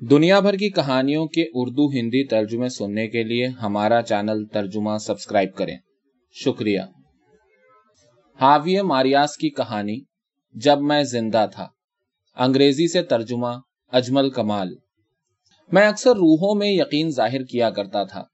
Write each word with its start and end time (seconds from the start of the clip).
دنیا 0.00 0.40
بھر 0.40 0.54
کی 0.54 0.70
کہانیوں 0.70 1.26
کے 1.26 1.44
اردو 1.54 1.90
ہندی 1.90 2.26
ترجمے 2.26 2.68
سننے 2.68 3.08
کے 3.08 3.22
لیے 3.22 3.46
ہمارا 3.46 4.02
چینل 4.02 4.44
ترجمہ 4.44 4.98
سبسکرائب 5.00 5.54
کریں۔ 5.54 5.78
شکریہ۔ 6.32 6.80
حاوی 8.40 8.80
ماریاس 8.80 9.36
کی 9.36 9.50
کہانی، 9.50 10.00
جب 10.54 10.80
میں 10.80 11.02
زندہ 11.02 11.46
تھا۔ 11.52 11.68
انگریزی 12.36 12.88
سے 12.88 13.02
ترجمہ، 13.02 13.46
اجمل 13.92 14.30
کمال۔ 14.30 14.74
میں 15.72 15.86
اکثر 15.86 16.10
روحوں 16.10 16.54
میں 16.54 16.68
یقین 16.68 17.10
ظاہر 17.10 17.42
کیا 17.42 17.70
کرتا 17.70 18.04
تھا۔ 18.04 18.24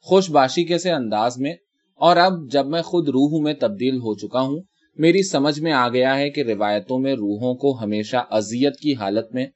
خوش 0.00 0.30
باشی 0.30 0.64
کے 0.64 0.78
سے 0.78 0.92
انداز 0.92 1.38
میں، 1.38 1.54
اور 1.94 2.16
اب 2.16 2.32
جب 2.50 2.66
میں 2.66 2.82
خود 2.82 3.08
روح 3.08 3.42
میں 3.42 3.54
تبدیل 3.54 3.96
ہو 3.96 4.14
چکا 4.14 4.40
ہوں، 4.40 4.60
میری 4.96 5.22
سمجھ 5.22 5.60
میں 5.60 5.72
آ 5.72 5.88
گیا 5.88 6.18
ہے 6.18 6.30
کہ 6.30 6.40
روایتوں 6.40 6.98
میں 6.98 7.12
روحوں 7.12 7.54
کو 7.54 7.82
ہمیشہ 7.82 8.16
اذیت 8.30 8.76
کی 8.76 8.94
حالت 8.94 9.34
میں 9.34 9.46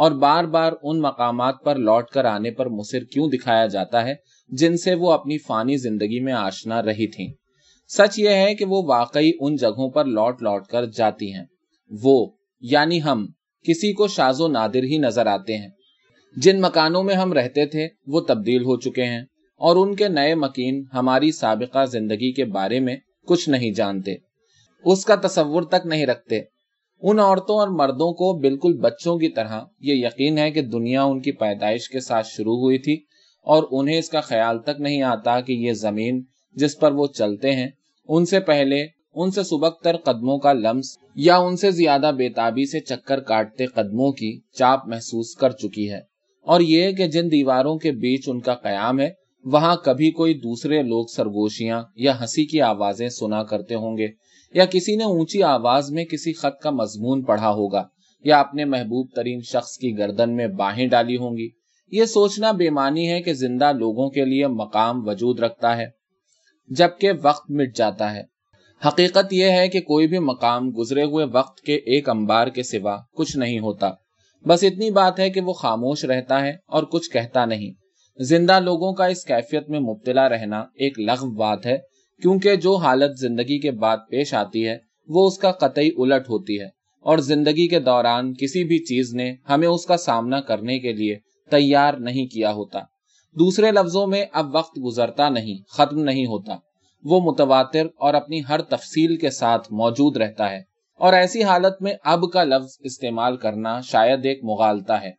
اور 0.00 0.12
بار 0.12 0.44
بار 0.44 0.72
ان 0.82 1.00
مقامات 1.00 1.54
پر 1.64 1.76
لوٹ 1.76 2.08
کر 2.08 2.24
آنے 2.24 2.50
پر 2.50 2.66
مصر 2.66 3.04
کیوں 3.04 3.28
دکھایا 3.28 3.66
جاتا 3.66 4.04
ہے 4.04 4.14
جن 4.48 4.76
سے 4.76 4.94
وہ 4.94 5.12
اپنی 5.12 5.38
فانی 5.38 5.76
زندگی 5.76 6.20
میں 6.20 6.32
آشنا 6.32 6.82
رہی 6.82 7.06
تھیں۔ 7.06 7.28
سچ 7.88 8.18
یہ 8.18 8.28
ہے 8.28 8.54
کہ 8.54 8.64
وہ 8.64 8.82
واقعی 8.86 9.30
ان 9.40 9.56
جگہوں 9.56 9.90
پر 9.90 10.04
لوٹ 10.04 10.42
لوٹ 10.42 10.66
کر 10.66 10.86
جاتی 10.86 11.34
ہیں۔ 11.34 11.44
وہ 12.02 12.30
یعنی 12.60 13.02
ہم، 13.02 13.26
کسی 13.62 13.92
کو 13.92 14.08
شاز 14.08 14.40
و 14.40 14.48
نادر 14.48 14.82
ہی 14.82 14.98
نظر 14.98 15.26
آتے 15.26 15.58
ہیں۔ 15.58 15.68
جن 16.36 16.60
مکانوں 16.60 17.02
میں 17.02 17.14
ہم 17.14 17.32
رہتے 17.32 17.66
تھے، 17.66 17.88
وہ 18.06 18.20
تبدیل 18.20 18.62
ہو 18.62 18.80
چکے 18.80 19.04
ہیں۔ 19.04 19.22
اور 19.56 19.76
ان 19.76 19.94
کے 19.94 20.08
نئے 20.08 20.34
مکین 20.34 20.84
ہماری 20.94 21.32
سابقہ 21.32 21.84
زندگی 21.84 22.32
کے 22.32 22.44
بارے 22.44 22.80
میں 22.80 22.96
کچھ 23.26 23.48
نہیں 23.48 23.70
جانتے۔ 23.70 24.14
اس 24.84 25.04
کا 25.04 25.14
تصور 25.14 25.62
تک 25.62 25.86
نہیں 25.86 26.06
رکھتے۔ 26.06 26.40
ان 27.02 27.18
عورتوں 27.18 27.58
اور 27.58 27.68
مردوں 27.68 28.12
کو 28.12 28.38
بالکل 28.38 28.76
بچوں 28.76 29.18
کی 29.18 29.28
طرح 29.28 29.60
یہ 29.80 29.94
یقین 29.94 30.38
ہے 30.38 30.50
کہ 30.50 30.62
دنیا 30.62 31.02
ان 31.02 31.20
کی 31.20 31.32
پیدائش 31.32 31.88
کے 31.88 32.00
ساتھ 32.00 32.26
شروع 32.26 32.56
ہوئی 32.56 32.78
تھی 32.78 32.94
اور 33.42 33.62
انہیں 33.70 33.98
اس 33.98 34.08
کا 34.08 34.20
خیال 34.20 34.58
تک 34.58 34.80
نہیں 34.80 35.02
آتا 35.02 35.40
کہ 35.40 35.52
یہ 35.52 35.72
زمین 35.72 36.22
جس 36.52 36.78
پر 36.78 36.92
وہ 36.92 37.06
چلتے 37.06 37.52
ہیں، 37.52 37.68
ان 38.08 38.26
سے 38.26 38.40
پہلے، 38.40 38.86
ان 39.14 39.30
سے 39.30 39.42
سبک 39.42 39.80
تر 39.82 39.96
قدموں 39.96 40.38
کا 40.38 40.52
لمس 40.52 40.98
یا 41.14 41.36
ان 41.36 41.56
سے 41.56 41.70
زیادہ 41.70 42.10
بےتابی 42.16 42.64
سے 42.64 42.80
چکر 42.80 43.20
کاٹتے 43.20 43.66
قدموں 43.66 44.12
کی 44.12 44.40
چاپ 44.54 44.88
محسوس 44.88 45.34
کر 45.34 45.50
چکی 45.50 45.90
ہے۔ 45.90 46.00
اور 46.42 46.60
یہ 46.60 46.92
کہ 46.92 47.06
جن 47.06 47.30
دیواروں 47.30 47.78
کے 47.78 47.92
بیچ 47.92 48.28
ان 48.28 48.40
کا 48.40 48.54
قیام 48.54 49.00
ہے، 49.00 49.10
وہاں 49.44 49.76
کبھی 49.76 50.10
کوئی 50.10 50.34
دوسرے 50.34 50.82
لوگ 50.82 51.06
سرگوشیاں 51.06 51.82
یا 51.96 52.20
ہنسی 52.20 52.44
کی 52.44 52.60
آوازیں 52.60 53.08
سنا 53.08 53.42
کرتے 53.42 53.74
ہوں 53.74 53.96
گے۔ 53.98 54.08
یا 54.54 54.64
کسی 54.64 54.96
نے 54.96 55.04
اونچی 55.04 55.42
آواز 55.42 55.90
میں 55.90 56.04
کسی 56.04 56.32
خط 56.32 56.62
کا 56.62 56.70
مضمون 56.70 57.22
پڑھا 57.22 57.50
ہوگا، 57.50 57.88
یا 58.24 58.40
اپنے 58.40 58.64
محبوب 58.64 59.08
ترین 59.16 59.40
شخص 59.40 59.78
کی 59.78 59.98
گردن 59.98 60.36
میں 60.36 60.46
باہیں 60.46 60.86
ڈالی 60.86 61.16
ہوں 61.16 61.36
گی۔ 61.36 61.48
یہ 61.90 62.04
سوچنا 62.04 62.52
بے 62.52 62.70
معنی 62.70 63.10
ہے 63.10 63.22
کہ 63.22 63.32
زندہ 63.32 63.72
لوگوں 63.72 64.10
کے 64.10 64.24
لیے 64.24 64.46
مقام 64.46 65.08
وجود 65.08 65.40
رکھتا 65.40 65.76
ہے، 65.76 65.86
جبکہ 66.68 67.12
وقت 67.22 67.50
مٹ 67.50 67.76
جاتا 67.76 68.14
ہے۔ 68.14 68.22
حقیقت 68.86 69.32
یہ 69.32 69.44
ہے 69.44 69.68
کہ 69.68 69.80
کوئی 69.80 70.06
بھی 70.06 70.18
مقام 70.18 70.70
گزرے 70.78 71.02
ہوئے 71.02 71.26
وقت 71.32 71.60
کے 71.60 71.74
ایک 71.74 72.08
امبار 72.08 72.46
کے 72.46 72.62
سوا 72.62 72.96
کچھ 73.14 73.36
نہیں 73.36 73.58
ہوتا۔ 73.58 73.90
بس 74.46 74.64
اتنی 74.64 74.90
بات 74.90 75.18
ہے 75.18 75.30
کہ 75.30 75.40
وہ 75.40 75.52
خاموش 75.52 76.04
رہتا 76.04 76.40
ہے 76.40 76.56
اور 76.66 76.82
کچھ 76.82 77.10
کہتا 77.10 77.44
نہیں۔ 77.44 77.72
زندہ 78.22 78.60
لوگوں 78.60 78.92
کا 78.92 79.06
اس 79.06 79.24
کیفیت 79.24 79.68
میں 79.68 79.80
مبتلا 79.80 80.28
رہنا 80.28 80.60
ایک 80.60 81.00
لغو 81.00 81.30
بات 81.30 81.66
ہے۔ 81.66 81.89
کیونکہ 82.22 82.56
جو 82.56 82.76
حالت 82.76 83.18
زندگی 83.18 83.58
کے 83.58 83.70
بعد 83.70 83.96
پیش 84.08 84.34
آتی 84.34 84.68
ہے، 84.68 84.78
وہ 85.08 85.26
اس 85.26 85.38
کا 85.38 85.52
قطعی 85.52 85.90
الٹ 85.96 86.28
ہوتی 86.28 86.60
ہے۔ 86.60 86.80
اور 87.00 87.18
زندگی 87.18 87.68
کے 87.68 87.80
دوران 87.80 88.34
کسی 88.34 88.64
بھی 88.64 88.78
چیز 88.78 89.14
نے 89.14 89.34
ہمیں 89.48 89.68
اس 89.68 89.86
کا 89.86 89.96
سامنا 89.96 90.40
کرنے 90.40 90.78
کے 90.78 90.92
لیے 90.92 91.18
تیار 91.50 91.94
نہیں 91.94 92.26
کیا 92.26 92.52
ہوتا۔ 92.52 92.78
دوسرے 93.38 93.70
لفظوں 93.70 94.06
میں 94.06 94.24
اب 94.32 94.54
وقت 94.54 94.78
گزرتا 94.84 95.28
نہیں، 95.28 95.58
ختم 95.68 96.00
نہیں 96.00 96.26
ہوتا۔ 96.26 96.56
وہ 97.04 97.20
متواتر 97.20 97.86
اور 97.96 98.14
اپنی 98.14 98.40
ہر 98.48 98.62
تفصیل 98.62 99.16
کے 99.16 99.30
ساتھ 99.30 99.72
موجود 99.72 100.16
رہتا 100.16 100.50
ہے۔ 100.50 100.62
اور 100.98 101.12
ایسی 101.12 101.42
حالت 101.42 101.82
میں 101.82 101.94
اب 102.04 102.32
کا 102.32 102.44
لفظ 102.44 102.76
استعمال 102.80 103.36
کرنا 103.36 103.80
شاید 103.80 104.26
ایک 104.26 104.44
مغالتا 104.44 105.02
ہے۔ 105.02 105.10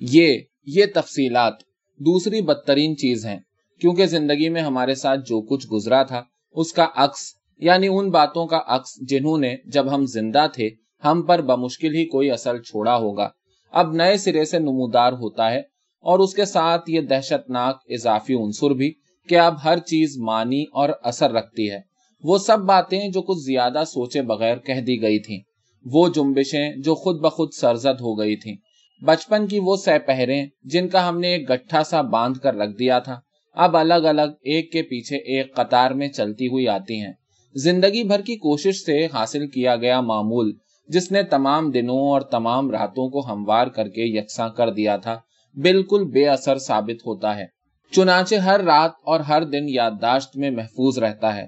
یہ 0.00 0.38
یہ 0.66 0.84
تفصیلات 0.94 1.54
دوسری 1.98 2.40
بدترین 2.40 2.96
چیز 2.96 3.26
ہیں۔ 3.26 3.38
کیونکہ 3.80 4.06
زندگی 4.06 4.48
میں 4.48 4.62
ہمارے 4.62 4.94
ساتھ 4.94 5.20
جو 5.26 5.40
کچھ 5.40 5.66
گزرا 5.72 6.02
تھا 6.02 6.22
اس 6.54 6.72
کا 6.72 6.86
عکس 6.96 7.20
یعنی 7.60 7.88
ان 7.88 8.10
باتوں 8.10 8.46
کا 8.46 8.60
عکس 8.66 8.94
جنہوں 9.00 9.38
نے 9.38 9.54
جب 9.66 9.94
ہم 9.94 10.06
زندہ 10.06 10.46
تھے، 10.54 10.68
ہم 11.04 11.22
پر 11.22 11.42
بمشکل 11.42 11.94
ہی 11.94 12.04
کوئی 12.04 12.30
اثر 12.30 12.58
چھوڑا 12.58 12.96
ہوگا۔ 12.96 13.28
اب 13.74 13.92
نئے 13.92 14.16
سرے 14.16 14.44
سے 14.44 14.58
نمودار 14.58 15.12
ہوتا 15.12 15.50
ہے، 15.50 15.60
اور 16.04 16.18
اس 16.18 16.34
کے 16.34 16.44
ساتھ 16.44 16.90
یہ 16.90 17.00
دہشت 17.00 17.50
ناک 17.50 17.80
اضافی 17.88 18.34
عنصر 18.34 18.70
بھی 18.70 18.92
کہ 19.28 19.38
اب 19.38 19.62
ہر 19.64 19.78
چیز 19.78 20.16
مانی 20.18 20.62
اور 20.72 20.88
اثر 21.02 21.30
رکھتی 21.30 21.70
ہے۔ 21.70 21.80
وہ 22.24 22.38
سب 22.38 22.58
باتیں 22.58 23.08
جو 23.08 23.22
کچھ 23.22 23.38
زیادہ 23.38 23.82
سوچے 23.86 24.22
بغیر 24.22 24.56
کہہ 24.56 24.80
دی 24.80 25.00
گئی 25.02 25.18
تھیں۔ 25.18 25.38
وہ 25.84 26.08
جنبشیں 26.08 26.72
جو 26.76 26.94
خود 26.94 27.20
بخود 27.20 27.52
سرزد 27.52 28.00
ہو 28.00 28.18
گئی 28.18 28.36
تھیں۔ 28.36 28.56
بچپن 29.02 29.46
کی 29.46 29.58
وہ 29.58 29.76
سہ 29.76 29.98
پہریں 30.06 30.46
جن 30.62 30.88
کا 30.88 31.08
ہم 31.08 31.18
نے 31.20 31.28
ایک 31.28 31.50
گٹھا 31.50 31.82
سا 31.84 32.00
باندھ 32.10 32.38
کر 32.38 32.54
رکھ 32.54 32.76
دیا 32.78 32.98
تھا۔ 32.98 33.20
اب 33.52 33.76
الگ 33.76 33.94
الگ 33.94 34.30
ایک 34.42 34.72
کے 34.72 34.82
پیچھے 34.82 35.16
ایک 35.16 35.54
قطار 35.54 35.90
میں 35.90 36.08
چلتی 36.08 36.46
ہوئی 36.46 36.68
آتی 36.68 37.00
ہیں۔ 37.00 37.12
زندگی 37.54 38.04
بھر 38.04 38.20
کی 38.20 38.36
کوشش 38.36 38.74
سے 38.76 39.06
حاصل 39.06 39.46
کیا 39.46 39.76
گیا 39.76 40.00
معمول، 40.00 40.52
جس 40.88 41.12
نے 41.12 41.22
تمام 41.22 41.70
دنوں 41.70 41.98
اور 41.98 42.20
تمام 42.20 42.70
راتوں 42.70 43.08
کو 43.10 43.32
ہموار 43.32 43.66
کر 43.66 43.88
کے 43.88 44.02
یکساں 44.04 44.48
کر 44.48 44.70
دیا 44.70 44.96
تھا، 44.96 45.18
بالکل 45.54 46.04
بے 46.04 46.28
اثر 46.28 46.58
ثابت 46.58 47.06
ہوتا 47.06 47.36
ہے۔ 47.36 47.46
چنانچہ 47.90 48.34
ہر 48.34 48.60
رات 48.60 48.90
اور 49.04 49.20
ہر 49.20 49.44
دن 49.44 49.64
یادداشت 49.68 50.36
میں 50.36 50.50
محفوظ 50.50 50.98
رہتا 50.98 51.36
ہے۔ 51.36 51.46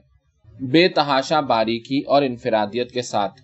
بے 0.61 0.89
تحاشا 0.89 1.41
باریکی 1.41 2.01
اور 2.07 2.23
انفرادیت 2.23 2.93
کے 2.93 3.03
ساتھ۔ 3.03 3.41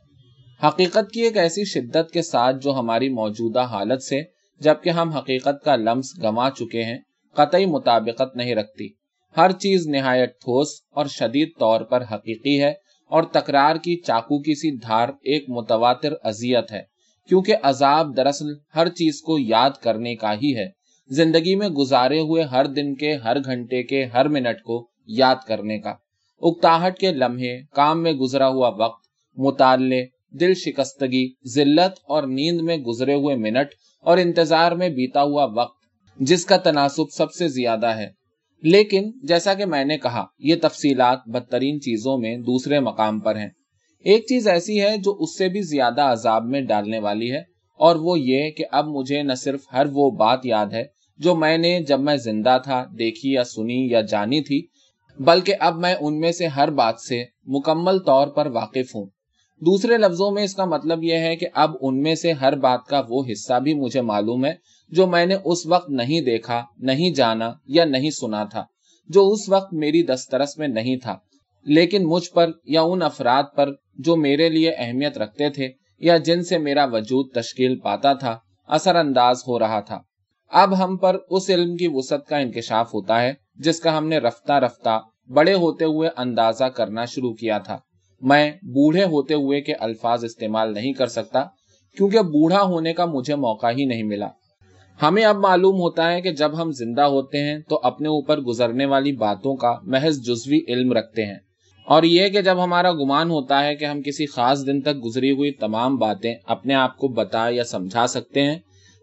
حقیقت 0.64 1.12
کی 1.12 1.20
ایک 1.20 1.36
ایسی 1.36 1.64
شدت 1.64 2.10
کے 2.12 2.22
ساتھ 2.22 2.56
جو 2.62 2.74
ہماری 2.74 3.08
موجودہ 3.08 3.60
حالت 3.60 4.02
سے، 4.02 4.22
جبکہ 4.60 4.90
ہم 4.90 5.08
حقیقت 5.08 5.64
کا 5.64 5.76
لمس 5.76 6.06
گما 6.22 6.50
چکے 6.50 6.84
ہیں 6.84 6.98
قطعی 7.34 7.66
مطابقت 7.66 8.36
نہیں 8.36 8.54
رکھتی۔ 8.54 8.88
ہر 9.36 9.52
چیز 9.52 9.86
نہایت 9.86 10.40
ٹھوس 10.40 10.68
اور 10.90 11.06
شدید 11.06 11.48
طور 11.58 11.80
پر 11.80 12.02
حقیقی 12.12 12.60
ہے 12.62 12.72
اور 13.10 13.22
تکرار 13.22 13.76
کی 13.76 13.96
چاقو 13.96 14.38
کی 14.38 14.54
سی 14.54 14.70
دھار 14.76 15.08
ایک 15.22 15.44
متواتر 15.48 16.12
اذیت 16.22 16.72
ہے، 16.72 16.82
کیونکہ 17.28 17.56
عذاب 17.62 18.16
دراصل 18.16 18.46
ہر 18.74 18.88
چیز 18.88 19.20
کو 19.22 19.38
یاد 19.38 19.70
کرنے 19.82 20.14
کا 20.16 20.32
ہی 20.32 20.56
ہے۔ 20.56 20.68
زندگی 21.10 21.54
میں 21.54 21.68
گزارے 21.68 22.20
ہوئے 22.20 22.42
ہر 22.42 22.66
دن 22.66 22.94
کے، 22.94 23.14
ہر 23.14 23.36
گھنٹے 23.44 23.82
کے، 23.82 24.04
ہر 24.04 24.28
منٹ 24.28 24.62
کو 24.62 24.88
یاد 25.06 25.36
کرنے 25.46 25.78
کا۔ 25.78 25.94
اکتاہٹ 26.42 26.98
کے 26.98 27.10
لمحے، 27.12 27.58
کام 27.74 28.02
میں 28.02 28.12
گزرا 28.12 28.48
ہوا 28.48 28.68
وقت، 28.68 29.02
مطالعے، 29.36 30.06
دل 30.30 30.54
شکستگی، 30.54 31.28
ذلت 31.54 31.98
اور 32.08 32.22
نیند 32.22 32.60
میں 32.60 32.76
گزرے 32.76 33.14
ہوئے 33.14 33.36
منٹ 33.36 33.74
اور 34.00 34.18
انتظار 34.18 34.72
میں 34.72 34.88
بیتا 34.88 35.22
ہوا 35.22 35.44
وقت 35.44 35.79
جس 36.20 36.44
کا 36.46 36.56
تناسب 36.56 37.10
سب 37.12 37.32
سے 37.32 37.48
زیادہ 37.48 37.86
ہے۔ 37.86 38.08
لیکن 38.62 39.10
جیسا 39.22 39.54
کہ 39.54 39.66
میں 39.66 39.84
نے 39.84 39.98
کہا، 39.98 40.24
یہ 40.38 40.54
تفصیلات 40.62 41.18
بدترین 41.26 41.80
چیزوں 41.80 42.18
میں 42.18 42.36
دوسرے 42.36 42.80
مقام 42.80 43.20
پر 43.20 43.36
ہیں۔ 43.36 43.48
ایک 44.04 44.26
چیز 44.26 44.48
ایسی 44.48 44.80
ہے 44.80 44.96
جو 44.96 45.16
اس 45.20 45.38
سے 45.38 45.48
بھی 45.48 45.62
زیادہ 45.62 46.02
عذاب 46.02 46.44
میں 46.44 46.60
ڈالنے 46.60 46.98
والی 46.98 47.32
ہے، 47.32 47.42
اور 47.78 47.96
وہ 47.96 48.20
یہ 48.20 48.50
کہ 48.50 48.64
اب 48.72 48.86
مجھے 48.86 49.22
نہ 49.22 49.32
صرف 49.32 49.60
ہر 49.72 49.86
وہ 49.92 50.10
بات 50.10 50.46
یاد 50.46 50.66
ہے 50.72 50.84
جو 51.18 51.34
میں 51.34 51.58
نے 51.58 51.80
جب 51.80 52.00
میں 52.00 52.16
زندہ 52.16 52.58
تھا، 52.64 52.84
دیکھی 52.98 53.32
یا 53.32 53.44
سنی 53.44 53.88
یا 53.90 54.00
جانی 54.00 54.40
تھی، 54.40 54.66
بلکہ 55.18 55.54
اب 55.60 55.76
میں 55.76 55.94
ان 56.00 56.20
میں 56.20 56.32
سے 56.32 56.46
ہر 56.46 56.70
بات 56.70 57.00
سے 57.00 57.24
مکمل 57.46 57.98
طور 57.98 58.26
پر 58.26 58.46
واقف 58.46 58.94
ہوں۔ 58.94 59.06
دوسرے 59.62 59.96
لفظوں 59.96 60.30
میں 60.30 60.42
اس 60.42 60.54
کا 60.54 60.64
مطلب 60.64 61.04
یہ 61.04 61.14
ہے 61.14 61.36
کہ 61.36 61.46
اب 61.54 61.70
ان 61.80 62.00
میں 62.02 62.14
سے 62.14 62.32
ہر 62.32 62.56
بات 62.56 62.84
کا 62.86 63.02
وہ 63.08 63.24
حصہ 63.32 63.60
بھی 63.60 63.74
مجھے 63.74 64.00
معلوم 64.00 64.44
ہے 64.44 64.52
جو 64.90 65.06
میں 65.06 65.26
نے 65.26 65.36
اس 65.44 65.66
وقت 65.66 65.90
نہیں 65.90 66.20
دیکھا، 66.20 66.62
نہیں 66.78 67.10
جانا 67.10 67.52
یا 67.66 67.84
نہیں 67.84 68.10
سنا 68.10 68.44
تھا، 68.44 68.64
جو 69.08 69.28
اس 69.28 69.48
وقت 69.48 69.72
میری 69.72 70.02
دسترس 70.02 70.58
میں 70.58 70.68
نہیں 70.68 70.96
تھا، 70.96 71.16
لیکن 71.66 72.06
مجھ 72.06 72.30
پر 72.30 72.50
یا 72.64 72.82
ان 72.82 73.02
افراد 73.02 73.42
پر 73.56 73.70
جو 73.98 74.16
میرے 74.16 74.48
لیے 74.48 74.72
اہمیت 74.78 75.18
رکھتے 75.18 75.50
تھے 75.50 75.68
یا 75.98 76.16
جن 76.16 76.42
سے 76.42 76.58
میرا 76.58 76.84
وجود 76.84 77.30
تشکیل 77.34 77.78
پاتا 77.78 78.12
تھا، 78.12 78.38
اثر 78.68 78.96
انداز 78.96 79.42
ہو 79.48 79.58
رہا 79.58 79.80
تھا۔ 79.80 80.00
اب 80.52 80.84
ہم 80.84 80.96
پر 80.96 81.16
اس 81.30 81.50
علم 81.50 81.76
کی 81.76 81.88
وسعت 81.92 82.26
کا 82.26 82.36
انکشاف 82.36 82.94
ہوتا 82.94 83.20
ہے، 83.22 83.32
جس 83.54 83.80
کا 83.80 83.98
ہم 83.98 84.08
نے 84.08 84.18
رفتہ 84.18 84.52
رفتہ 84.52 84.98
بڑے 85.28 85.54
ہوتے 85.54 85.84
ہوئے 85.84 86.08
اندازہ 86.16 86.64
کرنا 86.64 87.04
شروع 87.04 87.34
کیا 87.34 87.58
تھا۔ 87.58 87.78
میں 88.20 88.50
بوڑھے 88.50 89.04
ہوتے 89.04 89.34
ہوئے 89.34 89.60
کے 89.60 89.74
الفاظ 89.74 90.24
استعمال 90.24 90.74
نہیں 90.74 90.92
کر 90.92 91.06
سکتا، 91.06 91.44
کیونکہ 91.96 92.22
بوڑھا 92.22 92.62
ہونے 92.62 92.92
کا 92.92 93.04
مجھے 93.04 93.34
موقع 93.34 93.66
ہی 93.66 93.84
نہیں 93.84 94.02
ملا۔ 94.02 94.28
ہمیں 95.02 95.24
اب 95.24 95.36
معلوم 95.36 95.76
ہوتا 95.76 96.12
ہے 96.12 96.20
کہ 96.20 96.30
جب 96.30 96.62
ہم 96.62 96.72
زندہ 96.72 97.02
ہوتے 97.02 97.38
ہیں 97.38 97.58
تو 97.68 97.80
اپنے 97.82 98.08
اوپر 98.08 98.40
گزرنے 98.40 98.86
والی 98.86 99.12
باتوں 99.12 99.56
کا 99.56 99.78
محض 99.82 100.20
جزوی 100.20 100.60
علم 100.68 100.92
رکھتے 100.92 101.26
ہیں۔ 101.26 101.38
اور 101.86 102.02
یہ 102.02 102.28
کہ 102.28 102.42
جب 102.42 102.64
ہمارا 102.64 102.92
گمان 102.92 103.30
ہوتا 103.30 103.64
ہے 103.64 103.76
کہ 103.76 103.84
ہم 103.84 104.02
کسی 104.02 104.26
خاص 104.26 104.66
دن 104.66 104.80
تک 104.80 105.04
گزری 105.04 105.30
ہوئی 105.30 105.50
تمام 105.50 105.96
باتیں 105.96 106.34
اپنے 106.46 106.74
آپ 106.74 106.96
کو 106.96 107.08
بتا 107.08 107.48
یا 107.50 107.64
سمجھا 107.64 108.06
سکتے 108.06 108.42
ہیں، 108.42 108.58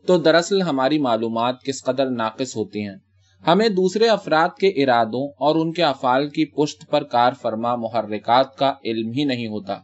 تو 0.06 0.18
دراصل 0.18 0.62
ہماری 0.62 0.98
معلومات 0.98 1.56
کس 1.64 1.84
قدر 1.84 2.10
ناقص 2.10 2.58
ہوتی 2.58 2.88
ہیں۔ 2.88 2.96
ہمیں 3.48 3.70
دوسرے 3.70 4.08
افراد 4.08 4.50
کے 4.60 4.68
ارادوں 4.68 5.28
اور 5.28 5.56
ان 5.56 5.74
کے 5.74 5.84
افعال 5.84 6.30
کی 6.30 6.46
پشت 6.46 6.90
پر 6.90 7.04
کار 7.04 7.32
فرما 7.42 7.76
محرکات 7.76 8.58
کا 8.58 8.74
علم 8.86 9.12
ہی 9.12 9.24
نہیں 9.24 9.48
ہوتا۔ 9.48 9.78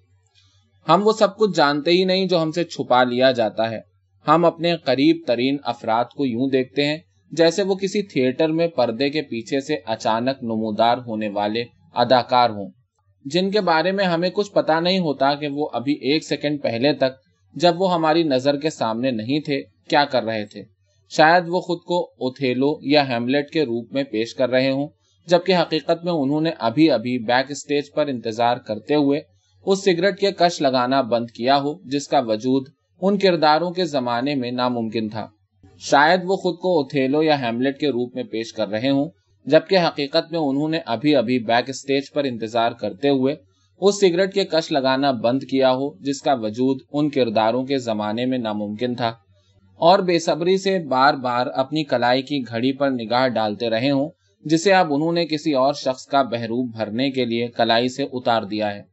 ہم 0.89 1.07
وہ 1.07 1.11
سب 1.11 1.37
کچھ 1.37 1.51
جانتے 1.55 1.91
ہی 1.91 2.03
نہیں 2.03 2.25
جو 2.25 2.41
ہم 2.41 2.51
سے 2.51 2.63
چھپا 2.63 3.03
لیا 3.03 3.31
جاتا 3.31 3.71
ہے۔ 3.71 3.92
ہم 4.27 4.45
اپنے 4.45 4.75
قریب 4.77 5.17
ترین 5.27 5.57
افراد 5.63 6.05
کو 6.05 6.25
یوں 6.25 6.49
دیکھتے 6.49 6.85
ہیں 6.85 6.97
جیسے 7.31 7.63
وہ 7.63 7.75
کسی 7.75 8.01
تھیٹر 8.01 8.49
میں 8.49 8.67
پردے 8.67 9.09
کے 9.09 9.21
پیچھے 9.21 9.59
سے 9.59 9.75
اچانک 9.85 10.43
نمودار 10.43 10.97
ہونے 10.97 11.29
والے 11.29 11.63
اداکار 11.93 12.49
ہوں۔ 12.49 12.69
جن 13.25 13.51
کے 13.51 13.61
بارے 13.61 13.91
میں 13.91 14.05
ہمیں 14.05 14.29
کچھ 14.29 14.51
پتا 14.51 14.79
نہیں 14.79 14.99
ہوتا 14.99 15.35
کہ 15.35 15.47
وہ 15.47 15.69
ابھی 15.73 15.93
ایک 15.93 16.23
سیکنڈ 16.23 16.63
پہلے 16.63 16.93
تک 16.93 17.17
جب 17.53 17.81
وہ 17.81 17.93
ہماری 17.93 18.23
نظر 18.23 18.57
کے 18.57 18.69
سامنے 18.69 19.11
نہیں 19.11 19.39
تھے، 19.39 19.61
کیا 19.89 20.05
کر 20.05 20.23
رہے 20.23 20.45
تھے؟ 20.45 20.63
شاید 21.09 21.43
وہ 21.47 21.59
خود 21.59 21.79
کو 21.79 22.03
اوتھیلو 22.03 22.79
یا 22.81 23.07
ہیملٹ 23.09 23.49
کے 23.49 23.63
روپ 23.63 23.93
میں 23.93 24.03
پیش 24.03 24.35
کر 24.35 24.49
رہے 24.49 24.69
ہوں، 24.69 24.87
جبکہ 25.27 25.55
حقیقت 25.55 26.05
میں 26.05 26.13
انہوں 26.13 26.41
نے 26.41 26.51
ابھی 26.59 26.91
ابھی 26.91 27.17
بیک 27.19 27.51
اسٹیج 27.51 27.91
پر 27.95 28.07
انتظار 28.07 28.57
کرتے 28.57 28.95
ہوئے 28.95 29.21
اس 29.65 29.83
سگریٹ 29.83 30.19
کے 30.19 30.31
کش 30.31 30.61
لگانا 30.61 31.01
بند 31.01 31.29
کیا 31.29 31.59
ہو، 31.59 31.73
جس 31.85 32.07
کا 32.07 32.19
وجود 32.19 32.67
ان 33.05 33.17
کرداروں 33.17 33.71
کے 33.71 33.85
زمانے 33.85 34.35
میں 34.35 34.51
ناممکن 34.51 35.09
تھا۔ 35.09 35.27
شاید 35.79 36.19
وہ 36.25 36.35
خود 36.35 36.55
کو 36.55 36.77
اوتھیلو 36.77 37.23
یا 37.23 37.41
ہیملٹ 37.41 37.79
کے 37.79 37.89
روپ 37.89 38.15
میں 38.15 38.23
پیش 38.23 38.53
کر 38.53 38.69
رہے 38.69 38.89
ہوں، 38.89 39.05
جبکہ 39.45 39.77
حقیقت 39.77 40.31
میں 40.31 40.39
انہوں 40.39 40.69
نے 40.69 40.79
ابھی 40.85 41.15
ابھی 41.15 41.39
بیک 41.39 41.69
اسٹیج 41.69 42.11
پر 42.13 42.23
انتظار 42.23 42.71
کرتے 42.71 43.09
ہوئے 43.09 43.35
اس 43.81 43.99
سگریٹ 43.99 44.33
کے 44.33 44.43
کش 44.43 44.71
لگانا 44.71 45.11
بند 45.11 45.43
کیا 45.43 45.73
ہو، 45.73 45.97
جس 45.99 46.21
کا 46.21 46.33
وجود 46.33 46.77
ان 46.93 47.09
کرداروں 47.09 47.63
کے 47.63 47.77
زمانے 47.77 48.25
میں 48.25 48.37
ناممکن 48.37 48.95
تھا۔ 48.95 49.13
اور 49.75 49.99
بے 49.99 50.19
صبری 50.19 50.57
سے 50.57 50.79
بار 50.79 51.13
بار 51.13 51.47
اپنی 51.47 51.83
کلائی 51.83 52.21
کی 52.21 52.43
گھڑی 52.47 52.71
پر 52.71 52.89
نگاہ 52.89 53.27
ڈالتے 53.27 53.69
رہے 53.69 53.91
ہوں، 53.91 54.09
جسے 54.45 54.73
اب 54.73 54.93
انہوں 54.93 55.11
نے 55.11 55.25
کسی 55.25 55.53
اور 55.53 55.73
شخص 55.73 56.05
کا 56.05 56.21
بحروب 56.21 56.71
بھرنے 56.75 57.11
کے 57.11 57.25
لیے 57.25 57.47
کلائی 57.47 57.89
سے 57.89 58.03
اتار 58.13 58.43
دیا 58.43 58.75
ہے۔ 58.75 58.92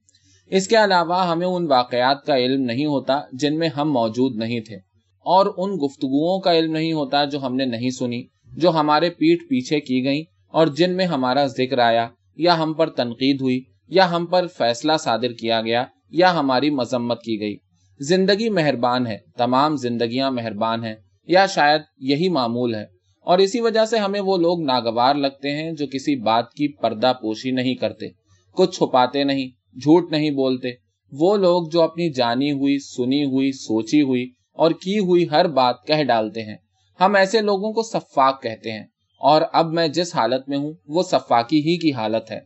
اس 0.50 0.68
کے 0.68 0.76
علاوہ 0.76 1.28
ہمیں 1.28 1.46
ان 1.46 1.66
واقعات 1.66 2.26
کا 2.26 2.38
علم 2.38 2.62
نہیں 2.62 2.86
ہوتا 2.86 3.20
جن 3.32 3.58
میں 3.58 3.68
ہم 3.68 3.92
موجود 3.92 4.36
نہیں 4.36 4.60
تھے 4.60 4.76
اور 5.24 5.46
ان 5.56 5.70
گفتگوؤں 5.70 6.40
کا 6.40 6.58
علم 6.58 6.72
نہیں 6.72 6.92
ہوتا 6.92 7.24
جو 7.24 7.42
ہم 7.42 7.56
نے 7.56 7.64
نہیں 7.64 7.90
سنی، 7.90 8.24
جو 8.56 8.70
ہمارے 8.70 9.10
پیٹ 9.10 9.38
پیچھے 9.48 9.80
کی 9.80 10.04
گئی 10.04 10.24
اور 10.48 10.66
جن 10.66 10.96
میں 10.96 11.06
ہمارا 11.06 11.46
ذکر 11.46 11.78
آیا، 11.78 12.08
یا 12.36 12.58
ہم 12.58 12.74
پر 12.74 12.90
تنقید 12.90 13.40
ہوئی، 13.40 13.62
یا 13.88 14.10
ہم 14.10 14.26
پر 14.26 14.46
فیصلہ 14.46 14.92
صادر 15.00 15.32
کیا 15.32 15.62
گیا، 15.62 15.84
یا 16.10 16.38
ہماری 16.38 16.70
مذمت 16.70 17.22
کی 17.22 17.40
گئی۔ 17.40 17.56
زندگی 18.00 18.48
مہربان 18.48 19.06
ہے، 19.06 19.18
تمام 19.36 19.76
زندگیاں 19.76 20.30
مہربان 20.30 20.84
ہیں، 20.84 20.94
یا 21.26 21.46
شاید 21.46 21.80
یہی 21.98 22.28
معمول 22.28 22.74
ہے۔ 22.74 22.84
اور 23.20 23.38
اسی 23.38 23.60
وجہ 23.60 23.84
سے 23.84 23.98
ہمیں 23.98 24.20
وہ 24.20 24.36
لوگ 24.36 24.60
ناگوار 24.60 25.14
لگتے 25.14 25.50
ہیں 25.50 25.72
جو 25.72 25.86
کسی 25.86 26.16
بات 26.16 26.52
کی 26.52 26.72
پردہ 26.72 27.12
پوشی 27.22 27.50
نہیں 27.50 27.74
کرتے، 27.74 28.06
کچھ 28.52 28.76
چھپاتے 28.76 29.24
نہیں 29.24 29.59
جھوٹ 29.74 30.12
نہیں 30.12 30.30
بولتے۔ 30.30 30.68
وہ 31.12 31.36
لوگ 31.36 31.68
جو 31.72 31.82
اپنی 31.82 32.12
جانی 32.12 32.52
ہوئی، 32.52 32.78
سنی 32.78 33.24
ہوئی، 33.24 33.52
سوچی 33.52 34.02
ہوئی 34.02 34.30
اور 34.52 34.70
کی 34.70 34.98
ہوئی 34.98 35.26
ہر 35.30 35.48
بات 35.48 35.86
کہہ 35.86 36.02
ڈالتے 36.02 36.42
ہیں۔ 36.42 36.56
ہم 37.00 37.14
ایسے 37.14 37.40
لوگوں 37.40 37.72
کو 37.72 37.82
صفاق 37.82 38.42
کہتے 38.42 38.72
ہیں 38.72 38.84
اور 39.20 39.42
اب 39.52 39.72
میں 39.72 39.88
جس 39.88 40.14
حالت 40.14 40.48
میں 40.48 40.58
ہوں، 40.58 40.72
وہ 40.86 41.02
صفاقی 41.02 41.58
ہی 41.58 41.76
کی 41.76 41.92
حالت 41.92 42.30
ہے۔ 42.30 42.40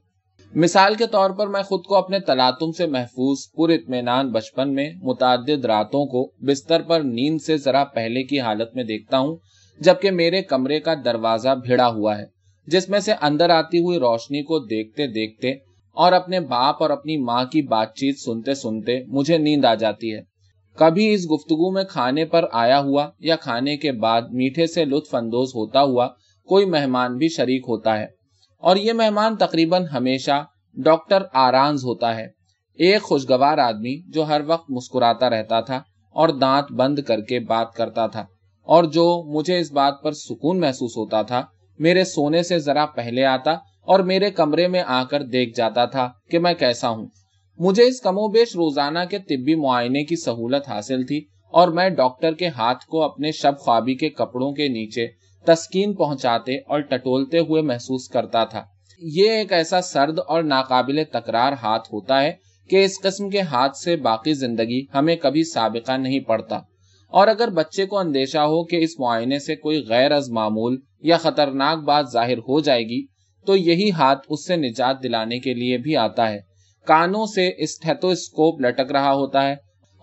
مثال 0.55 0.94
کے 0.94 1.06
طور 1.06 1.31
پر 1.31 1.47
میں 1.47 1.62
خود 1.62 1.82
کو 1.82 1.94
اپنے 1.94 2.21
تلاتم 2.21 2.73
سے 2.73 2.87
محفوظ، 2.87 3.38
پر 3.56 3.70
اطمینان 3.70 4.32
بچپن 4.32 4.75
میں 4.75 4.91
متعدد 5.03 5.65
راتوں 5.65 6.06
کو 6.06 6.32
بستر 6.41 6.82
پر 6.82 7.00
نیند 7.00 7.41
سے 7.41 7.56
ذرا 7.56 7.85
پہلے 7.85 8.23
کی 8.23 8.41
حالت 8.41 8.77
میں 8.77 8.85
دیکھتا 8.85 9.19
ہوں، 9.19 9.37
جبکہ 9.81 10.11
میرے 10.11 10.43
کمرے 10.43 10.81
کا 10.81 10.94
دروازہ 11.05 11.55
بھیڑا 11.55 11.88
ہوا 11.88 12.19
ہے، 12.19 12.25
جس 12.67 12.88
میں 12.88 13.00
سے 13.00 13.12
اندر 13.23 13.50
آتی 13.50 13.79
ہوئی 13.79 13.99
روشنی 13.99 14.43
کو 14.43 14.59
دیکھتے 14.59 15.06
دیکھتے 15.06 15.55
اور 15.94 16.12
اپنے 16.12 16.41
باپ 16.41 16.82
اور 16.82 16.91
اپنی 16.91 17.17
ماں 17.17 17.44
کی 17.44 17.62
بات 17.62 17.94
چیت 17.94 18.19
سنتے 18.19 18.55
سنتے 18.55 19.05
مجھے 19.06 19.38
نیند 19.38 19.64
آ 19.64 19.75
جاتی 19.75 20.14
ہے۔ 20.14 20.20
کبھی 20.76 21.14
اس 21.14 21.20
گفتگو 21.31 21.73
میں 21.73 21.85
کھانے 21.85 22.25
پر 22.25 22.44
آیا 22.52 22.81
ہوا 22.81 23.11
یا 23.19 23.37
کھانے 23.37 23.76
کے 23.76 23.93
بعد 23.93 24.23
میٹھے 24.23 24.67
سے 24.67 24.85
لطف 24.85 25.14
اندوز 25.14 25.49
ہوتا 25.49 25.82
ہوا 25.82 26.08
کوئی 26.46 26.67
مہمان 26.67 27.17
بھی 27.17 27.29
شریک 27.29 27.64
ہوتا 27.69 27.99
ہے۔ 28.00 28.06
اور 28.58 28.76
یہ 28.76 28.93
مہمان 28.93 29.37
تقریباً 29.37 29.85
ہمیشہ 29.87 30.44
ڈاکٹر 30.85 31.23
آرانز 31.32 31.85
ہوتا 31.85 32.17
ہے۔ 32.17 32.26
ایک 32.75 33.02
خوشگوار 33.02 33.58
آدمی 33.58 34.11
جو 34.11 34.23
ہر 34.23 34.41
وقت 34.46 34.70
مسکراتا 34.70 35.31
رہتا 35.31 35.61
تھا 35.61 35.82
اور 36.11 36.29
دانت 36.29 36.73
بند 36.73 36.99
کر 36.99 37.20
کے 37.20 37.41
بات 37.41 37.75
کرتا 37.75 38.06
تھا۔ 38.06 38.26
اور 38.62 38.85
جو 38.85 39.23
مجھے 39.38 39.58
اس 39.58 39.73
بات 39.73 39.94
پر 40.02 40.12
سکون 40.12 40.61
محسوس 40.61 40.96
ہوتا 40.96 41.23
تھا، 41.23 41.43
میرے 41.79 42.05
سونے 42.05 42.43
سے 42.43 42.58
ذرا 42.58 42.87
پہلے 42.87 43.25
آتا 43.25 43.56
اور 43.84 44.00
میرے 44.00 44.31
کمرے 44.31 44.69
میں 44.69 44.82
آ 44.86 45.04
کر 45.04 45.22
دیکھ 45.22 45.56
جاتا 45.56 45.84
تھا 45.84 46.10
کہ 46.31 46.38
میں 46.38 46.54
کیسا 46.54 46.88
ہوں۔ 46.88 47.06
مجھے 47.58 47.84
اس 47.84 48.00
کم 48.00 48.14
و 48.16 48.28
بیش 48.28 48.56
روزانہ 48.56 48.98
کے 49.10 49.19
طبی 49.19 49.54
معائنے 49.54 50.04
کی 50.04 50.16
سہولت 50.16 50.69
حاصل 50.69 51.06
تھی 51.06 51.25
اور 51.52 51.69
میں 51.69 51.88
ڈاکٹر 51.88 52.32
کے 52.34 52.48
ہاتھ 52.48 52.86
کو 52.86 53.02
اپنے 53.02 53.32
شب 53.32 53.58
خوابی 53.58 53.94
کے 53.94 54.08
کپڑوں 54.08 54.52
کے 54.52 54.69
نیچے 54.69 55.06
تسکین 55.44 55.94
پہنچاتے 55.94 56.56
اور 56.56 56.81
ٹٹولتے 56.81 57.38
ہوئے 57.38 57.62
محسوس 57.62 58.08
کرتا 58.08 58.44
تھا۔ 58.44 58.64
یہ 58.98 59.31
ایک 59.31 59.52
ایسا 59.52 59.81
سرد 59.81 60.19
اور 60.28 60.42
ناقابل 60.42 61.04
تکرار 61.12 61.52
ہاتھ 61.62 61.88
ہوتا 61.92 62.22
ہے 62.22 62.32
کہ 62.70 62.84
اس 62.84 63.00
قسم 63.02 63.31
کے 63.31 63.40
ہاتھ 63.40 63.76
سے 63.76 63.96
باقی 63.96 64.32
زندگی 64.32 64.84
ہمیں 64.94 65.16
کبھی 65.16 65.44
سابقہ 65.44 65.92
نہیں 65.92 66.20
پڑتا۔ 66.20 66.56
اور 67.12 67.28
اگر 67.28 67.48
بچے 67.50 67.86
کو 67.86 67.98
اندیشہ 67.98 68.38
ہو 68.38 68.64
کہ 68.64 68.76
اس 68.76 69.00
معائنے 69.00 69.38
سے 69.38 69.56
کوئی 69.56 69.84
غیر 69.88 70.12
از 70.12 70.31
معمول 70.31 70.81
یا 71.00 71.16
خطرناک 71.16 71.78
بات 71.78 72.04
ظاہر 72.12 72.38
ہو 72.38 72.60
جائے 72.60 72.82
گی 72.82 73.13
تو 73.46 73.56
یہی 73.56 73.91
ہاتھ 73.91 74.26
اس 74.29 74.46
سے 74.46 74.56
نجات 74.56 75.02
دلانے 75.02 75.38
کے 75.38 75.55
لیے 75.55 75.79
بھی 75.79 75.96
آتا 75.96 76.31
ہے۔ 76.31 76.41
کانوں 76.87 77.26
سے 77.26 77.50
اسٹیتوسکوپ 77.58 78.61
لٹک 78.61 78.93
رہا 78.93 79.12
ہوتا 79.12 79.46
ہے 79.49 79.52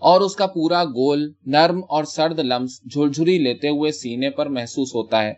اور 0.02 0.20
اس 0.20 0.36
کا 0.36 0.46
پورا 0.46 0.84
گول 0.84 1.32
نرم 1.46 1.80
اور 1.88 2.04
سرد 2.04 2.38
لمس 2.38 2.80
جھرجھری 2.92 3.38
لیتے 3.38 3.68
ہوئے 3.68 3.90
سینے 3.92 4.30
پر 4.30 4.46
محسوس 4.46 4.94
ہوتا 4.94 5.22
ہے 5.22 5.32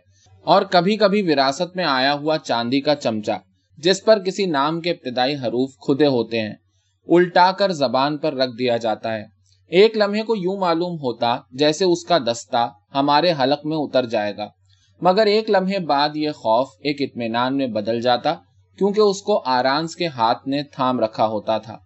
اور 0.45 0.61
کبھی 0.61 0.97
کبھی 0.97 1.21
وراثت 1.21 1.75
میں 1.75 1.85
آیا 1.85 2.13
ہوا 2.13 2.37
چاندی 2.37 2.81
کا 2.81 2.95
چمچا، 2.95 3.37
جس 3.77 4.03
پر 4.03 4.19
کسی 4.19 4.45
نام 4.45 4.81
کے 4.81 4.91
ابتدائی 4.91 5.35
حروف 5.35 5.69
کھدے 5.77 6.05
ہوتے 6.05 6.39
ہیں، 6.39 6.53
الٹا 7.07 7.51
کر 7.51 7.71
زبان 7.71 8.17
پر 8.17 8.33
رکھ 8.33 8.51
دیا 8.59 8.77
جاتا 8.77 9.15
ہے۔ 9.15 9.23
ایک 9.71 9.97
لمحے 9.97 10.21
کو 10.21 10.35
یوں 10.35 10.57
معلوم 10.57 10.95
ہوتا 10.95 11.37
جیسے 11.51 11.85
اس 11.85 12.03
کا 12.05 12.17
دستہ 12.17 12.69
ہمارے 12.95 13.33
حلق 13.43 13.65
میں 13.65 13.77
اتر 13.77 14.05
جائے 14.05 14.37
گا۔ 14.37 14.47
مگر 15.01 15.25
ایک 15.25 15.49
لمحے 15.49 15.79
بعد 15.79 16.09
یہ 16.15 16.31
خوف 16.31 16.67
ایک 16.79 17.01
اطمینان 17.01 17.57
میں 17.57 17.67
بدل 17.67 18.01
جاتا 18.01 18.33
کیونکہ 18.77 19.01
اس 19.01 19.21
کو 19.21 19.43
آرانس 19.45 19.95
کے 19.95 20.07
ہاتھ 20.07 20.47
نے 20.47 20.63
تھام 20.63 20.99
رکھا 20.99 21.27
ہوتا 21.27 21.57
تھا۔ 21.57 21.77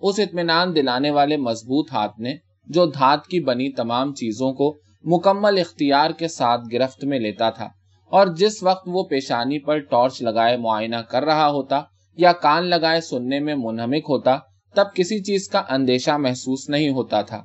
اس 0.00 0.18
اطمینان 0.18 0.74
دلانے 0.74 1.10
والے 1.10 1.36
مضبوط 1.36 1.92
ہاتھ 1.92 2.20
نے 2.20 2.34
جو 2.66 2.86
دھات 2.86 3.26
کی 3.26 3.40
بنی 3.40 3.72
تمام 3.72 4.14
چیزوں 4.14 4.52
کو 4.52 4.76
مکمل 5.04 5.58
اختیار 5.58 6.10
کے 6.10 6.28
ساتھ 6.28 6.60
گرفت 6.72 7.04
میں 7.04 7.18
لیتا 7.18 7.50
تھا 7.50 7.68
اور 8.12 8.26
جس 8.26 8.62
وقت 8.62 8.82
وہ 8.86 9.02
پیشانی 9.04 9.58
پر 9.58 9.78
ٹارچ 9.78 10.22
لگائے 10.22 10.56
معائنہ 10.56 10.96
کر 10.96 11.24
رہا 11.24 11.48
ہوتا 11.48 11.82
یا 12.18 12.32
کان 12.32 12.64
لگائے 12.64 13.00
سننے 13.00 13.40
میں 13.40 13.54
منہمک 13.54 14.06
ہوتا 14.08 14.36
تب 14.74 14.84
کسی 14.94 15.22
چیز 15.22 15.48
کا 15.48 15.62
اندیشہ 15.68 16.16
محسوس 16.16 16.68
نہیں 16.68 16.88
ہوتا 16.88 17.22
تھا۔ 17.22 17.42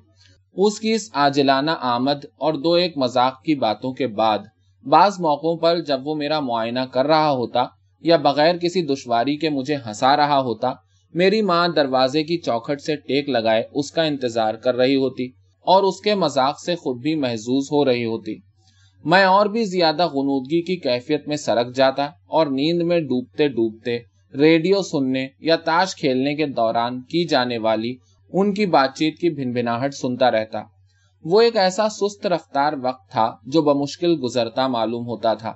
اس 0.56 0.80
کی 0.80 0.94
اس 0.94 1.10
آجلانہ 1.14 1.72
آمد 1.72 2.26
اور 2.38 2.54
دو 2.54 2.74
ایک 2.74 2.98
مذاق 2.98 3.42
کی 3.42 3.56
باتوں 3.56 3.94
کے 3.94 4.08
بعد 4.08 4.40
بعض 4.86 5.20
موقعوں 5.20 5.58
پر 5.58 5.80
جب 5.82 6.08
وہ 6.08 6.16
میرا 6.16 6.40
معائنہ 6.40 6.80
کر 6.80 7.06
رہا 7.06 7.32
ہوتا 7.32 7.66
یا 8.04 8.18
بغیر 8.18 8.58
کسی 8.58 8.82
دشواری 8.82 9.38
کے 9.38 9.50
مجھے 9.50 9.76
ہنسا 9.76 10.16
رہا 10.18 10.40
ہوتا، 10.40 10.74
میری 11.16 11.42
ماں 11.42 11.68
دروازے 11.68 12.24
کی 12.24 12.38
چوکھٹ 12.38 12.82
سے 12.82 12.96
ٹیک 12.96 13.30
لگائے 13.30 13.64
اس 13.72 13.92
کا 13.92 14.04
انتظار 14.04 14.54
کر 14.54 14.76
رہی 14.76 14.96
ہوتی 14.96 15.28
اور 15.66 15.84
اس 15.84 16.02
کے 16.02 16.16
مذاق 16.16 16.60
سے 16.60 16.76
خود 16.76 17.02
بھی 17.02 17.16
محظوظ 17.16 17.68
ہو 17.72 17.86
رہی 17.86 18.06
ہوتی۔ 18.06 18.36
میں 19.06 19.24
اور 19.24 19.46
بھی 19.46 19.64
زیادہ 19.64 20.08
غنودگی 20.08 20.62
کی 20.62 20.76
کیفیت 20.76 21.28
میں 21.28 21.36
سرک 21.36 21.76
جاتا 21.76 22.06
اور 22.28 22.48
نیند 22.48 22.82
میں 22.82 23.00
ڈوبتے 23.00 23.48
ڈوبتے 23.48 23.98
ریڈیو 24.34 24.82
سننے 24.82 25.28
یا 25.40 25.56
تاش 25.56 25.96
کھیلنے 25.96 26.36
کے 26.36 26.46
دوران 26.46 27.02
کی 27.02 27.26
جانے 27.28 27.58
والی 27.58 27.96
ان 28.34 28.54
کی 28.54 28.66
بات 28.66 28.98
چیت 28.98 29.20
کی 29.20 29.30
بھن 29.30 29.52
بھناہٹ 29.52 29.94
سنتا 29.94 30.32
رہتا۔ 30.32 30.64
وہ 31.24 31.42
ایک 31.42 31.58
ایسا 31.58 31.90
سست 31.90 32.26
رفتار 32.26 32.74
وقت 32.84 33.12
تھا 33.12 33.36
جو 33.46 33.62
بمشکل 33.62 34.16
گزرتا 34.24 34.68
معلوم 34.68 35.06
ہوتا 35.06 35.34
تھا۔ 35.34 35.54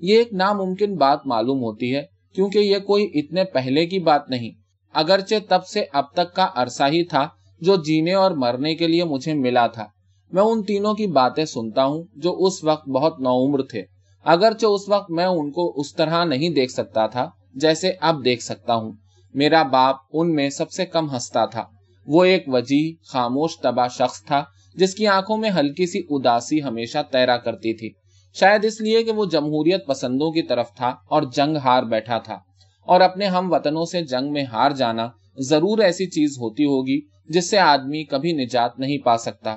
یہ 0.00 0.18
ایک 0.18 0.32
ناممکن 0.32 0.96
بات 0.96 1.26
معلوم 1.26 1.58
ہوتی 1.58 1.94
ہے 1.94 2.02
کیونکہ 2.34 2.58
یہ 2.58 2.78
کوئی 2.78 3.10
اتنے 3.14 3.44
پہلے 3.44 3.86
کی 3.86 3.98
بات 3.98 4.30
نہیں، 4.30 4.50
اگرچہ 4.94 5.34
تب 5.48 5.66
سے 5.66 5.84
اب 5.92 6.04
تک 6.12 6.34
کا 6.34 6.46
عرصہ 6.54 6.82
ہی 6.82 7.04
تھا 7.04 7.28
جو 7.60 7.76
جینے 7.76 8.14
اور 8.14 8.30
مرنے 8.30 8.74
کے 8.74 8.86
لیے 8.86 9.04
مجھے 9.04 9.34
ملا 9.34 9.66
تھا۔ 9.66 9.86
میں 10.32 10.42
ان 10.42 10.62
تینوں 10.62 10.94
کی 10.94 11.06
باتیں 11.06 11.44
سنتا 11.44 11.84
ہوں 11.84 12.02
جو 12.16 12.34
اس 12.38 12.64
وقت 12.64 12.88
بہت 12.88 13.20
نو 13.20 13.46
عمر 13.46 13.62
تھے۔ 13.62 13.82
اگرچہ 14.24 14.66
اس 14.66 14.88
وقت 14.88 15.10
میں 15.10 15.24
ان 15.24 15.50
کو 15.50 15.72
اس 15.76 15.94
طرح 15.94 16.24
نہیں 16.24 16.50
دیکھ 16.50 16.72
سکتا 16.72 17.06
تھا 17.06 17.28
جیسے 17.54 17.92
اب 18.00 18.24
دیکھ 18.24 18.42
سکتا 18.42 18.74
ہوں۔ 18.74 18.92
میرا 19.34 19.62
باپ 19.62 19.96
ان 20.12 20.34
میں 20.34 20.48
سب 20.50 20.70
سے 20.70 20.86
کم 20.86 21.10
ہنستا 21.10 21.44
تھا۔ 21.46 21.64
وہ 22.06 22.24
ایک 22.24 22.44
وجی 22.46 22.94
خاموش، 23.04 23.58
تباہ 23.58 23.88
شخص 23.88 24.22
تھا 24.24 24.44
جس 24.76 24.94
کی 24.94 25.06
آنکھوں 25.06 25.36
میں 25.36 25.50
ہلکی 25.50 25.86
سی 25.86 26.02
اداسی 26.10 26.62
ہمیشہ 26.62 26.98
تیرا 27.12 27.36
کرتی 27.36 27.74
تھی۔ 27.74 27.90
شاید 28.34 28.64
اس 28.64 28.80
لیے 28.80 29.02
کہ 29.02 29.12
وہ 29.12 29.24
جمہوریت 29.24 29.86
پسندوں 29.86 30.32
کی 30.32 30.42
طرف 30.42 30.74
تھا 30.74 30.88
اور 30.88 31.22
جنگ 31.22 31.56
ہار 31.56 31.82
بیٹھا 31.82 32.18
تھا۔ 32.18 32.38
اور 32.86 33.00
اپنے 33.00 33.26
ہم 33.26 33.52
وطنوں 33.52 33.84
سے 33.84 34.02
جنگ 34.02 34.32
میں 34.32 34.44
ہار 34.44 34.70
جانا 34.70 35.08
ضرور 35.38 35.78
ایسی 35.78 36.06
چیز 36.06 36.38
ہوتی 36.38 36.64
ہوگی 36.64 37.00
جس 37.28 37.50
سے 37.50 37.58
آدمی 37.58 38.04
کبھی 38.04 38.32
نجات 38.32 38.78
نہیں 38.78 38.98
پا 38.98 39.16
سکتا۔ 39.16 39.56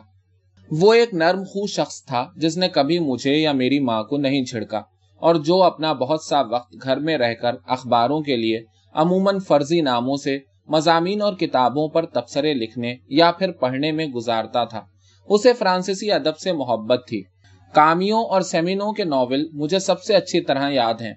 وہ 0.71 0.93
ایک 0.93 1.13
نرم 1.13 1.43
خو 1.43 1.67
شخص 1.67 2.05
تھا 2.05 2.29
جس 2.35 2.57
نے 2.57 2.67
کبھی 2.67 2.99
مجھے 2.99 3.33
یا 3.33 3.51
میری 3.51 3.79
ماں 3.79 4.03
کو 4.03 4.17
نہیں 4.17 4.45
چھڑکا۔ 4.45 4.81
اور 5.15 5.35
جو 5.35 5.63
اپنا 5.63 5.93
بہت 5.93 6.23
سا 6.23 6.41
وقت 6.41 6.75
گھر 6.83 6.97
میں 6.97 7.17
رہ 7.17 7.33
کر 7.33 7.55
اخباروں 7.67 8.21
کے 8.21 8.35
لیے، 8.35 8.61
عموماً 8.93 9.39
فرضی 9.39 9.81
ناموں 9.81 10.15
سے، 10.15 10.37
مضامین 10.67 11.21
اور 11.21 11.33
کتابوں 11.33 11.87
پر 11.87 12.05
تبصرے 12.05 12.53
لکھنے 12.53 12.95
یا 13.07 13.31
پھر 13.31 13.51
پڑھنے 13.51 13.91
میں 13.91 14.05
گزارتا 14.05 14.65
تھا۔ 14.65 14.81
اسے 15.29 15.53
فرانسیسی 15.53 16.11
ادب 16.11 16.37
سے 16.37 16.53
محبت 16.53 17.03
تھی۔ 17.07 17.23
کامیوں 17.73 18.25
اور 18.25 18.41
سیمینوں 18.41 18.93
کے 18.93 19.03
ناول 19.03 19.49
مجھے 19.53 19.79
سب 19.79 20.03
سے 20.03 20.15
اچھی 20.15 20.41
طرح 20.41 20.69
یاد 20.69 20.93
ہیں۔ 20.93 21.13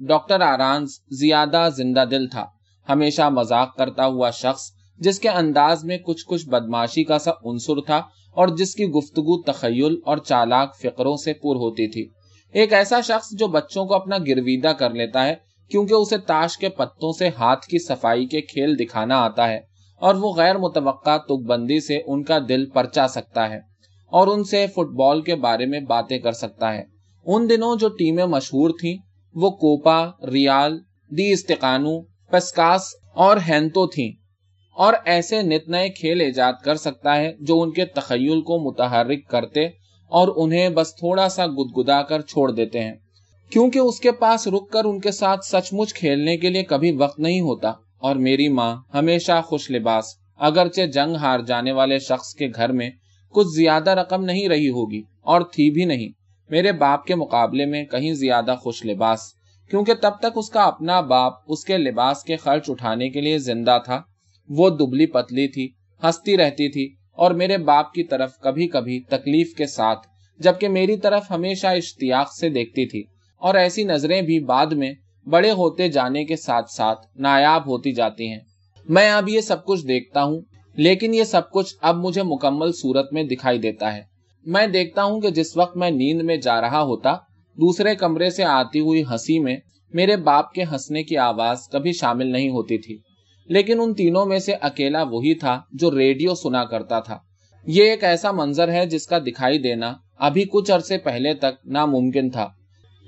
ڈاکٹر 0.00 0.40
آرانز 0.40 0.88
زیادہ 1.10 1.68
زندہ 1.76 2.04
دل 2.10 2.28
تھا۔ 2.28 2.46
ہمیشہ 2.88 3.28
مذاق 3.28 3.76
کرتا 3.76 4.06
ہوا 4.06 4.30
شخص، 4.30 4.62
جس 4.98 5.20
کے 5.20 5.28
انداز 5.28 5.84
میں 5.84 5.98
کچھ 5.98 6.24
کچھ 6.26 6.48
بدماشی 6.48 7.04
کا 7.04 7.18
سا 7.18 7.30
عنصر 7.44 7.80
تھا 7.86 7.96
اور 8.32 8.48
جس 8.48 8.74
کی 8.74 8.84
گفتگو 8.84 9.42
تخیل 9.42 9.96
اور 10.04 10.18
چالاک 10.18 10.76
فکروں 10.76 11.16
سے 11.16 11.32
پور 11.32 11.56
ہوتی 11.56 11.88
تھی۔ 11.88 12.08
ایک 12.52 12.72
ایسا 12.72 13.00
شخص 13.00 13.28
جو 13.32 13.46
بچوں 13.46 13.84
کو 13.84 13.94
اپنا 13.94 14.18
گرویدہ 14.18 14.68
کر 14.68 14.90
لیتا 14.90 15.26
ہے، 15.26 15.34
کیونکہ 15.70 15.94
اسے 15.94 16.18
تاش 16.18 16.58
کے 16.58 16.68
پتوں 16.68 17.12
سے 17.12 17.28
ہاتھ 17.28 17.66
کی 17.66 17.78
صفائی 17.78 18.26
کے 18.26 18.40
کھیل 18.40 18.78
دکھانا 18.78 19.18
آتا 19.18 19.48
ہے۔ 19.48 19.75
اور 19.96 20.14
وہ 20.14 20.32
غیر 20.34 20.58
متوقع 20.58 21.16
تک 21.16 21.32
بندی 21.32 21.80
سے 21.80 21.98
ان 22.06 22.24
کا 22.24 22.38
دل 22.48 22.66
پرچا 22.70 23.08
سکتا 23.08 23.50
ہے 23.50 23.60
اور 24.06 24.26
ان 24.26 24.44
سے 24.44 24.66
فٹ 24.66 24.88
بال 24.96 25.22
کے 25.22 25.34
بارے 25.34 25.66
میں 25.66 25.80
باتیں 25.80 26.18
کر 26.18 26.32
سکتا 26.32 26.74
ہے۔ 26.74 26.82
ان 27.26 27.50
دنوں 27.50 27.76
جو 27.76 27.88
ٹیمیں 27.88 28.26
مشہور 28.26 28.70
تھیں، 28.70 28.96
وہ 29.34 29.50
کوپا، 29.50 30.06
ریال، 30.32 30.78
دی 31.10 31.32
استقانو، 31.32 32.00
پسکاس 32.00 32.82
اور 33.14 33.36
ہینتو 33.48 33.86
تھیں۔ 33.86 34.12
اور 34.76 34.94
ایسے 35.04 35.42
نت 35.42 35.68
نئے 35.68 35.88
کھیل 35.88 36.20
ایجاد 36.20 36.52
کر 36.64 36.74
سکتا 36.74 37.16
ہے 37.16 37.32
جو 37.40 37.62
ان 37.62 37.72
کے 37.72 37.84
تخیل 37.84 38.40
کو 38.40 38.70
متحرک 38.70 39.28
کرتے 39.28 39.66
اور 40.08 40.28
انہیں 40.36 40.68
بس 40.68 40.94
تھوڑا 40.94 41.28
سا 41.28 41.46
گدگدا 41.46 42.02
کر 42.02 42.20
چھوڑ 42.20 42.52
دیتے 42.52 42.80
ہیں۔ 42.80 42.94
کیونکہ 43.50 43.78
اس 43.78 44.00
کے 44.00 44.12
پاس 44.12 44.48
رک 44.48 44.70
کر 44.70 44.84
ان 44.84 45.00
کے 45.00 45.10
ساتھ 45.10 45.40
سچ 45.44 45.72
مچ 45.72 45.94
کھیلنے 45.94 46.36
کے 46.36 46.50
لیے 46.50 46.62
کبھی 46.62 46.96
وقت 46.96 47.18
نہیں 47.18 47.40
ہوتا۔ 47.40 47.72
اور 48.06 48.16
میری 48.16 48.48
ماں 48.48 48.76
ہمیشہ 48.94 49.40
خوش 49.44 49.70
لباس، 49.70 50.04
اگرچہ 50.36 50.86
جنگ 50.86 51.14
ہار 51.14 51.40
جانے 51.40 51.72
والے 51.72 51.98
شخص 51.98 52.34
کے 52.34 52.48
گھر 52.54 52.72
میں 52.72 52.90
کچھ 53.30 53.46
زیادہ 53.46 53.90
رقم 53.90 54.24
نہیں 54.24 54.48
رہی 54.48 54.68
ہوگی 54.68 55.02
اور 55.20 55.40
تھی 55.40 55.70
بھی 55.70 55.84
نہیں۔ 55.84 56.08
میرے 56.50 56.72
باپ 56.72 57.04
کے 57.04 57.14
مقابلے 57.14 57.66
میں 57.66 57.84
کہیں 57.84 58.12
زیادہ 58.14 58.54
خوش 58.60 58.86
لباس، 58.86 59.20
کیونکہ 59.70 59.94
تب 60.02 60.10
تک 60.20 60.26
اس 60.34 60.50
کا 60.50 60.62
اپنا 60.62 61.00
باپ 61.00 61.32
اس 61.48 61.64
کے 61.64 61.78
لباس 61.78 62.22
کے 62.22 62.36
خرچ 62.36 62.70
اٹھانے 62.70 63.10
کے 63.10 63.20
لیے 63.20 63.38
زندہ 63.38 63.78
تھا۔ 63.84 64.02
وہ 64.48 64.70
دبلی 64.70 65.06
پتلی 65.06 65.48
تھی 65.48 65.68
ہنستی 66.04 66.36
رہتی 66.36 66.68
تھی 66.68 66.94
اور 67.12 67.30
میرے 67.30 67.58
باپ 67.58 67.92
کی 67.92 68.02
طرف 68.02 68.38
کبھی 68.38 68.68
کبھی 68.68 69.00
تکلیف 69.00 69.54
کے 69.54 69.66
ساتھ، 69.66 70.06
جبکہ 70.38 70.68
میری 70.68 70.96
طرف 70.96 71.30
ہمیشہ 71.30 71.66
اشتیاق 71.66 72.32
سے 72.32 72.48
دیکھتی 72.48 72.86
تھی۔ 72.86 73.04
اور 73.36 73.54
ایسی 73.54 73.84
نظریں 73.84 74.22
بھی 74.22 74.40
بعد 74.40 74.66
میں 74.66 74.92
بڑے 75.26 75.50
ہوتے 75.50 75.88
جانے 75.88 76.24
کے 76.24 76.36
ساتھ 76.36 76.70
ساتھ 76.70 77.06
نایاب 77.16 77.66
ہوتی 77.66 77.92
جاتی 77.92 78.28
ہیں۔ 78.28 78.40
میں 78.88 79.10
اب 79.10 79.28
یہ 79.28 79.40
سب 79.40 79.64
کچھ 79.64 79.86
دیکھتا 79.86 80.24
ہوں، 80.24 80.40
لیکن 80.74 81.14
یہ 81.14 81.24
سب 81.24 81.50
کچھ 81.50 81.74
اب 81.80 81.96
مجھے 81.96 82.22
مکمل 82.22 82.72
صورت 82.72 83.12
میں 83.12 83.22
دکھائی 83.22 83.58
دیتا 83.58 83.96
ہے۔ 83.96 84.02
میں 84.46 84.66
دیکھتا 84.66 85.04
ہوں 85.04 85.20
کہ 85.20 85.30
جس 85.30 85.56
وقت 85.56 85.76
میں 85.76 85.90
نیند 85.90 86.22
میں 86.22 86.36
جا 86.36 86.60
رہا 86.60 86.82
ہوتا، 86.82 87.12
دوسرے 87.56 87.94
کمرے 87.94 88.30
سے 88.30 88.44
آتی 88.44 88.80
ہوئی 88.80 89.02
ہنسی 89.02 89.38
میں 89.38 89.56
میرے 89.92 90.16
باپ 90.16 90.52
کے 90.52 90.62
ہنسنے 90.62 91.02
کی 91.02 91.16
آواز 91.16 91.68
کبھی 91.72 91.92
شامل 91.92 92.26
نہیں 92.26 92.48
ہوتی 92.48 92.78
تھی۔ 92.78 92.98
لیکن 93.48 93.80
ان 93.80 93.94
تینوں 93.94 94.26
میں 94.26 94.38
سے 94.38 94.52
اکیلا 94.52 95.02
وہی 95.02 95.34
تھا 95.34 95.60
جو 95.72 95.98
ریڈیو 95.98 96.34
سنا 96.34 96.64
کرتا 96.64 97.00
تھا۔ 97.00 97.18
یہ 97.66 97.84
ایک 97.84 98.04
ایسا 98.04 98.30
منظر 98.30 98.72
ہے 98.72 98.86
جس 98.86 99.06
کا 99.06 99.18
دکھائی 99.18 99.58
دینا 99.58 99.94
ابھی 100.18 100.44
کچھ 100.52 100.70
عرصے 100.70 100.98
پہلے 100.98 101.34
تک 101.34 101.66
ناممکن 101.66 102.30
تھا۔ 102.30 102.48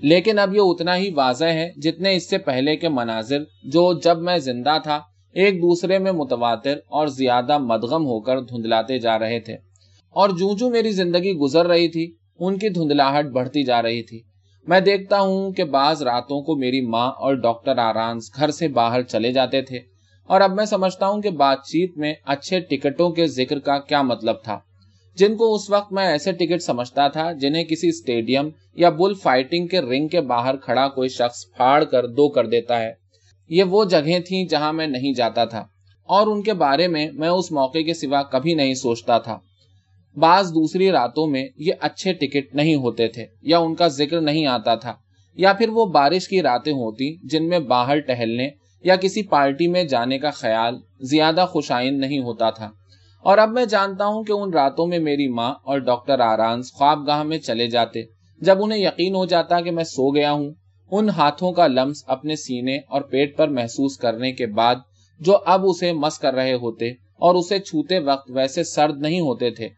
لیکن 0.03 0.39
اب 0.39 0.55
یہ 0.55 0.61
اتنا 0.65 0.97
ہی 0.97 1.11
واضح 1.11 1.45
ہے 1.45 1.73
جتنے 1.77 2.17
اس 2.17 2.31
سے 2.31 2.39
پہلے 2.39 2.77
کے 2.77 2.89
مناظر، 2.89 3.39
جو 3.63 4.01
جب 4.01 4.19
میں 4.19 4.37
زندہ 4.37 4.77
تھا، 4.83 5.01
ایک 5.33 5.55
دوسرے 5.55 5.99
میں 5.99 6.13
متواتر 6.13 6.77
اور 6.87 7.07
زیادہ 7.07 7.59
مدغم 7.59 8.07
ہو 8.07 8.21
کر 8.21 8.41
دھندلاتے 8.41 8.99
جا 8.99 9.19
رہے 9.19 9.41
تھے۔ 9.41 9.53
اور 10.11 10.29
جو 10.29 10.57
جو 10.57 10.71
میری 10.71 10.91
زندگی 10.91 11.33
گزر 11.33 11.67
رہی 11.67 11.89
تھی، 11.89 12.15
ان 12.39 12.59
کی 12.59 12.69
دھندلاہٹ 12.69 13.27
بڑھتی 13.27 13.63
جا 13.63 13.83
رہی 13.83 14.03
تھی۔ 14.03 14.21
میں 14.67 14.81
دیکھتا 14.81 15.21
ہوں 15.21 15.53
کہ 15.53 15.65
بعض 15.65 16.03
راتوں 16.03 16.43
کو 16.43 16.57
میری 16.57 16.81
ماں 16.81 17.09
اور 17.09 17.35
ڈاکٹر 17.35 17.79
آرانس 17.79 18.31
گھر 18.37 18.51
سے 18.51 18.69
باہر 18.69 19.03
چلے 19.03 19.33
جاتے 19.33 19.63
تھے۔ 19.63 19.79
اور 20.27 20.41
اب 20.41 20.53
میں 20.53 20.65
سمجھتا 20.65 21.09
ہوں 21.09 21.23
کہ 21.23 21.31
بات 21.31 21.59
چیت 21.59 21.99
میں 21.99 22.15
اچھے 22.27 22.61
ٹکٹوں 22.61 23.11
کے 23.11 23.27
ذکر 23.27 23.59
کا 23.59 23.79
کیا 23.79 24.03
مطلب 24.03 24.37
تھا۔ 24.45 24.59
جن 25.19 25.37
کو 25.37 25.55
اس 25.55 25.71
وقت 25.71 25.93
میں 25.93 26.07
ایسے 26.07 26.33
ٹکٹ 26.33 26.63
سمجھتا 26.63 27.09
تھا 27.09 27.33
جنہیں 27.33 27.65
کسی 27.65 27.89
اسٹیڈیم 27.89 28.49
یا 28.75 28.91
بل 28.91 29.15
فائٹنگ 29.15 29.67
کے 29.67 29.81
رنگ 29.81 30.09
کے 30.09 30.21
باہر 30.21 30.57
کھڑا 30.57 30.89
کوئی 30.89 31.09
شخص 31.09 31.51
پھاڑ 31.57 31.85
کر 31.85 32.07
دو 32.07 32.29
کر 32.29 32.47
دیتا 32.47 32.81
ہے۔ 32.81 32.93
یہ 33.49 33.65
وہ 33.65 33.85
جگہیں 33.85 34.19
تھیں 34.19 34.45
جہاں 34.45 34.73
میں 34.73 34.87
نہیں 34.87 35.13
جاتا 35.13 35.45
تھا۔ 35.45 35.61
اور 36.05 36.27
ان 36.27 36.43
کے 36.43 36.53
بارے 36.53 36.89
میں 36.89 37.11
میں 37.13 37.29
اس 37.29 37.53
موقع 37.53 37.79
کے 37.79 37.95
سوا 37.95 38.23
کبھی 38.23 38.55
نہیں 38.55 38.75
سوچتا 38.75 39.19
تھا۔ 39.19 39.39
بعض 40.17 40.51
دوسری 40.51 40.91
راتوں 40.91 41.27
میں 41.27 41.49
یہ 41.57 41.73
اچھے 41.81 42.13
ٹکٹ 42.13 42.55
نہیں 42.55 42.75
ہوتے 42.75 43.09
تھے 43.09 43.27
یا 43.43 43.59
ان 43.59 43.75
کا 43.75 43.89
ذکر 43.89 44.21
نہیں 44.21 44.47
آتا 44.47 44.75
تھا۔ 44.75 44.95
یا 45.35 45.53
پھر 45.53 45.69
وہ 45.69 45.87
بارش 45.87 46.29
کی 46.29 46.43
راتیں 46.43 46.73
ہوتی 46.73 47.17
جن 47.25 47.49
میں 47.49 47.59
باہر 47.59 47.99
ٹہلنے 48.01 48.49
یا 48.85 48.97
کسی 48.97 49.23
پارٹی 49.23 49.67
میں 49.67 49.85
جانے 49.85 50.19
کا 50.19 50.31
خیال 50.31 50.79
زیادہ 51.01 51.47
خوشائن 51.49 52.01
نہیں 52.01 52.19
ہوتا 52.19 52.51
تھا۔ 52.51 52.71
اور 53.25 53.39
اب 53.39 53.51
میں 53.51 53.65
جانتا 53.67 54.07
ہوں 54.07 54.23
کہ 54.25 54.33
ان 54.33 54.53
راتوں 54.53 54.87
میں 54.87 54.99
میری 55.01 55.29
ماں 55.31 55.53
اور 55.63 55.79
ڈاکٹر 55.87 56.21
آرانس 56.23 56.73
خواب 56.73 57.07
گاہ 57.07 57.23
میں 57.23 57.39
چلے 57.41 57.67
جاتے، 57.69 58.03
جب 58.43 58.63
انہیں 58.63 58.79
یقین 58.79 59.15
ہو 59.15 59.25
جاتا 59.27 59.61
کہ 59.61 59.71
میں 59.71 59.85
سو 59.87 60.11
گیا 60.11 60.33
ہوں، 60.33 60.51
ان 60.93 61.09
ہاتھوں 61.11 61.53
کا 61.53 61.67
لمس 61.67 62.05
اپنے 62.09 62.37
سینے 62.37 62.77
اور 62.79 63.03
پیٹ 63.11 63.37
پر 63.37 63.49
محسوس 63.51 63.97
کرنے 63.99 64.33
کے 64.33 64.47
بعد 64.55 64.77
جو 65.21 65.39
اب 65.47 65.65
اسے 65.65 65.93
مس 65.95 66.19
کر 66.19 66.35
رہے 66.35 66.55
ہوتے 66.57 66.91
اور 67.19 67.35
اسے 67.35 67.59
چھوتے 67.61 67.99
وقت 68.01 68.31
ویسے 68.31 68.65
سرد 68.65 69.01
نہیں 69.01 69.21
ہوتے 69.21 69.51
تھے، 69.51 69.69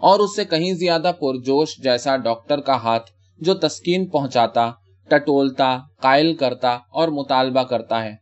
اور 0.00 0.20
اس 0.20 0.34
سے 0.36 0.44
کہیں 0.44 0.72
زیادہ 0.74 1.12
پرجوش 1.20 1.76
جیسا 1.82 2.16
ڈاکٹر 2.18 2.60
کا 2.60 2.76
ہاتھ 2.76 3.10
جو 3.40 3.54
تسکین 3.58 4.06
پہنچاتا، 4.08 4.70
ٹٹولتا، 5.08 5.76
قائل 6.00 6.34
کرتا 6.34 6.76
اور 6.90 7.08
مطالبہ 7.10 7.62
کرتا 7.64 8.02
ہے، 8.04 8.14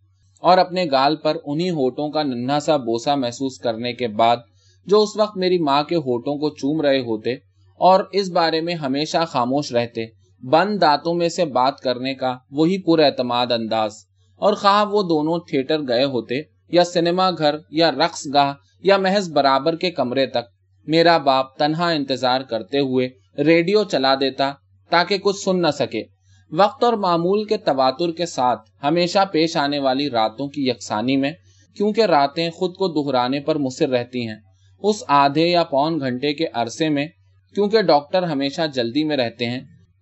اور 0.43 0.59
اپنے 0.59 0.85
گال 0.93 1.17
پر 1.17 1.37
انہی 1.45 1.71
ہوٹوں 1.73 2.09
کا 2.11 2.23
ننھا 2.25 2.61
سا 2.61 2.77
بوسا 2.79 3.15
محسوس 3.17 3.59
کرنے 3.59 3.93
کے 3.93 4.09
بعد 4.17 4.37
جو 4.89 5.03
اس 5.03 5.17
وقت 5.17 5.37
میری 5.37 5.59
ماں 5.59 5.83
کے 5.83 5.97
ہوٹوں 5.97 6.39
کو 6.39 6.51
چوم 6.51 6.81
رہے 6.81 7.01
ہوتے 7.01 7.35
اور 7.75 8.05
اس 8.13 8.31
بارے 8.31 8.61
میں 8.61 8.75
ہمیشہ 8.75 9.25
خاموش 9.27 9.73
رہتے، 9.73 10.07
بند 10.43 10.81
دانتوں 10.81 11.15
میں 11.15 11.29
سے 11.29 11.45
بات 11.45 11.81
کرنے 11.81 12.15
کا 12.15 12.37
وہی 12.51 12.79
پر 12.79 12.99
اعتماد 12.99 13.47
انداز۔ 13.53 13.93
اور 14.37 14.55
خواہ 14.55 14.85
وہ 14.85 15.03
دونوں 15.03 15.39
تھیٹر 15.39 15.79
گئے 15.89 16.05
ہوتے، 16.05 16.35
یا 16.69 16.85
سنیما 16.85 17.31
گھر، 17.31 17.57
یا 17.71 17.91
رقص 17.91 18.27
گاہ، 18.35 18.53
یا 18.83 18.97
محض 18.97 19.33
برابر 19.33 19.77
کے 19.77 19.91
کمرے 19.91 20.27
تک، 20.27 20.49
میرا 20.87 21.19
باپ 21.19 21.57
تنہا 21.57 21.91
انتظار 21.91 22.41
کرتے 22.41 22.79
ہوئے 22.79 23.09
ریڈیو 23.39 23.85
چلا 23.85 24.15
دیتا 24.15 24.53
تاکہ 24.91 25.19
کچھ 25.19 25.37
سن 25.37 25.63
نہ 25.63 25.71
سکے۔ 25.73 26.03
وقت 26.53 26.85
اور 26.85 26.93
معمول 26.93 27.45
کے 27.45 27.57
تواتر 27.57 28.11
کے 28.11 28.27
ساتھ 28.27 28.61
ہمیشہ 28.83 29.19
پیش 29.33 29.57
آنے 29.57 29.79
والی 29.79 30.11
راتوں 30.11 30.49
کی 30.49 30.69
یکسانی 30.69 31.17
میں، 31.17 31.33
کیونکہ 31.77 32.01
راتیں 32.01 32.51
خود 32.51 32.75
کو 32.75 32.89
دہرانے 32.89 33.41
پر 33.41 33.57
مصر 33.57 33.89
رہتی 33.89 34.29
ہیں۔ 34.29 34.37
اس 34.83 35.03
آدھے 35.09 35.47
یا 35.47 35.65
پون 35.65 36.01
گھنٹے 36.01 36.33
کے 36.35 36.47
عرصے 36.53 36.89
میں، 36.89 37.07
کیونکہ 37.55 37.83
ڈاکٹر 37.83 38.23
ہمیشہ 38.23 38.63
جلدی 38.75 39.05
میں 39.05 39.17
رہتے 39.17 39.47
ہیں، 39.47 39.61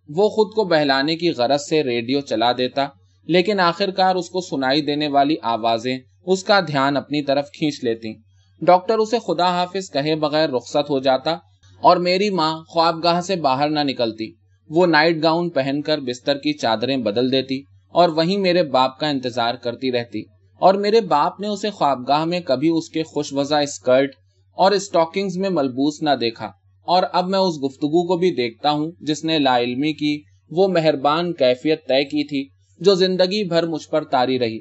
وہ 0.08 0.28
خود 0.28 0.54
کو 0.54 0.64
بہلانے 0.64 1.16
کی 1.16 1.30
غرض 1.30 1.60
سے 1.68 1.82
ریڈیو 1.82 2.20
چلا 2.20 2.52
دیتا، 2.52 2.86
لیکن 3.24 3.60
آخر 3.60 3.90
کار 3.90 4.14
اس 4.14 4.30
کو 4.30 4.40
سنائی 4.40 4.82
دینے 4.82 5.08
والی 5.08 5.36
آوازیں 5.42 5.98
اس 6.26 6.44
کا 6.44 6.60
دھیان 6.60 6.96
اپنی 6.96 7.22
طرف 7.22 7.50
کھینچ 7.50 7.84
لیتی۔ 7.84 8.14
ڈاکٹر 8.62 8.98
اسے 8.98 9.18
خدا 9.26 9.48
حافظ 9.48 9.90
کہے 9.90 10.14
بغیر 10.14 10.48
رخصت 10.48 10.90
ہو 10.90 10.98
جاتا 10.98 11.36
اور 11.80 11.96
میری 11.96 12.30
ماں 12.30 12.58
خواب 12.68 13.04
گاہ 13.04 13.20
سے 13.20 13.36
باہر 13.36 13.68
نہ 13.68 13.80
نکلتی۔ 13.80 14.32
وہ 14.70 14.86
نائٹ 14.86 15.22
گاؤن 15.22 15.50
پہن 15.50 15.82
کر 15.82 16.00
بستر 16.00 16.38
کی 16.38 16.52
چادریں 16.52 16.96
بدل 16.96 17.32
دیتی 17.32 17.62
اور 17.88 18.08
وہیں 18.08 18.38
میرے 18.38 18.62
باپ 18.62 18.98
کا 18.98 19.08
انتظار 19.08 19.54
کرتی 19.54 19.92
رہتی۔ 19.92 20.22
اور 20.60 20.74
میرے 20.74 21.00
باپ 21.00 21.40
نے 21.40 21.46
اسے 21.46 21.70
خوابگاہ 21.70 22.24
میں 22.24 22.40
کبھی 22.40 22.68
اس 22.68 22.88
کے 22.90 23.02
خوش 23.02 23.32
وزا 23.32 23.58
اسکرٹ 23.58 24.10
اور 24.56 24.72
اسٹاکنگز 24.72 25.36
میں 25.36 25.50
ملبوس 25.50 26.02
نہ 26.02 26.10
دیکھا۔ 26.20 26.46
اور 26.82 27.02
اب 27.12 27.28
میں 27.28 27.38
اس 27.38 27.54
گفتگو 27.64 28.06
کو 28.06 28.16
بھی 28.16 28.34
دیکھتا 28.34 28.70
ہوں 28.70 28.90
جس 29.00 29.24
نے 29.24 29.38
لا 29.38 29.58
علمی 29.58 29.92
کی 29.92 30.22
وہ 30.50 30.68
مہربان 30.68 31.32
کیفیت 31.32 31.88
طے 31.88 32.04
کی 32.04 32.24
تھی 32.24 32.48
جو 32.78 32.94
زندگی 32.94 33.44
بھر 33.44 33.66
مجھ 33.66 33.88
پر 33.88 34.04
تاری 34.04 34.38
رہی۔ 34.38 34.58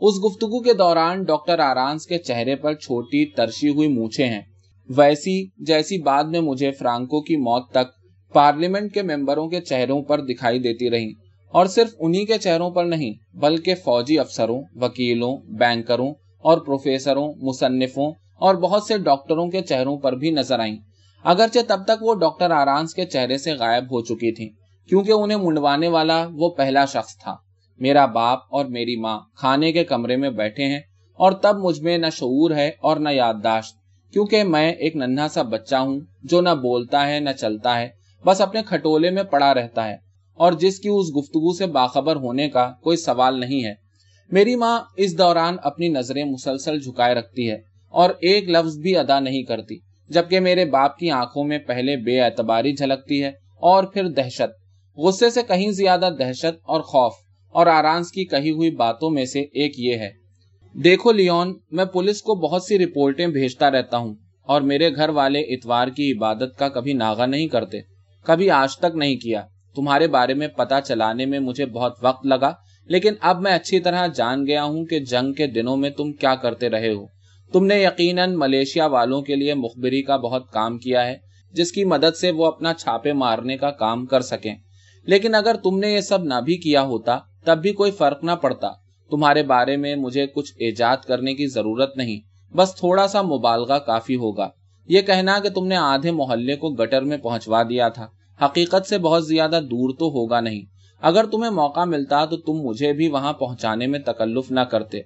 اس 0.00 0.14
گفتگو 0.24 0.62
کے 0.62 0.72
دوران 0.72 1.22
ڈاکٹر 1.22 1.58
آرانس 1.58 2.06
کے 2.06 2.18
چہرے 2.18 2.56
پر 2.56 2.74
چھوٹی 2.74 3.26
ترشی 3.26 3.68
ہوئی 3.68 3.88
مونچھے 3.88 4.26
ہیں۔ 4.26 4.40
ویسی 4.96 5.46
جیسی 5.58 6.02
بعد 6.02 6.24
میں 6.24 6.40
مجھے 6.40 6.70
فرانکو 6.70 7.20
کی 7.20 7.36
موت 7.36 7.70
تک 7.70 8.08
پارلیمنٹ 8.32 8.94
کے 8.94 9.02
ممبروں 9.02 9.48
کے 9.48 9.60
چہروں 9.60 10.02
پر 10.02 10.20
دکھائی 10.20 10.58
دیتی 10.58 10.90
رہی۔ 10.90 11.12
اور 11.48 11.66
صرف 11.66 11.94
انہی 11.98 12.24
کے 12.24 12.38
چہروں 12.40 12.70
پر 12.70 12.84
نہیں، 12.84 13.36
بلکہ 13.36 13.74
فوجی 13.74 14.18
افسروں، 14.18 14.62
وکیلوں، 14.74 15.36
بینکروں 15.36 16.14
اور 16.38 16.58
پروفیسروں، 16.58 17.32
مصنفوں 17.36 18.12
اور 18.36 18.54
بہت 18.54 18.82
سے 18.82 18.98
ڈاکٹروں 18.98 19.48
کے 19.48 19.60
چہروں 19.60 19.98
پر 19.98 20.12
بھی 20.12 20.30
نظر 20.30 20.58
آئیں۔ 20.58 20.76
اگرچہ 21.24 21.58
تب 21.68 21.84
تک 21.84 22.02
وہ 22.02 22.14
ڈاکٹر 22.14 22.50
آرانس 22.50 22.94
کے 22.94 23.04
چہرے 23.04 23.38
سے 23.38 23.52
غائب 23.52 23.84
ہو 23.84 24.02
چکی 24.02 24.32
تھی 24.32 24.48
کیونکہ 24.88 25.12
انہیں 25.12 25.38
منڈوانے 25.38 25.88
والا 25.88 26.26
وہ 26.32 26.50
پہلا 26.50 26.84
شخص 26.84 27.18
تھا۔ 27.18 27.36
میرا 27.78 28.06
باپ 28.06 28.38
اور 28.50 28.64
میری 28.64 29.00
ماں 29.00 29.20
کھانے 29.34 29.72
کے 29.72 29.84
کمرے 29.84 30.16
میں 30.16 30.30
بیٹھے 30.30 30.64
ہیں 30.64 30.80
اور 31.14 31.32
تب 31.32 31.56
مجھ 31.56 31.80
میں 31.80 31.98
نہ 31.98 32.06
شعور 32.12 32.50
ہے 32.50 32.70
اور 32.80 32.96
نہ 32.96 33.08
یادداشت، 33.08 33.76
کیونکہ 34.12 34.44
میں 34.44 34.72
ایک 34.72 34.96
ننھا 34.96 35.28
سا 35.28 35.42
بچہ 35.42 35.76
ہوں 35.76 36.00
جو 36.22 36.40
نہ 36.40 36.48
بولتا 36.48 37.08
ہے، 37.08 37.20
نہ 37.20 37.30
چلتا 37.30 37.80
ہے، 37.80 37.88
بس 38.26 38.40
اپنے 38.40 38.62
کھٹولے 38.66 39.10
میں 39.10 39.22
پڑا 39.22 39.54
رہتا 39.54 39.88
ہے۔ 39.88 39.96
اور 40.34 40.52
جس 40.52 40.80
کی 40.80 40.88
اس 40.88 41.06
گفتگو 41.16 41.52
سے 41.52 41.66
باخبر 41.66 42.16
ہونے 42.16 42.48
کا 42.48 42.72
کوئی 42.82 42.96
سوال 42.96 43.40
نہیں 43.40 43.64
ہے۔ 43.64 43.74
میری 44.32 44.56
ماں 44.56 44.80
اس 44.96 45.18
دوران 45.18 45.56
اپنی 45.62 45.88
نظریں 45.88 46.24
مسلسل 46.24 46.80
جھکائے 46.80 47.14
رکھتی 47.14 47.50
ہے۔ 47.50 47.75
اور 47.96 48.10
ایک 48.20 48.50
لفظ 48.50 48.78
بھی 48.78 48.96
ادا 48.96 49.20
نہیں 49.20 49.42
کرتی، 49.42 49.76
جبکہ 50.08 50.40
میرے 50.40 50.64
باپ 50.64 50.98
کی 50.98 51.10
آنکھوں 51.10 51.44
میں 51.44 51.58
پہلے 51.58 51.96
بے 51.96 52.20
اعتباری 52.20 52.72
جھلکتی 52.72 53.22
ہے 53.22 53.28
اور 53.60 53.84
پھر 53.84 54.08
دہشت۔ 54.08 54.50
غصے 54.96 55.30
سے 55.30 55.40
کہیں 55.48 55.70
زیادہ 55.70 56.08
دہشت 56.18 56.58
اور 56.62 56.80
خوف 56.80 57.12
اور 57.50 57.66
آرانس 57.66 58.10
کی 58.12 58.24
کہی 58.24 58.50
ہوئی 58.50 58.70
باتوں 58.70 59.10
میں 59.10 59.24
سے 59.24 59.40
ایک 59.40 59.74
یہ 59.78 59.94
ہے۔ 59.94 60.10
دیکھو 60.84 61.12
لیون، 61.12 61.58
میں 61.70 61.84
پولیس 61.84 62.22
کو 62.22 62.34
بہت 62.34 62.62
سی 62.62 62.78
رپورٹیں 62.78 63.26
بھیجتا 63.26 63.70
رہتا 63.70 63.96
ہوں 63.96 64.14
اور 64.42 64.60
میرے 64.60 64.94
گھر 64.94 65.08
والے 65.08 65.40
اتوار 65.40 65.88
کی 65.88 66.12
عبادت 66.12 66.58
کا 66.58 66.68
کبھی 66.68 66.92
ناغا 66.92 67.26
نہیں 67.26 67.46
کرتے۔ 67.46 67.80
کبھی 68.24 68.50
آج 68.50 68.76
تک 68.76 68.96
نہیں 68.96 69.16
کیا۔ 69.16 69.42
تمہارے 69.76 70.08
بارے 70.08 70.34
میں 70.34 70.48
پتا 70.48 70.80
چلانے 70.80 71.26
میں 71.26 71.38
مجھے 71.38 71.66
بہت 71.66 71.92
وقت 72.02 72.26
لگا، 72.26 72.52
لیکن 72.86 73.12
اب 73.20 73.40
میں 73.40 73.52
اچھی 73.52 73.80
طرح 73.80 74.06
جان 74.06 74.46
گیا 74.46 74.64
ہوں 74.64 74.84
کہ 74.84 75.00
جنگ 75.00 75.32
کے 75.32 75.46
دنوں 75.46 75.76
میں 75.76 75.90
تم 75.90 76.12
کیا 76.12 76.34
کرتے 76.34 76.68
رہے 76.68 76.92
ہو۔ 76.92 77.15
تم 77.52 77.66
نے 77.66 77.82
یقیناً 77.82 78.34
ملیشیا 78.34 78.86
والوں 78.86 79.22
کے 79.22 79.36
لیے 79.36 79.54
مخبری 79.54 80.02
کا 80.02 80.16
بہت 80.16 80.52
کام 80.52 80.78
کیا 80.78 81.06
ہے، 81.06 81.16
جس 81.52 81.72
کی 81.72 81.84
مدد 81.84 82.16
سے 82.16 82.30
وہ 82.30 82.46
اپنا 82.46 82.74
چھاپے 82.74 83.12
مارنے 83.12 83.56
کا 83.56 83.70
کام 83.70 84.06
کر 84.06 84.20
سکیں۔ 84.20 84.54
لیکن 85.04 85.34
اگر 85.34 85.56
تم 85.64 85.78
نے 85.78 85.94
یہ 85.94 86.00
سب 86.00 86.24
نہ 86.24 86.34
بھی 86.44 86.56
کیا 86.56 86.82
ہوتا، 86.82 87.18
تب 87.44 87.58
بھی 87.58 87.72
کوئی 87.72 87.90
فرق 87.90 88.24
نہ 88.24 88.32
پڑتا۔ 88.32 88.68
تمہارے 89.10 89.42
بارے 89.42 89.76
میں 89.76 89.96
مجھے 89.96 90.26
کچھ 90.26 90.52
ایجاد 90.58 90.96
کرنے 90.96 91.34
کی 91.34 91.46
ضرورت 91.46 91.96
نہیں۔ 91.96 92.20
بس 92.56 92.74
تھوڑا 92.74 93.06
سا 93.06 93.22
مبالغہ 93.22 93.78
کافی 93.78 94.16
ہوگا۔ 94.16 94.48
یہ 94.88 95.02
کہنا 95.02 95.38
کہ 95.38 95.48
تم 95.48 95.66
نے 95.66 95.76
آدھے 95.76 96.10
محلے 96.10 96.56
کو 96.56 96.68
گٹر 96.68 97.02
میں 97.02 97.16
پہنچوا 97.16 97.62
دیا 97.62 97.88
تھا، 97.88 98.06
حقیقت 98.44 98.86
سے 98.88 98.98
بہت 98.98 99.26
زیادہ 99.26 99.60
دور 99.70 99.94
تو 99.98 100.06
ہوگا 100.06 100.40
نہیں۔ 100.40 100.60
اگر 101.02 101.26
تمہیں 101.26 101.50
موقع 101.50 101.84
ملتا 101.84 102.24
تو 102.24 102.36
تم 102.36 102.52
مجھے 102.52 102.92
بھی 102.92 103.08
وہاں 103.08 103.32
پہنچانے 103.32 103.86
میں 103.86 103.98
تکلف 103.98 104.50
نہ 104.50 104.60
کرتے۔ 104.60 105.00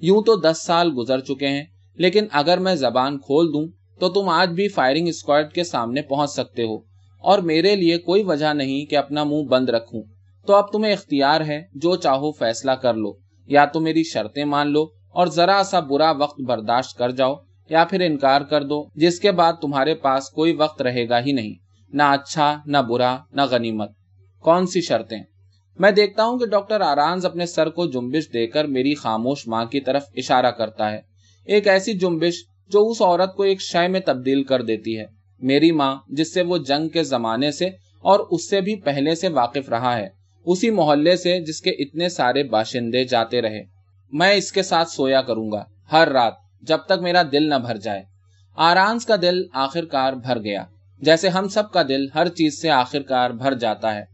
یوں 0.00 0.22
تو 0.22 0.36
دس 0.36 0.66
سال 0.66 0.90
گزر 0.98 1.20
چکے 1.20 1.48
ہیں۔ 1.48 1.64
لیکن 1.94 2.26
اگر 2.32 2.58
میں 2.58 2.74
زبان 2.74 3.18
کھول 3.18 3.52
دوں 3.52 3.66
تو 4.00 4.08
تم 4.08 4.28
آج 4.28 4.48
بھی 4.48 4.68
فائرنگ 4.68 5.08
اسکواڈ 5.08 5.52
کے 5.52 5.64
سامنے 5.64 6.02
پہنچ 6.02 6.30
سکتے 6.30 6.62
ہو۔ 6.62 6.76
اور 7.18 7.38
میرے 7.38 7.76
لیے 7.76 7.98
کوئی 7.98 8.22
وجہ 8.22 8.54
نہیں 8.54 8.86
کہ 8.86 8.96
اپنا 8.96 9.24
منہ 9.24 9.42
بند 9.42 9.68
رکھوں۔ 9.68 10.02
تو 10.46 10.54
اب 10.54 10.72
تمہیں 10.72 10.92
اختیار 10.92 11.40
ہے 11.40 11.62
جو 11.74 11.96
چاہو 11.96 12.32
فیصلہ 12.32 12.70
کر 12.70 12.94
لو۔ 12.94 13.12
یا 13.46 13.64
تو 13.64 13.80
میری 13.80 14.02
شرطیں 14.02 14.44
مان 14.44 14.68
لو 14.68 14.82
اور 15.08 15.26
ذرا 15.26 15.62
سا 15.64 15.80
برا 15.80 16.10
وقت 16.10 16.40
برداشت 16.40 16.98
کر 16.98 17.10
جاؤ، 17.10 17.34
یا 17.70 17.84
پھر 17.84 18.00
انکار 18.00 18.40
کر 18.40 18.64
دو، 18.64 18.86
جس 18.94 19.20
کے 19.20 19.32
بعد 19.32 19.52
تمہارے 19.52 19.94
پاس 19.94 20.30
کوئی 20.30 20.52
وقت 20.52 20.82
رہے 20.82 21.08
گا 21.08 21.20
ہی 21.20 21.32
نہیں۔ 21.32 21.54
نہ 21.92 22.02
اچھا 22.02 22.60
نہ 22.66 22.78
برا، 22.78 23.18
نہ 23.32 23.42
غنیمت۔ 23.50 23.90
کون 24.40 24.66
سی 24.66 24.80
شرطیں؟ 24.80 25.22
میں 25.78 25.90
دیکھتا 25.90 26.24
ہوں 26.24 26.38
کہ 26.38 26.46
ڈاکٹر 26.46 26.80
آرانز 26.80 27.26
اپنے 27.26 27.46
سر 27.46 27.68
کو 27.68 27.86
جنبش 27.86 28.32
دے 28.32 28.46
کر 28.46 28.64
میری 28.64 28.94
خاموش 28.94 29.48
ماں 29.48 29.64
کی 29.64 29.80
طرف 29.80 30.02
اشارہ 30.16 30.50
کرتا 30.50 30.92
ہے۔ 30.92 31.11
ایک 31.44 31.68
ایسی 31.68 31.92
جنبش 31.92 32.44
جو 32.68 32.88
اس 32.88 33.02
عورت 33.02 33.34
کو 33.34 33.42
ایک 33.42 33.60
شے 33.60 33.88
میں 33.88 34.00
تبدیل 34.06 34.44
کر 34.44 34.62
دیتی 34.62 34.98
ہے۔ 34.98 35.06
میری 35.40 35.72
ماں، 35.72 35.96
جس 36.08 36.34
سے 36.34 36.42
وہ 36.42 36.58
جنگ 36.58 36.88
کے 36.88 37.02
زمانے 37.02 37.50
سے 37.50 37.66
اور 38.00 38.20
اس 38.20 38.50
سے 38.50 38.60
بھی 38.60 38.76
پہلے 38.76 39.14
سے 39.14 39.28
واقف 39.28 39.68
رہا 39.68 39.96
ہے، 39.96 40.08
اسی 40.46 40.70
محلے 40.70 41.16
سے 41.16 41.40
جس 41.40 41.60
کے 41.60 41.70
اتنے 41.70 42.08
سارے 42.08 42.42
باشندے 42.42 43.04
جاتے 43.04 43.42
رہے۔ 43.42 43.64
میں 44.12 44.34
اس 44.34 44.52
کے 44.52 44.62
ساتھ 44.62 44.88
سویا 44.88 45.22
کروں 45.22 45.52
گا۔ 45.52 45.64
ہر 45.92 46.08
رات 46.08 46.34
جب 46.62 46.78
تک 46.86 47.02
میرا 47.02 47.22
دل 47.32 47.48
نہ 47.48 47.54
بھر 47.54 47.76
جائے۔ 47.76 48.02
آرانس 48.56 49.06
کا 49.06 49.16
دل 49.22 49.42
آخر 49.52 49.84
کار 49.84 50.12
بھر 50.12 50.38
گیا۔ 50.38 50.64
جیسے 51.00 51.28
ہم 51.28 51.48
سب 51.48 51.72
کا 51.72 51.82
دل 51.82 52.06
ہر 52.14 52.28
چیز 52.28 52.60
سے 52.60 52.70
آخر 52.70 53.02
کار 53.02 53.30
بھر 53.30 53.54
جاتا 53.54 53.94
ہے۔ 53.94 54.04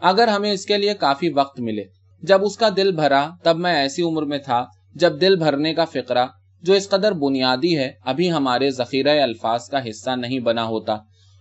اگر 0.00 0.28
ہمیں 0.28 0.52
اس 0.52 0.66
کے 0.66 0.76
لیے 0.76 0.94
کافی 0.94 1.28
وقت 1.28 1.60
ملے، 1.60 1.84
جب 2.22 2.44
اس 2.44 2.56
کا 2.56 2.68
دل 2.76 2.92
بھرا، 2.92 3.30
تب 3.42 3.56
میں 3.56 3.74
ایسی 3.74 4.02
عمر 4.02 4.22
میں 4.22 4.38
تھا 4.38 4.66
جب 4.94 5.20
دل 5.20 5.36
بھرنے 5.36 5.74
کا 5.74 5.84
فکرہ 5.84 6.26
جو 6.62 6.74
اس 6.74 6.88
قدر 6.88 7.12
بنیادی 7.12 7.78
ہے، 7.78 7.92
ابھی 8.04 8.32
ہمارے 8.32 8.70
ذخیرہ 8.70 9.22
الفاظ 9.22 9.68
کا 9.68 9.88
حصہ 9.90 10.10
نہیں 10.10 10.38
بنا 10.38 10.64
ہوتا 10.64 10.92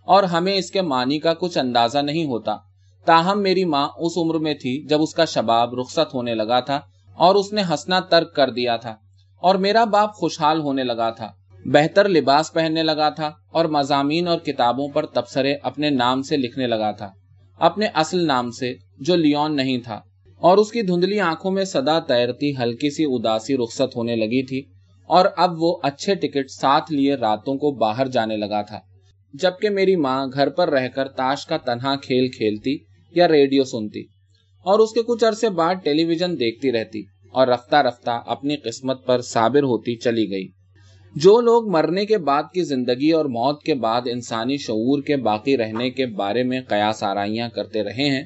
اور 0.05 0.23
ہمیں 0.23 0.55
اس 0.55 0.71
کے 0.71 0.81
معنی 0.81 1.19
کا 1.19 1.33
کچھ 1.33 1.57
اندازہ 1.57 1.97
نہیں 1.97 2.25
ہوتا۔ 2.25 2.57
تاہم، 3.05 3.41
میری 3.41 3.65
ماں 3.65 3.87
اس 3.97 4.17
عمر 4.17 4.35
میں 4.35 4.53
تھی 4.53 4.87
جب 4.87 5.01
اس 5.01 5.13
کا 5.13 5.25
شباب 5.25 5.73
رخصت 5.79 6.13
ہونے 6.13 6.35
لگا 6.35 6.59
تھا 6.59 6.81
اور 7.15 7.35
اس 7.35 7.53
نے 7.53 7.61
ہنسنا 7.61 7.99
ترک 7.99 8.35
کر 8.35 8.49
دیا 8.49 8.77
تھا 8.77 8.95
اور 9.39 9.55
میرا 9.55 9.83
باپ 9.83 10.13
خوشحال 10.13 10.59
ہونے 10.59 10.83
لگا 10.83 11.09
تھا۔ 11.09 11.31
بہتر 11.65 12.09
لباس 12.09 12.53
پہننے 12.53 12.83
لگا 12.83 13.09
تھا 13.09 13.31
اور 13.51 13.65
مضامین 13.65 14.27
اور 14.27 14.39
کتابوں 14.39 14.87
پر 14.87 15.05
تبصرے 15.05 15.55
اپنے 15.63 15.89
نام 15.89 16.21
سے 16.21 16.37
لکھنے 16.37 16.67
لگا 16.67 16.91
تھا۔ 16.91 17.11
اپنے 17.59 17.85
اصل 17.93 18.27
نام 18.27 18.51
سے، 18.51 18.73
جو 18.99 19.15
لیون 19.15 19.55
نہیں 19.55 19.77
تھا۔ 19.77 20.01
اور 20.37 20.57
اس 20.57 20.71
کی 20.71 20.81
دھندلی 20.81 21.19
آنکھوں 21.19 21.51
میں 21.51 21.65
سدا 21.65 21.99
تیرتی 21.99 22.57
ہلکی 22.57 22.89
سی 22.89 23.05
اداسی 23.05 23.57
رخصت 23.57 23.95
ہونے 23.95 24.15
لگی 24.15 24.45
تھی۔ 24.45 24.74
اور 25.07 25.25
اب 25.37 25.51
وہ 25.57 25.79
اچھے 25.83 26.15
ٹکٹ 26.15 26.49
ساتھ 26.49 26.91
لیے 26.91 27.15
راتوں 27.15 27.55
کو 27.55 27.71
باہر 27.71 28.07
جانے 28.07 28.37
لگا 28.37 28.61
تھا۔ 28.61 28.79
جبکہ 29.33 29.69
میری 29.69 29.95
ماں 29.95 30.27
گھر 30.33 30.49
پر 30.49 30.69
رہ 30.69 30.87
کر 30.87 31.07
تاش 31.07 31.45
کا 31.45 31.57
تنہا 31.57 31.95
کھیل 31.95 32.27
کھیلتی 32.27 32.77
یا 33.11 33.27
ریڈیو 33.27 33.63
سنتی 33.63 34.01
اور 34.65 34.79
اس 34.79 34.93
کے 34.93 35.01
کچھ 35.01 35.23
عرصے 35.23 35.49
بعد 35.49 35.75
ٹیلی 35.83 36.05
ویژن 36.05 36.39
دیکھتی 36.39 36.71
رہتی 36.71 37.01
اور 37.31 37.47
رفتہ 37.47 37.75
رفتہ 37.75 38.23
اپنی 38.25 38.55
قسمت 38.55 39.05
پر 39.05 39.21
صابر 39.21 39.63
ہوتی 39.63 39.95
چلی 39.95 40.31
گئی۔ 40.31 40.47
جو 41.15 41.41
لوگ 41.41 41.69
مرنے 41.69 42.05
کے 42.05 42.17
بعد 42.17 42.43
کی 42.53 42.63
زندگی 42.63 43.11
اور 43.11 43.25
موت 43.25 43.63
کے 43.63 43.75
بعد 43.75 44.01
انسانی 44.05 44.57
شعور 44.57 45.01
کے 45.01 45.17
باقی 45.17 45.57
رہنے 45.57 45.89
کے 45.89 46.05
بارے 46.05 46.43
میں 46.43 46.61
قیاس 46.61 47.03
آرائیاں 47.03 47.49
کرتے 47.49 47.83
رہے 47.83 48.09
ہیں، 48.09 48.23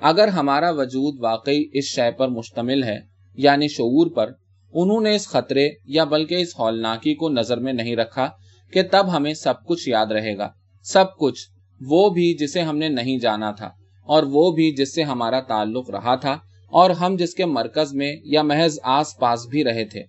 اگر 0.00 0.28
ہمارا 0.28 0.70
وجود 0.70 1.14
واقعی 1.20 1.64
اس 1.72 1.84
شے 1.84 2.10
پر 2.10 2.28
مشتمل 2.28 2.82
ہے 2.82 2.98
یعنی 3.36 3.68
شعور 3.68 4.10
پر 4.10 4.30
انہوں 4.74 5.00
نے 5.00 5.14
اس 5.14 5.26
خطرے 5.28 5.68
یا 5.86 6.04
بلکہ 6.04 6.34
اس 6.34 6.58
ہولناکی 6.58 7.14
کو 7.14 7.28
نظر 7.28 7.58
میں 7.58 7.72
نہیں 7.72 7.96
رکھا 7.96 8.28
کہ 8.72 8.82
تب 8.90 9.16
ہمیں 9.16 9.32
سب 9.34 9.64
کچھ 9.64 9.88
یاد 9.88 10.06
رہے 10.06 10.36
گا۔ 10.38 10.48
سب 10.86 11.16
کچھ، 11.18 11.40
وہ 11.80 12.08
بھی 12.10 12.32
جسے 12.34 12.60
ہم 12.60 12.78
نے 12.78 12.88
نہیں 12.88 13.18
جانا 13.18 13.50
تھا، 13.50 13.70
اور 14.08 14.22
وہ 14.22 14.50
بھی 14.50 14.70
جس 14.72 14.94
سے 14.94 15.02
ہمارا 15.02 15.40
تعلق 15.40 15.90
رہا 15.90 16.14
تھا، 16.14 16.36
اور 16.72 16.90
ہم 16.90 17.16
جس 17.18 17.34
کے 17.34 17.46
مرکز 17.46 17.92
میں 17.94 18.12
یا 18.24 18.42
محض 18.42 18.78
آس 18.82 19.16
پاس 19.18 19.46
بھی 19.46 19.64
رہے 19.64 19.84
تھے۔ 19.84 20.02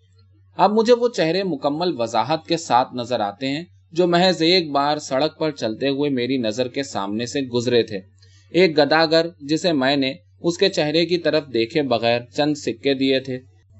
اب 0.57 0.71
مجھے 0.71 0.93
وہ 0.93 1.07
چہرے 1.07 1.43
مکمل 1.43 1.93
وضاحت 1.97 2.47
کے 2.47 2.57
ساتھ 2.57 2.93
نظر 2.95 3.19
آتے 3.19 3.47
ہیں 3.47 3.63
جو 3.91 4.07
محض 4.07 4.41
ایک 4.41 4.71
بار 4.71 4.97
سڑک 4.97 5.37
پر 5.39 5.51
چلتے 5.51 5.89
ہوئے 5.89 6.09
میری 6.09 6.37
نظر 6.37 6.67
کے 6.67 6.83
سامنے 6.83 7.25
سے 7.25 7.41
گزرے 7.47 7.81
تھے۔ 7.83 7.99
ایک 8.51 8.77
گداگر 8.77 9.27
جسے 9.41 9.71
میں 9.73 9.95
نے 9.95 10.13
اس 10.41 10.57
کے 10.57 10.69
چہرے 10.69 11.05
کی 11.05 11.17
طرف 11.17 11.43
دیکھے 11.53 11.81
بغیر 11.81 12.19
چند 12.35 12.55
سکے 12.55 12.93
دیے 12.93 13.19
تھے۔ 13.19 13.37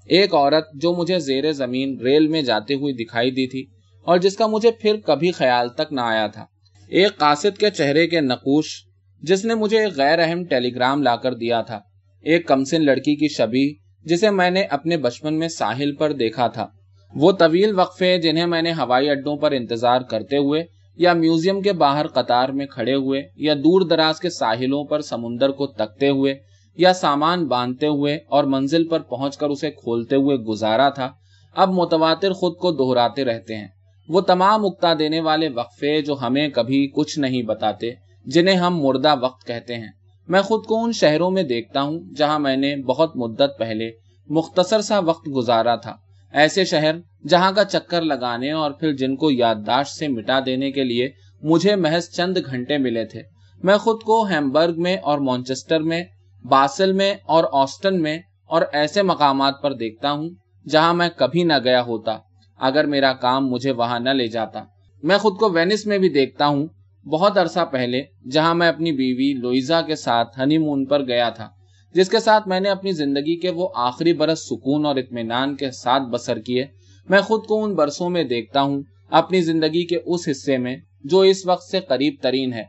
ایک 0.10 0.36
عورت 0.36 0.67
جو 0.74 0.93
مجھے 0.93 1.19
زیر 1.19 1.52
زمین 1.52 2.00
ریل 2.00 2.28
میں 2.28 2.41
جاتے 2.41 2.74
ہوئی 2.74 2.93
دکھائی 2.93 3.32
دی 3.32 3.48
تھی 3.48 3.65
اور 4.04 4.17
جس 4.17 4.38
کا 4.38 4.48
مجھے 4.48 4.72
پھر 4.72 4.95
کبھی 5.06 5.32
خیال 5.32 5.69
تک 5.69 5.93
نہ 5.93 6.02
آیا 6.02 6.28
تھا۔ 6.28 6.45
ایک 6.88 7.17
قاصد 7.17 7.58
کے 7.58 7.69
چہرے 7.69 8.08
کے 8.08 8.22
نقوش، 8.22 8.84
جس 9.22 9.45
نے 9.45 9.56
مجھے 9.56 9.80
ایک 9.80 9.98
غیر 9.98 10.19
اہم 10.19 10.45
ٹیلی 10.45 10.76
گرام 10.76 11.04
لا 11.04 11.15
کر 11.15 11.34
دیا 11.34 11.62
تھا۔ 11.62 11.80
ایک 12.22 12.48
کمسن 12.48 12.86
لڑکی 12.86 13.15
کی 13.15 13.28
شبی، 13.28 13.74
جسے 14.06 14.30
میں 14.30 14.50
نے 14.50 14.62
اپنے 14.62 14.98
بچپن 14.98 15.34
میں 15.34 15.48
ساحل 15.48 15.95
پر 15.95 16.12
دیکھا 16.12 16.48
تھا۔ 16.48 16.67
وہ 17.15 17.32
طویل 17.32 17.80
وقفے 17.80 18.17
جنہیں 18.17 18.45
میں 18.45 18.62
نے 18.62 18.72
ہوائی 18.72 19.10
اڈوں 19.10 19.38
پر 19.38 19.52
انتظار 19.52 20.02
کرتے 20.02 20.38
ہوئے 20.38 20.63
یا 20.98 21.13
میوزیم 21.13 21.62
کے 21.62 21.74
باہر 21.74 22.08
قطار 22.08 22.50
میں 22.50 22.65
کھڑے 22.65 22.93
ہوئے 22.93 23.22
یا 23.36 23.54
دور 23.54 23.82
دراز 23.82 24.19
کے 24.19 24.30
ساحلوں 24.30 24.84
پر 24.84 25.02
سمندر 25.02 25.50
کو 25.50 25.67
تکتے 25.67 26.10
ہوئے 26.10 26.48
یا 26.77 26.93
سامان 26.93 27.47
باندھتے 27.47 27.88
ہوئے 27.88 28.19
اور 28.27 28.43
منزل 28.43 28.88
پر 28.88 28.99
پہنچ 28.99 29.38
کر 29.38 29.49
اسے 29.49 29.71
کھولتے 29.71 30.15
ہوئے 30.15 30.38
گزارا 30.38 30.89
تھا، 30.89 31.12
اب 31.55 31.69
متواتر 31.69 32.34
خود 32.34 32.55
کو 32.55 32.71
دہراتے 32.71 33.23
رہتے 33.23 33.55
ہیں۔ 33.55 33.67
وہ 34.08 34.21
تمام 34.21 34.65
اکتا 34.65 34.93
دینے 34.99 35.19
والے 35.19 35.49
وقفے 35.49 36.01
جو 36.01 36.15
ہمیں 36.21 36.49
کبھی 36.49 36.88
کچھ 36.88 37.19
نہیں 37.19 37.41
بتاتے، 37.41 37.91
جنہیں 38.25 38.55
ہم 38.55 38.79
مردہ 38.82 39.15
وقت 39.21 39.47
کہتے 39.47 39.75
ہیں۔ 39.75 39.89
میں 40.27 40.41
خود 40.41 40.65
کو 40.65 40.84
ان 40.84 40.91
شہروں 40.91 41.32
میں 41.32 41.43
دیکھتا 41.43 41.82
ہوں 41.82 41.99
جہاں 42.17 42.39
میں 42.39 42.58
نے 42.58 42.75
بہت 42.75 43.15
مدت 43.15 43.60
پہلے 43.60 43.91
مختصر 44.29 44.82
سا 44.82 44.99
وقت 44.99 45.29
گزارا 45.36 45.75
تھا۔ 45.75 45.95
ایسے 46.34 46.65
شہر 46.65 46.95
جہاں 47.27 47.51
کا 47.51 47.63
چکر 47.63 48.01
لگانے 48.01 48.51
اور 48.51 48.71
پھر 48.71 48.93
جن 48.93 49.15
کو 49.15 49.32
یادداشت 49.32 49.91
سے 49.91 50.08
مٹا 50.08 50.39
دینے 50.45 50.71
کے 50.71 50.84
لیے 50.84 51.10
مجھے 51.41 51.75
محض 51.75 52.10
چند 52.10 52.38
گھنٹے 52.45 52.77
ملے 52.77 53.05
تھے۔ 53.05 53.21
میں 53.63 53.77
خود 53.77 54.01
کو 54.01 54.23
ہیمبرگ 54.23 54.82
میں 54.82 54.97
اور 54.97 55.19
مانچسٹر 55.19 55.79
میں 55.79 56.03
باسل 56.45 56.93
میں 56.93 57.13
اور 57.25 57.43
آسٹن 57.52 58.02
میں 58.02 58.17
اور 58.45 58.62
ایسے 58.73 59.02
مقامات 59.02 59.62
پر 59.62 59.73
دیکھتا 59.73 60.12
ہوں 60.12 60.30
جہاں 60.69 60.93
میں 60.93 61.10
کبھی 61.15 61.43
نہ 61.43 61.54
گیا 61.63 61.82
ہوتا، 61.82 62.17
اگر 62.60 62.86
میرا 62.86 63.13
کام 63.13 63.47
مجھے 63.47 63.71
وہاں 63.71 63.99
نہ 63.99 64.10
لے 64.10 64.28
جاتا۔ 64.28 64.63
میں 65.04 65.17
خود 65.17 65.38
کو 65.38 65.49
وینس 65.49 65.86
میں 65.86 65.97
بھی 65.97 66.10
دیکھتا 66.10 66.47
ہوں 66.47 66.67
بہت 67.06 67.38
عرصہ 67.38 67.65
پہلے 67.71 68.02
جہاں 68.32 68.56
میں 68.56 68.67
اپنی 68.67 68.91
بیوی 68.91 69.32
لوئزا 69.34 69.82
کے 69.82 69.95
ساتھ 69.95 70.39
ہنی 70.39 70.58
مون 70.58 70.86
پر 70.86 71.08
گیا 71.08 71.30
تھا، 71.30 71.49
جس 71.95 72.10
کے 72.10 72.19
ساتھ 72.19 72.47
میں 72.47 72.60
نے 72.60 72.69
اپنی 72.69 72.91
زندگی 72.91 73.36
کے 73.36 73.49
وہ 73.49 73.67
آخری 73.75 74.13
برس 74.13 74.39
سکون 74.39 74.86
اور 74.86 74.95
اطمینان 74.95 75.56
کے 75.56 75.71
ساتھ 75.71 76.04
بسر 76.04 76.39
کیے۔ 76.39 76.65
میں 77.10 77.21
خود 77.21 77.45
کو 77.45 77.63
ان 77.63 77.73
برسوں 77.75 78.10
میں 78.10 78.23
دیکھتا 78.23 78.62
ہوں 78.62 78.82
اپنی 79.12 79.41
زندگی 79.41 79.86
کے 79.86 79.97
اس 80.06 80.28
حصے 80.32 80.58
میں 80.58 80.75
جو 81.04 81.19
اس 81.21 81.45
وقت 81.45 81.63
سے 81.63 81.80
قریب 81.80 82.15
ترین 82.21 82.54
ہے۔ 82.54 82.63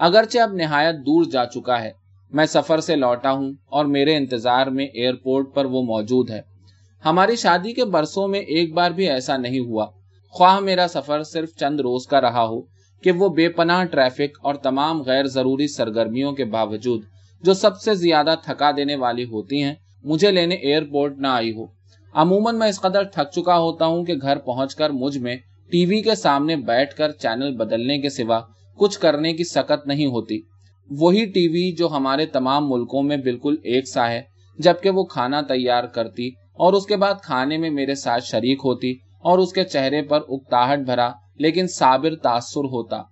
اگرچہ 0.00 0.38
اب 0.38 0.52
نہایت 0.52 0.94
دور 0.96 1.24
جا 1.24 1.44
چکا 1.44 1.82
ہے 1.82 1.90
میں 2.32 2.46
سفر 2.46 2.80
سے 2.80 2.96
لوٹا 2.96 3.32
ہوں 3.32 3.52
اور 3.66 3.84
میرے 3.84 4.16
انتظار 4.16 4.66
میں 4.66 4.84
ایئرپورٹ 4.84 5.54
پر 5.54 5.64
وہ 5.64 5.82
موجود 5.82 6.30
ہے۔ 6.30 6.40
ہماری 7.04 7.36
شادی 7.36 7.72
کے 7.72 7.84
برسوں 7.84 8.28
میں 8.28 8.40
ایک 8.40 8.74
بار 8.74 8.90
بھی 8.90 9.10
ایسا 9.10 9.36
نہیں 9.36 9.60
ہوا۔ 9.60 9.86
خواہ 10.30 10.60
میرا 10.60 10.86
سفر 10.88 11.22
صرف 11.22 11.54
چند 11.56 11.80
روز 11.80 12.06
کا 12.06 12.20
رہا 12.20 12.44
ہو 12.44 12.60
کہ 13.02 13.12
وہ 13.12 13.28
بے 13.28 13.48
پناہ 13.48 13.84
ٹریفک 13.84 14.38
اور 14.42 14.54
تمام 14.54 15.02
غیر 15.02 15.24
ضروری 15.24 15.68
سرگرمیوں 15.68 16.32
کے 16.32 16.44
باوجود 16.44 17.02
جو 17.42 17.54
سب 17.54 17.80
سے 17.80 17.94
زیادہ 17.94 18.34
تھکا 18.44 18.70
دینے 18.76 18.96
والی 18.96 19.24
ہوتی 19.24 19.62
ہیں، 19.62 19.74
مجھے 20.04 20.30
لینے 20.30 20.54
ایئرپورٹ 20.54 21.18
نہ 21.18 21.26
آئی 21.26 21.52
ہو۔ 21.52 21.66
عموماً 22.14 22.58
میں 22.58 22.68
اس 22.68 22.80
قدر 22.80 23.04
تھک 23.04 23.30
چکا 23.32 23.58
ہوتا 23.58 23.86
ہوں 23.86 24.04
کہ 24.04 24.14
گھر 24.22 24.38
پہنچ 24.38 24.74
کر 24.74 24.90
مجھ 24.90 25.18
میں 25.18 25.36
ٹی 25.70 25.86
وی 25.86 26.02
کے 26.02 26.14
سامنے 26.14 26.56
بیٹھ 26.56 26.94
کر 26.94 27.10
چینل 27.12 27.56
بدلنے 27.56 27.98
کے 27.98 28.08
سوا 28.08 28.40
کچھ 28.76 28.98
کرنے 28.98 29.32
کی 29.32 29.44
سکت 29.44 29.86
نہیں 29.86 30.06
ہوتی۔ 30.06 30.40
وہی 30.90 31.24
ٹی 31.24 31.48
وی 31.48 31.72
جو 31.72 31.88
ہمارے 31.88 32.26
تمام 32.26 32.70
ملکوں 32.70 33.02
میں 33.02 33.16
بالکل 33.16 33.56
ایک 33.62 33.88
سا 33.88 34.10
ہے، 34.10 34.22
جبکہ 34.58 34.90
وہ 34.90 35.04
کھانا 35.04 35.40
تیار 35.40 35.84
کرتی 35.84 36.28
اور 36.28 36.72
اس 36.72 36.86
کے 36.86 36.96
بعد 36.96 37.14
کھانے 37.22 37.56
میں 37.56 37.70
میرے 37.70 37.94
ساتھ 37.94 38.24
شریک 38.24 38.58
ہوتی 38.64 38.92
اور 39.22 39.38
اس 39.38 39.52
کے 39.52 39.64
چہرے 39.64 40.02
پر 40.02 40.20
اکتاہٹ 40.28 40.78
بھرا، 40.78 41.10
لیکن 41.38 41.66
صابر 41.66 42.16
تاثر 42.16 42.64
ہوتا۔ 42.64 43.02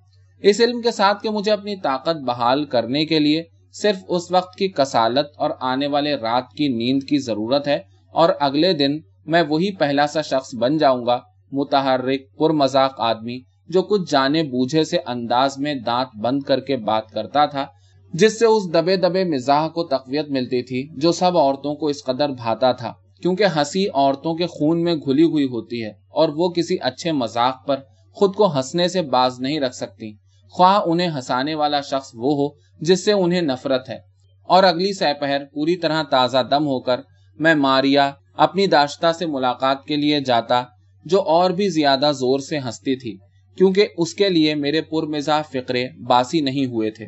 اس 0.43 0.61
علم 0.61 0.81
کے 0.81 0.91
ساتھ 0.91 1.23
کہ 1.23 1.31
مجھے 1.31 1.53
اپنی 1.53 1.77
طاقت 1.77 2.17
بحال 2.17 2.65
کرنے 2.65 3.05
کے 3.07 3.19
لیے 3.19 3.43
صرف 3.73 3.97
اس 4.09 4.31
وقت 4.31 4.57
کی 4.57 4.69
کسالت 4.69 5.27
اور 5.37 5.51
آنے 5.61 5.87
والے 5.87 6.15
رات 6.15 6.51
کی 6.51 6.69
نیند 6.69 7.03
کی 7.03 7.19
ضرورت 7.19 7.69
ہے 7.69 7.79
اور 8.15 8.29
اگلے 8.41 8.73
دن 8.73 8.99
میں 9.27 9.43
وہی 9.49 9.77
پہلا 9.77 10.07
سا 10.07 10.21
شخص 10.21 10.55
بن 10.55 10.77
جاؤں 10.77 11.07
گا، 11.07 11.21
متحرک 11.53 12.39
پر 12.39 12.51
مذاق 12.51 12.95
آدمی۔ 12.99 13.41
جو 13.69 13.83
کچھ 13.83 14.11
جانے 14.11 14.43
بوجھے 14.43 14.85
سے 14.85 14.97
انداز 15.07 15.59
میں 15.59 15.75
دانت 15.75 16.17
بند 16.17 16.43
کر 16.43 16.61
کے 16.61 16.77
بات 16.77 17.11
کرتا 17.11 17.47
تھا، 17.47 17.67
جس 18.15 18.39
سے 18.39 18.47
اس 18.47 18.75
دبے 18.75 18.97
دبے 18.97 19.25
مزاح 19.25 19.69
کو 19.69 19.85
تقویت 19.85 20.29
ملتی 20.29 20.63
تھی، 20.63 21.01
جو 21.01 21.13
سب 21.13 21.39
عورتوں 21.39 21.75
کو 21.75 21.87
اس 21.87 22.05
قدر 22.05 22.29
بھاتا 22.29 22.73
تھا، 22.73 22.93
کیونکہ 23.23 23.45
ہنسی 23.57 23.87
عورتوں 23.95 24.35
کے 24.35 24.47
خون 24.47 24.83
میں 24.83 24.95
گھلی 24.95 25.23
ہوئی 25.23 25.45
ہوتی 25.45 25.85
ہے 25.85 25.91
اور 26.09 26.29
وہ 26.29 26.49
کسی 26.49 26.77
اچھے 26.81 27.13
مذاق 27.13 27.67
پر 27.67 27.77
خود 28.13 28.35
کو 28.35 28.57
ہنسنے 28.57 28.89
سے 28.89 29.03
باز 29.03 29.41
نہیں 29.41 29.61
رکھ 29.61 29.75
سکتی۔ 29.75 30.13
خواہ 30.51 30.81
انہیں 30.87 31.09
ہنسانے 31.09 31.55
والا 31.55 31.81
شخص 31.81 32.11
وہ 32.15 32.35
ہو 32.35 32.49
جس 32.81 33.05
سے 33.05 33.13
انہیں 33.13 33.43
نفرت 33.43 33.89
ہے۔ 33.89 33.99
اور 34.45 34.63
اگلی 34.63 34.93
سپہر 34.93 35.45
پوری 35.45 35.77
طرح 35.77 36.03
تازہ 36.03 36.39
دم 36.51 36.67
ہو 36.67 36.81
کر 36.81 37.01
میں 37.39 37.55
ماریا 37.55 38.13
اپنی 38.37 38.67
داشتہ 38.67 39.07
سے 39.19 39.27
ملاقات 39.27 39.85
کے 39.85 39.97
لیے 39.97 40.21
جاتا، 40.21 40.63
جو 41.05 41.23
اور 41.23 41.51
بھی 41.51 41.69
زیادہ 41.69 42.13
زور 42.15 42.39
سے 42.39 42.59
ہنستی 42.59 42.97
تھی۔ 42.97 43.28
کیونکہ 43.59 43.87
اس 43.99 44.15
کے 44.15 44.29
لیے 44.29 44.55
میرے 44.55 44.83
پر 44.83 45.03
مزاح 45.03 45.43
فکرے 45.43 45.89
باسی 46.07 46.41
نہیں 46.41 46.67
ہوئے 46.67 46.91
تھے۔ 46.91 47.07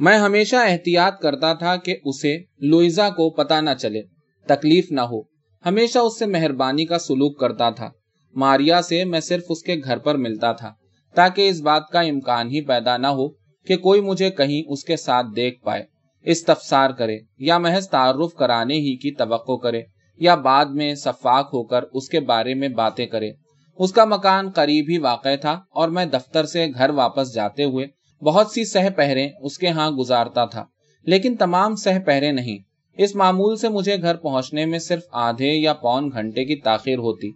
میں 0.00 0.18
ہمیشہ 0.18 0.56
احتیاط 0.56 1.20
کرتا 1.20 1.52
تھا 1.52 1.76
کہ 1.76 1.96
اسے 2.04 2.38
لوئزا 2.60 3.10
کو 3.10 3.30
پتا 3.30 3.60
نہ 3.60 3.70
چلے، 3.80 4.02
تکلیف 4.46 4.90
نہ 4.90 5.00
ہو۔ 5.00 5.20
ہمیشہ 5.66 5.98
اس 5.98 6.18
سے 6.18 6.26
مہربانی 6.26 6.84
کا 6.84 6.98
سلوک 6.98 7.40
کرتا 7.40 7.70
تھا۔ 7.70 7.90
ماریا 8.34 8.82
سے 8.82 9.04
میں 9.04 9.20
صرف 9.20 9.42
اس 9.48 9.62
کے 9.62 9.74
گھر 9.84 9.98
پر 9.98 10.14
ملتا 10.14 10.52
تھا، 10.52 10.72
تاکہ 11.14 11.48
اس 11.48 11.60
بات 11.60 11.88
کا 11.88 12.00
امکان 12.00 12.48
ہی 12.48 12.60
پیدا 12.60 12.96
نہ 12.96 13.06
ہو 13.06 13.28
کہ 13.66 13.76
کوئی 13.76 14.00
مجھے 14.00 14.30
کہیں 14.30 14.62
اس 14.68 14.84
کے 14.84 14.96
ساتھ 14.96 15.26
دیکھ 15.36 15.62
پائے۔ 15.62 15.82
استفسار 16.22 16.90
کرے 16.90 17.18
یا 17.38 17.58
محض 17.58 17.88
تعارف 17.88 18.34
کرانے 18.34 18.74
ہی 18.74 18.96
کی 18.96 19.10
توقع 19.10 19.56
کرے 19.62 19.82
یا 20.18 20.34
بعد 20.34 20.64
میں 20.64 20.94
صفاق 20.94 21.46
ہو 21.46 21.64
کر 21.64 21.82
اس 21.82 22.08
کے 22.08 22.20
بارے 22.20 22.54
میں 22.54 22.68
باتیں 22.68 23.06
کرے۔ 23.06 23.30
اس 23.78 23.92
کا 23.92 24.04
مکان 24.04 24.50
قریب 24.50 24.86
ہی 24.88 24.98
واقع 24.98 25.34
تھا 25.40 25.60
اور 25.70 25.88
میں 25.88 26.04
دفتر 26.04 26.44
سے 26.44 26.66
گھر 26.74 26.90
واپس 26.90 27.34
جاتے 27.34 27.64
ہوئے 27.64 27.86
بہت 28.22 28.50
سی 28.50 28.64
سہ 28.64 28.90
پہرے 28.96 29.28
اس 29.40 29.58
کے 29.58 29.68
ہاں 29.68 29.90
گزارتا 29.90 30.44
تھا، 30.44 30.64
لیکن 31.06 31.36
تمام 31.36 31.74
سہ 31.74 31.98
پہرے 32.06 32.32
نہیں۔ 32.32 32.58
اس 32.98 33.14
معمول 33.14 33.56
سے 33.56 33.68
مجھے 33.68 33.96
گھر 34.02 34.16
پہنچنے 34.16 34.66
میں 34.66 34.78
صرف 34.78 35.02
آدھے 35.12 35.52
یا 35.52 35.72
پون 35.72 36.10
گھنٹے 36.12 36.44
کی 36.44 36.56
تاخیر 36.56 36.98
ہوتی۔ 36.98 37.30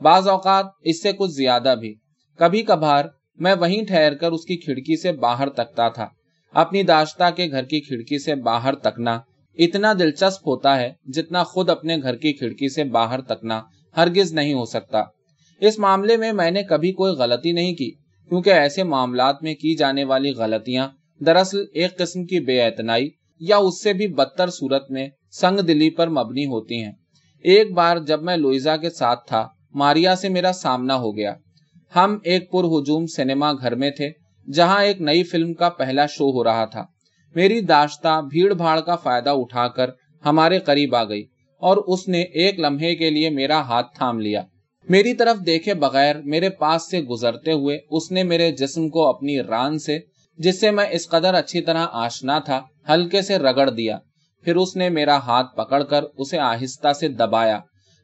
بعض 0.00 0.28
اوقات 0.28 0.66
اس 0.82 1.02
سے 1.02 1.12
کچھ 1.12 1.30
زیادہ 1.30 1.74
بھی۔ 1.80 1.94
کبھی 2.38 2.62
کبھار 2.62 3.04
میں 3.38 3.54
وہیں 3.54 3.84
ٹھہر 3.84 4.14
کر 4.14 4.32
اس 4.32 4.44
کی 4.44 4.56
کھڑکی 4.56 4.96
سے 4.96 5.12
باہر 5.12 5.48
تکتا 5.48 5.88
تھا۔ 5.88 6.06
اپنی 6.54 6.82
داشتہ 6.82 7.24
کے 7.36 7.50
گھر 7.50 7.64
کی 7.64 7.80
کھڑکی 7.80 8.18
سے 8.18 8.34
باہر 8.34 8.74
تکنا 8.74 9.18
اتنا 9.58 9.92
دلچسپ 9.98 10.48
ہوتا 10.48 10.76
ہے 10.80 10.92
جتنا 11.04 11.42
خود 11.44 11.70
اپنے 11.70 11.96
گھر 11.96 12.16
کی 12.16 12.32
کھڑکی 12.32 12.68
سے 12.68 12.84
باہر 12.84 13.20
تکنا 13.20 13.60
ہرگز 13.96 14.32
نہیں 14.32 14.54
ہو 14.54 14.64
سکتا۔ 14.64 15.02
اس 15.60 15.78
معاملے 15.78 16.16
میں 16.16 16.32
میں 16.32 16.50
نے 16.50 16.62
کبھی 16.62 16.92
کوئی 16.92 17.12
غلطی 17.12 17.52
نہیں 17.52 17.74
کی، 17.74 17.90
کیونکہ 18.28 18.50
ایسے 18.50 18.82
معاملات 18.82 19.42
میں 19.42 19.54
کی 19.54 19.74
جانے 19.74 20.04
والی 20.04 20.30
غلطیاں 20.30 20.88
دراصل 21.20 21.64
ایک 21.74 21.98
قسم 21.98 22.24
کی 22.24 22.40
بے 22.40 22.62
اعتنائی 22.62 23.08
یا 23.40 23.56
اس 23.56 23.82
سے 23.82 23.92
بھی 23.92 24.06
بدتر 24.06 24.50
صورت 24.50 24.90
میں 24.90 25.08
سنگ 25.32 25.60
دلی 25.60 25.90
پر 25.90 26.08
مبنی 26.08 26.46
ہوتی 26.46 26.82
ہیں۔ 26.84 26.92
ایک 27.44 27.72
بار 27.72 27.96
جب 27.96 28.22
میں 28.22 28.36
لوئزا 28.36 28.76
کے 28.76 28.90
ساتھ 28.90 29.28
تھا، 29.28 29.46
ماریا 29.74 30.16
سے 30.16 30.28
میرا 30.28 30.52
سامنا 30.52 30.96
ہو 30.96 31.16
گیا۔ 31.16 31.34
ہم 31.96 32.18
ایک 32.24 32.50
پر 32.50 32.64
ہجوم 32.64 33.06
سنیما 33.06 33.52
گھر 33.52 33.74
میں 33.74 33.90
تھے، 33.90 34.10
جہاں 34.52 34.84
ایک 34.84 35.00
نئی 35.00 35.22
فلم 35.22 35.54
کا 35.54 35.68
پہلا 35.68 36.06
شو 36.06 36.30
ہو 36.30 36.44
رہا 36.44 36.64
تھا۔ 36.64 36.84
میری 37.34 37.60
داشتہ 37.60 38.20
بھیڑ 38.30 38.54
بھاڑ 38.54 38.80
کا 38.80 38.96
فائدہ 38.96 39.30
اٹھا 39.30 39.68
کر 39.68 39.90
ہمارے 40.24 40.58
قریب 40.58 40.94
آ 40.94 41.04
گئی 41.04 41.24
اور 41.62 41.76
اس 41.76 42.08
نے 42.08 42.20
ایک 42.20 42.60
لمحے 42.60 42.94
کے 42.94 43.10
لیے 43.10 43.30
میرا 43.30 43.60
ہاتھ 43.60 43.96
تھام 43.96 44.20
لیا۔ 44.20 44.42
میری 44.88 45.12
طرف 45.14 45.36
دیکھے 45.46 45.74
بغیر 45.74 46.16
میرے 46.24 46.48
پاس 46.50 46.90
سے 46.90 47.00
گزرتے 47.00 47.52
ہوئے 47.52 47.78
اس 47.90 48.10
نے 48.10 48.22
میرے 48.22 48.50
جسم 48.52 48.88
کو 48.88 49.06
اپنی 49.08 49.42
ران 49.42 49.78
سے، 49.78 49.98
جس 50.38 50.60
سے 50.60 50.70
میں 50.70 50.86
اس 50.90 51.08
قدر 51.08 51.34
اچھی 51.34 51.60
طرح 51.60 51.86
آشنا 51.92 52.38
تھا، 52.38 52.60
ہلکے 52.88 53.22
سے 53.22 53.38
رگڑ 53.38 53.68
دیا۔ 53.70 53.98
پھر 54.44 54.56
اس 54.56 54.76
نے 54.76 54.88
میرا 54.88 55.16
ہاتھ 55.16 55.54
پکڑ 55.56 55.82
کر 55.82 56.04
اسے 56.16 56.38
آہستہ 56.38 56.92
سے 56.92 57.08
دبایا۔ 57.08 57.58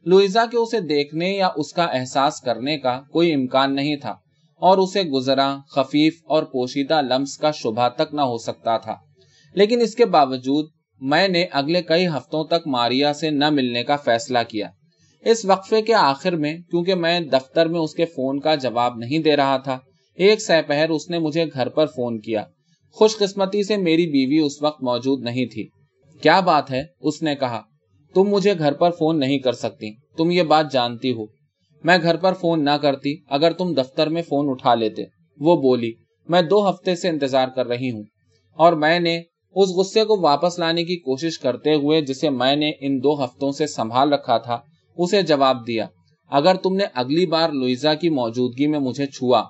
لوئزا 0.05 0.45
کے 0.51 0.57
اسے 0.57 0.79
دیکھنے 0.79 1.29
یا 1.29 1.49
اس 1.55 1.73
کا 1.73 1.83
احساس 1.83 2.39
کرنے 2.41 2.77
کا 2.77 3.01
کوئی 3.11 3.33
امکان 3.33 3.75
نہیں 3.75 3.95
تھا، 3.95 4.15
اور 4.61 4.77
اسے 4.77 5.03
گزرا، 5.03 5.57
خفیف 5.69 6.21
اور 6.25 6.43
پوشیدہ 6.43 7.01
لمس 7.01 7.37
کا 7.37 7.51
شبہ 7.51 7.89
تک 7.89 8.13
نہ 8.13 8.21
ہو 8.21 8.37
سکتا 8.37 8.77
تھا۔ 8.77 8.95
لیکن 9.55 9.81
اس 9.81 9.95
کے 9.95 10.05
باوجود 10.05 10.69
میں 11.01 11.27
نے 11.27 11.45
اگلے 11.51 11.81
کئی 11.81 12.07
ہفتوں 12.07 12.43
تک 12.45 12.67
ماریا 12.67 13.13
سے 13.13 13.29
نہ 13.29 13.49
ملنے 13.49 13.83
کا 13.83 13.95
فیصلہ 13.95 14.39
کیا۔ 14.47 14.69
اس 15.31 15.45
وقفے 15.45 15.81
کے 15.81 15.93
آخر 15.93 16.35
میں، 16.35 16.57
کیونکہ 16.57 16.95
میں 16.95 17.19
دفتر 17.19 17.65
میں 17.65 17.79
اس 17.79 17.93
کے 17.93 18.05
فون 18.05 18.39
کا 18.39 18.55
جواب 18.55 18.97
نہیں 18.97 19.19
دے 19.19 19.35
رہا 19.35 19.57
تھا، 19.57 19.79
ایک 20.15 20.41
سہ 20.41 20.61
پہر 20.67 20.89
اس 20.89 21.09
نے 21.09 21.19
مجھے 21.19 21.45
گھر 21.53 21.69
پر 21.69 21.85
فون 21.85 22.19
کیا۔ 22.19 22.43
خوش 22.91 23.17
قسمتی 23.17 23.63
سے 23.63 23.77
میری 23.77 24.07
بیوی 24.07 24.39
اس 24.45 24.61
وقت 24.61 24.83
موجود 24.83 25.23
نہیں 25.23 25.45
تھی۔ 25.45 25.67
کیا 26.21 26.39
بات 26.39 26.71
ہے؟ 26.71 26.83
اس 27.01 27.21
نے 27.21 27.35
کہا۔ 27.35 27.61
تم 28.13 28.23
مجھے 28.23 28.53
گھر 28.59 28.73
پر 28.73 28.89
فون 28.89 29.19
نہیں 29.19 29.37
کر 29.37 29.53
سکتی، 29.53 29.91
تم 30.17 30.31
یہ 30.31 30.43
بات 30.43 30.71
جانتی 30.71 31.13
ہو۔ 31.13 31.25
میں 31.83 31.97
گھر 32.01 32.17
پر 32.17 32.33
فون 32.33 32.65
نہ 32.65 32.77
کرتی، 32.81 33.15
اگر 33.29 33.51
تم 33.51 33.73
دفتر 33.73 34.09
میں 34.09 34.21
فون 34.21 34.49
اٹھا 34.49 34.75
لیتے۔ 34.75 35.03
وہ 35.39 35.55
بولی، 35.55 35.91
میں 36.29 36.41
دو 36.41 36.69
ہفتے 36.69 36.95
سے 36.95 37.09
انتظار 37.09 37.47
کر 37.47 37.67
رہی 37.67 37.91
ہوں۔ 37.91 38.03
اور 38.55 38.73
میں 38.73 38.99
نے 38.99 39.21
اس 39.55 39.69
غصے 39.69 40.03
کو 40.03 40.21
واپس 40.21 40.59
لانے 40.59 40.83
کی 40.83 40.95
کوشش 40.95 41.39
کرتے 41.39 41.73
ہوئے، 41.73 42.01
جسے 42.01 42.29
میں 42.29 42.55
نے 42.55 42.71
ان 42.79 43.03
دو 43.03 43.23
ہفتوں 43.23 43.51
سے 43.51 43.67
سنبھال 43.67 44.13
رکھا 44.13 44.37
تھا 44.37 44.59
اسے 44.97 45.21
جواب 45.21 45.67
دیا، 45.67 45.87
اگر 46.29 46.55
تم 46.55 46.75
نے 46.75 46.83
اگلی 46.93 47.25
بار 47.25 47.49
لوئزا 47.49 47.93
کی 47.93 48.09
موجودگی 48.09 48.67
میں 48.67 48.79
مجھے 48.79 49.05
چھوا، 49.05 49.43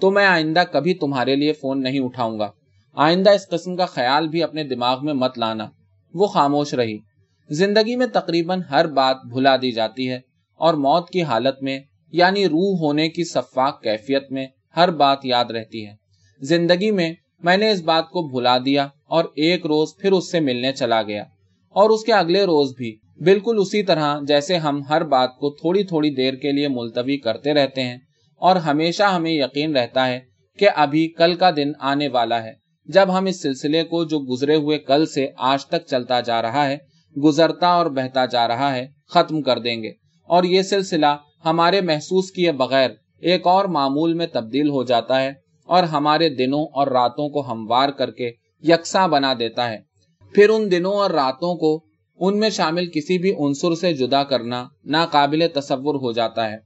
تو 0.00 0.10
میں 0.10 0.26
آئندہ 0.26 0.62
کبھی 0.72 0.94
تمہارے 0.94 1.36
لیے 1.36 1.52
فون 1.52 1.82
نہیں 1.82 2.00
اٹھاؤں 2.00 2.38
گا۔ 2.38 2.50
آئندہ 2.94 3.30
اس 3.30 3.48
قسم 3.48 3.76
کا 3.76 3.86
خیال 3.86 4.28
بھی 4.28 4.42
اپنے 4.42 4.64
دماغ 4.64 5.04
میں 5.04 5.14
مت 5.14 5.38
لانا۔ 5.38 5.68
وہ 6.14 6.26
خاموش 6.26 6.74
رہی۔ 6.74 6.98
زندگی 7.50 7.96
میں 7.96 8.06
تقریباً 8.12 8.60
ہر 8.70 8.86
بات 8.86 9.16
بھلا 9.32 9.56
دی 9.56 9.72
جاتی 9.72 10.10
ہے 10.10 10.20
اور 10.54 10.74
موت 10.74 11.10
کی 11.10 11.22
حالت 11.22 11.62
میں 11.62 11.80
یعنی 12.12 12.46
روح 12.48 12.78
ہونے 12.78 13.08
کی 13.08 13.24
صفاق 13.24 13.82
کیفیت 13.82 14.32
میں، 14.32 14.46
ہر 14.76 14.90
بات 14.90 15.18
یاد 15.24 15.44
رہتی 15.44 15.86
ہے۔ 15.86 15.94
زندگی 16.40 16.90
میں 16.90 17.12
میں 17.42 17.56
نے 17.56 17.70
اس 17.70 17.82
بات 17.82 18.08
کو 18.08 18.22
بھلا 18.22 18.58
دیا 18.58 18.88
اور 19.04 19.24
ایک 19.36 19.66
روز 19.66 19.88
پھر 19.98 20.12
اس 20.12 20.30
سے 20.30 20.40
ملنے 20.40 20.72
چلا 20.72 21.02
گیا 21.02 21.22
اور 21.68 21.90
اس 21.90 22.04
کے 22.04 22.12
اگلے 22.12 22.44
روز 22.44 22.74
بھی۔ 22.76 22.96
بالکل 23.18 23.56
اسی 23.58 23.82
طرح 23.82 24.18
جیسے 24.26 24.56
ہم 24.56 24.80
ہر 24.88 25.04
بات 25.04 25.36
کو 25.38 25.50
تھوڑی 25.50 25.82
تھوڑی 25.84 26.10
دیر 26.10 26.34
کے 26.34 26.52
لیے 26.52 26.68
ملتوی 26.68 27.16
کرتے 27.16 27.52
رہتے 27.54 27.82
ہیں، 27.82 27.98
اور 28.40 28.56
ہمیشہ 28.56 29.02
ہمیں 29.02 29.30
یقین 29.30 29.76
رہتا 29.76 30.06
ہے 30.06 30.18
کہ 30.58 30.68
ابھی 30.76 31.06
کل 31.08 31.34
کا 31.34 31.50
دن 31.56 31.72
آنے 31.80 32.08
والا 32.08 32.42
ہے۔ 32.44 32.52
جب 32.88 33.16
ہم 33.18 33.24
اس 33.24 33.42
سلسلے 33.42 33.82
کو 33.84 34.02
جو 34.04 34.18
گزرے 34.32 34.54
ہوئے 34.54 34.78
کل 34.78 35.06
سے 35.06 35.26
آج 35.50 35.66
تک 35.66 35.86
چلتا 35.86 36.20
جا 36.20 36.40
رہا 36.42 36.66
ہے، 36.68 36.76
گزرتا 37.16 37.68
اور 37.68 37.86
بہتا 37.90 38.24
جا 38.26 38.46
رہا 38.48 38.74
ہے، 38.74 38.86
ختم 39.10 39.40
کر 39.42 39.58
دیں 39.58 39.82
گے۔ 39.82 39.92
اور 40.28 40.44
یہ 40.44 40.62
سلسلہ 40.62 41.14
ہمارے 41.44 41.80
محسوس 41.80 42.30
کیے 42.30 42.52
بغیر 42.52 42.90
ایک 43.22 43.46
اور 43.46 43.64
معمول 43.68 44.14
میں 44.14 44.26
تبدیل 44.32 44.68
ہو 44.68 44.82
جاتا 44.84 45.20
ہے 45.22 45.32
اور 45.68 45.82
ہمارے 45.84 46.28
دنوں 46.28 46.64
اور 46.74 46.86
راتوں 46.88 47.28
کو 47.28 47.50
ہموار 47.52 47.88
کر 47.88 48.10
کے 48.10 48.30
یکساں 48.64 49.06
بنا 49.08 49.32
دیتا 49.38 49.70
ہے۔ 49.70 49.78
پھر 50.34 50.48
ان 50.48 50.70
دنوں 50.70 50.94
اور 50.94 51.10
راتوں 51.10 51.54
کو 51.56 51.76
ان 52.24 52.38
میں 52.38 52.50
شامل 52.50 52.86
کسی 52.86 53.18
بھی 53.18 53.32
عنصر 53.32 53.74
سے 53.74 53.92
جدا 53.92 54.24
کرنا 54.24 54.64
ناقابل 54.84 55.48
تصور 55.54 55.94
ہو 55.94 56.12
جاتا 56.12 56.50
ہے 56.50 56.56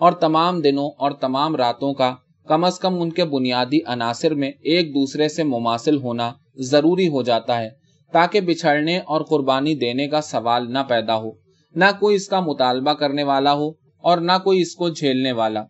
اور 0.00 0.12
تمام 0.12 0.60
دنوں 0.60 0.90
اور 0.98 1.10
تمام 1.10 1.56
راتوں 1.56 1.94
کا 1.94 2.14
کم 2.46 2.64
از 2.64 2.78
کم 2.78 3.00
ان 3.00 3.10
کے 3.10 3.24
بنیادی 3.24 3.78
عناصر 3.86 4.34
میں 4.34 4.50
ایک 4.62 4.90
دوسرے 4.90 5.28
سے 5.28 5.44
مماثل 5.44 5.96
ہونا 5.96 6.32
ضروری 6.58 7.08
ہو 7.08 7.22
جاتا 7.22 7.60
ہے 7.60 7.68
تاکہ 8.12 8.40
بچھڑنے 8.40 8.98
اور 8.98 9.20
قربانی 9.20 9.74
دینے 9.74 10.08
کا 10.08 10.20
سوال 10.20 10.72
نہ 10.72 10.78
پیدا 10.88 11.16
ہو، 11.16 11.30
نہ 11.74 11.84
کوئی 12.00 12.16
اس 12.16 12.28
کا 12.28 12.40
مطالبہ 12.40 12.92
کرنے 12.92 13.22
والا 13.22 13.52
ہو 13.52 13.68
اور 14.00 14.18
نہ 14.18 14.32
کوئی 14.44 14.60
اس 14.60 14.74
کو 14.74 14.88
جھیلنے 14.88 15.32
والا۔ 15.32 15.62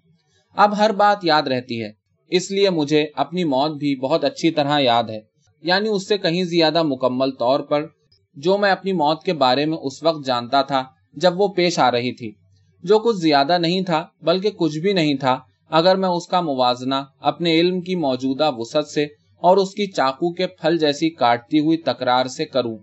اب 0.57 0.79
ہر 0.79 0.93
بات 0.93 1.25
یاد 1.25 1.43
رہتی 1.43 1.83
ہے، 1.83 1.93
اس 2.29 2.51
لیے 2.51 2.71
مجھے 2.71 3.07
اپنی 3.17 3.45
موت 3.45 3.71
بھی 3.71 4.01
بہت 4.01 4.25
اچھی 4.25 4.51
طرح 4.51 4.79
یاد 4.81 5.05
ہے 5.05 5.21
یعنی 5.63 5.89
اس 5.89 6.09
سے 6.09 6.19
کہیں 6.19 6.45
زیادہ 6.45 6.83
مکمل 6.83 7.31
طور 7.31 7.61
پر 7.61 7.87
جو 8.37 8.59
میں 8.59 8.71
اپنی 8.71 8.93
موت 8.93 9.23
کے 9.23 9.33
بارے 9.33 9.67
میں 9.67 9.79
اس 9.79 10.03
وقت 10.03 10.27
جانتا 10.27 10.63
تھا 10.63 10.85
جب 11.15 11.41
وہ 11.41 11.49
پیش 11.49 11.79
آ 11.79 11.91
رہی 11.91 12.13
تھی۔ 12.13 12.33
جو 12.83 12.99
کچھ 12.99 13.17
زیادہ 13.17 13.59
نہیں 13.59 13.81
تھا، 13.81 14.07
بلکہ 14.23 14.51
کچھ 14.51 14.79
بھی 14.79 14.93
نہیں 14.93 15.15
تھا، 15.15 15.39
اگر 15.71 15.97
میں 15.97 16.09
اس 16.09 16.27
کا 16.27 16.41
موازنہ 16.41 16.95
اپنے 17.21 17.61
علم 17.61 17.81
کی 17.81 17.95
موجودہ 17.95 18.51
وسعت 18.57 18.87
سے 18.87 19.05
اور 19.39 19.57
اس 19.57 19.75
کی 19.75 19.87
چاقو 19.87 20.33
کے 20.33 20.47
پھل 20.47 20.79
جیسی 20.79 21.11
کاٹتی 21.11 21.59
ہوئی 21.59 21.77
تکرار 21.77 22.27
سے 22.27 22.45
کروں۔ 22.45 22.79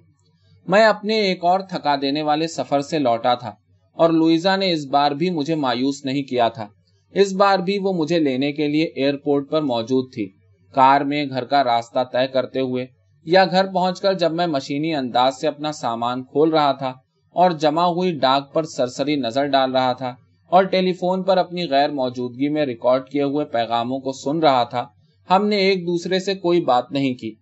میں 0.68 0.86
اپنے 0.86 1.16
ایک 1.20 1.44
اور 1.44 1.60
تھکا 1.60 1.96
دینے 2.02 2.22
والے 2.22 2.48
سفر 2.48 2.82
سے 2.82 3.00
لوٹا 3.00 3.34
تھا 3.34 3.52
اور 3.94 4.10
لوئزا 4.10 4.56
نے 4.56 4.74
اس 4.74 4.86
بار 4.86 5.12
بھی 5.12 5.30
مجھے 5.30 5.56
مایوس 5.56 6.06
نہیں 6.06 6.24
کیا 6.24 6.50
تھا۔ 6.50 6.68
اس 7.12 7.34
بار 7.34 7.60
بھی 7.60 7.78
وہ 7.80 7.94
مجھے 7.94 8.20
لینے 8.20 8.52
کے 8.52 8.68
لیے 8.68 8.86
ایئرپورٹ 8.86 9.50
پر 9.50 9.62
موجود 9.62 10.14
تھی۔ 10.14 10.30
کار 10.74 11.02
میں 11.02 11.26
گھر 11.26 11.44
کا 11.44 11.64
راستہ 11.64 12.04
طے 12.04 12.28
کرتے 12.28 12.60
ہوئے 12.60 12.86
یا 13.26 13.46
گھر 13.46 13.66
پہنچ 13.74 14.02
کر 14.02 14.14
جب 14.14 14.34
میں 14.34 14.48
مشینی 14.48 14.96
انداز 14.96 15.40
سے 15.42 15.48
اپنا 15.48 15.72
سامان 15.72 16.24
کھول 16.24 16.50
رہا 16.50 16.72
تھا 16.72 16.94
اور 17.36 17.52
جمع 17.52 17.86
ہوئی 17.86 18.12
ڈاک 18.20 18.54
پر 18.54 18.64
سرسری 18.64 19.16
نظر 19.16 19.46
ڈال 19.46 19.72
رہا 19.72 19.94
تھا 19.94 20.14
اور 20.52 20.64
ٹیلی 20.64 20.94
فون 20.94 21.24
پر 21.24 21.38
اپنی 21.38 21.68
غیر 21.70 21.90
موجودگی 21.90 22.50
میں 22.50 22.66
ریکارڈ 22.66 23.08
کیے 23.10 23.24
ہوئے 23.24 23.46
پیغاموں 23.46 24.00
کو 24.00 24.12
سن 24.12 24.40
رہا 24.40 24.64
تھا، 24.64 24.86
ہم 25.30 25.48
نے 25.48 25.58
ایک 25.58 25.88
دوسرے 25.88 26.20
سے 26.20 26.36
کوئی 26.36 26.62
بات 26.62 26.92
نہیں 26.92 27.14
کی۔ 27.14 27.34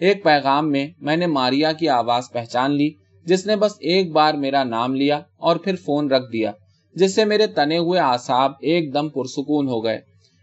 ایک 0.00 0.24
پیغام 0.24 0.70
میں 0.72 0.86
میں 1.00 1.16
نے 1.16 1.26
ماریا 1.26 1.72
کی 1.72 1.88
آواز 1.88 2.30
پہچان 2.32 2.70
لی، 2.70 2.90
جس 3.26 3.46
نے 3.46 3.56
بس 3.56 3.72
ایک 3.80 4.12
بار 4.12 4.34
میرا 4.34 4.64
نام 4.64 4.94
لیا 4.94 5.20
اور 5.36 5.56
پھر 5.56 5.76
فون 5.76 6.10
رکھ 6.10 6.32
دیا، 6.32 6.52
جس 6.94 7.14
سے 7.14 7.24
میرے 7.24 7.46
تنے 7.46 7.78
ہوئے 7.78 8.00
آساب 8.00 8.52
ایک 8.60 8.94
دم 8.94 9.08
پرسکون 9.08 9.68
ہو 9.68 9.84
گئے۔ 9.84 9.98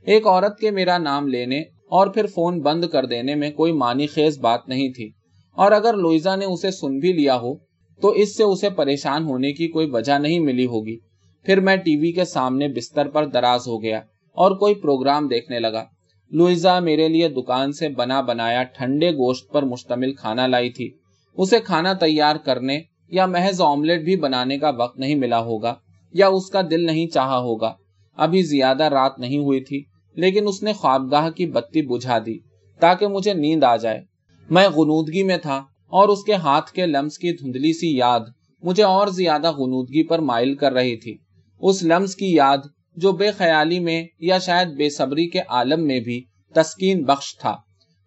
ایک 0.08 0.28
عورت 0.28 0.60
کے 0.60 0.72
میرا 0.72 0.98
نام 0.98 1.28
لینے 1.28 1.64
اور 1.90 2.08
پھر 2.08 2.26
فون 2.26 2.62
بند 2.62 2.86
کر 2.86 3.06
دینے 3.06 3.36
میں 3.36 3.52
کوئی 3.52 3.72
مانی 3.72 4.08
خیز 4.08 4.40
بات 4.40 4.70
نہیں 4.70 4.94
تھی۔ 4.94 5.12
اور 5.56 5.72
اگر 5.72 5.94
لوئزا 5.94 6.36
نے 6.36 6.46
اسے 6.46 6.72
سن 6.72 7.00
بھی 7.00 7.14
لیا 7.14 7.40
ہو، 7.40 7.56
تو 8.02 8.08
اس 8.08 8.38
سے 8.38 8.44
اسے 8.44 8.70
پریشان 8.70 9.24
ہونے 9.24 9.54
کی 9.54 9.68
کوئی 9.68 9.90
وجہ 9.90 10.20
نہیں 10.20 10.40
ملی 10.40 10.66
ہوگی۔ 10.66 10.98
پھر 11.44 11.60
میں 11.60 11.76
ٹی 11.76 11.98
وی 11.98 12.12
کے 12.12 12.26
سامنے 12.26 12.68
بستر 12.68 13.10
پر 13.10 13.26
دراز 13.26 13.68
ہو 13.68 13.82
گیا 13.82 13.98
اور 14.34 14.52
کوئی 14.52 14.76
پروگرام 14.76 15.28
دیکھنے 15.28 15.60
لگا۔ 15.60 15.84
لوئزا 16.32 16.80
میرے 16.80 17.08
لیے 17.08 17.28
دکان 17.28 17.72
سے 17.72 17.90
بنا 17.90 18.22
بنایا 18.22 18.64
ٹھنڈے 18.64 19.12
گوشت 19.12 19.52
پر 19.52 19.64
مشتمل 19.64 20.14
کھانا 20.14 20.48
لائی 20.48 20.70
تھی۔ 20.70 20.90
اسے 21.38 21.60
کھانا 21.60 21.94
تیار 21.94 22.36
کرنے 22.36 22.82
یا 23.10 23.26
محض 23.26 23.62
آملیٹ 23.62 24.02
بھی 24.02 24.16
بنانے 24.16 24.60
کا 24.60 24.70
وقت 24.70 25.00
نہیں 25.00 25.16
ملا 25.16 25.40
ہوگا 25.40 25.76
یا 26.14 26.28
اس 26.28 26.50
کا 26.50 26.62
دل 26.72 26.86
نہیں 26.86 27.08
چاہا 27.08 27.38
ہوگا۔ 27.38 27.74
ابھی 28.18 28.42
زیادہ 28.42 28.84
رات 28.84 29.20
نہیں 29.20 29.38
ہوئی 29.38 29.60
تھی۔ 29.60 29.84
لیکن 30.18 30.48
اس 30.48 30.64
نے 30.64 30.74
خوابگاہ 30.74 31.30
کی 31.30 31.46
بتی 31.46 31.82
بجھا 31.82 32.18
دی 32.20 32.38
تاکہ 32.80 33.08
مجھے 33.08 33.34
نیند 33.34 33.64
آ 33.64 33.76
جائے۔ 33.76 34.02
میں 34.50 34.70
غنودگی 34.70 35.24
میں 35.24 35.38
تھا 35.38 35.58
اور 35.88 36.08
اس 36.10 36.24
کے 36.24 36.34
ہاتھ 36.34 36.72
کے 36.72 36.86
لمس 36.86 37.18
کی 37.18 37.32
دھندلی 37.32 37.74
سی 37.74 37.98
یاد 37.98 38.20
مجھے 38.64 38.84
اور 38.84 39.08
زیادہ 39.08 39.52
غنودگی 39.52 40.04
پر 40.04 40.20
مائل 40.20 40.56
کر 40.56 40.74
رہی 40.74 40.96
تھی۔ 40.96 41.18
اس 41.60 41.84
لمس 41.84 42.16
کی 42.16 42.36
یاد 42.36 42.58
جو 42.96 43.12
بے 43.12 43.32
خیالی 43.32 43.80
میں 43.80 44.04
یا 44.20 44.38
شاید 44.38 44.68
بے 44.68 44.90
صبری 44.90 45.30
کے 45.30 45.40
عالم 45.50 45.88
میں 45.88 46.00
بھی 46.00 46.24
تسکین 46.54 47.04
بخش 47.04 47.38
تھا۔ 47.38 47.56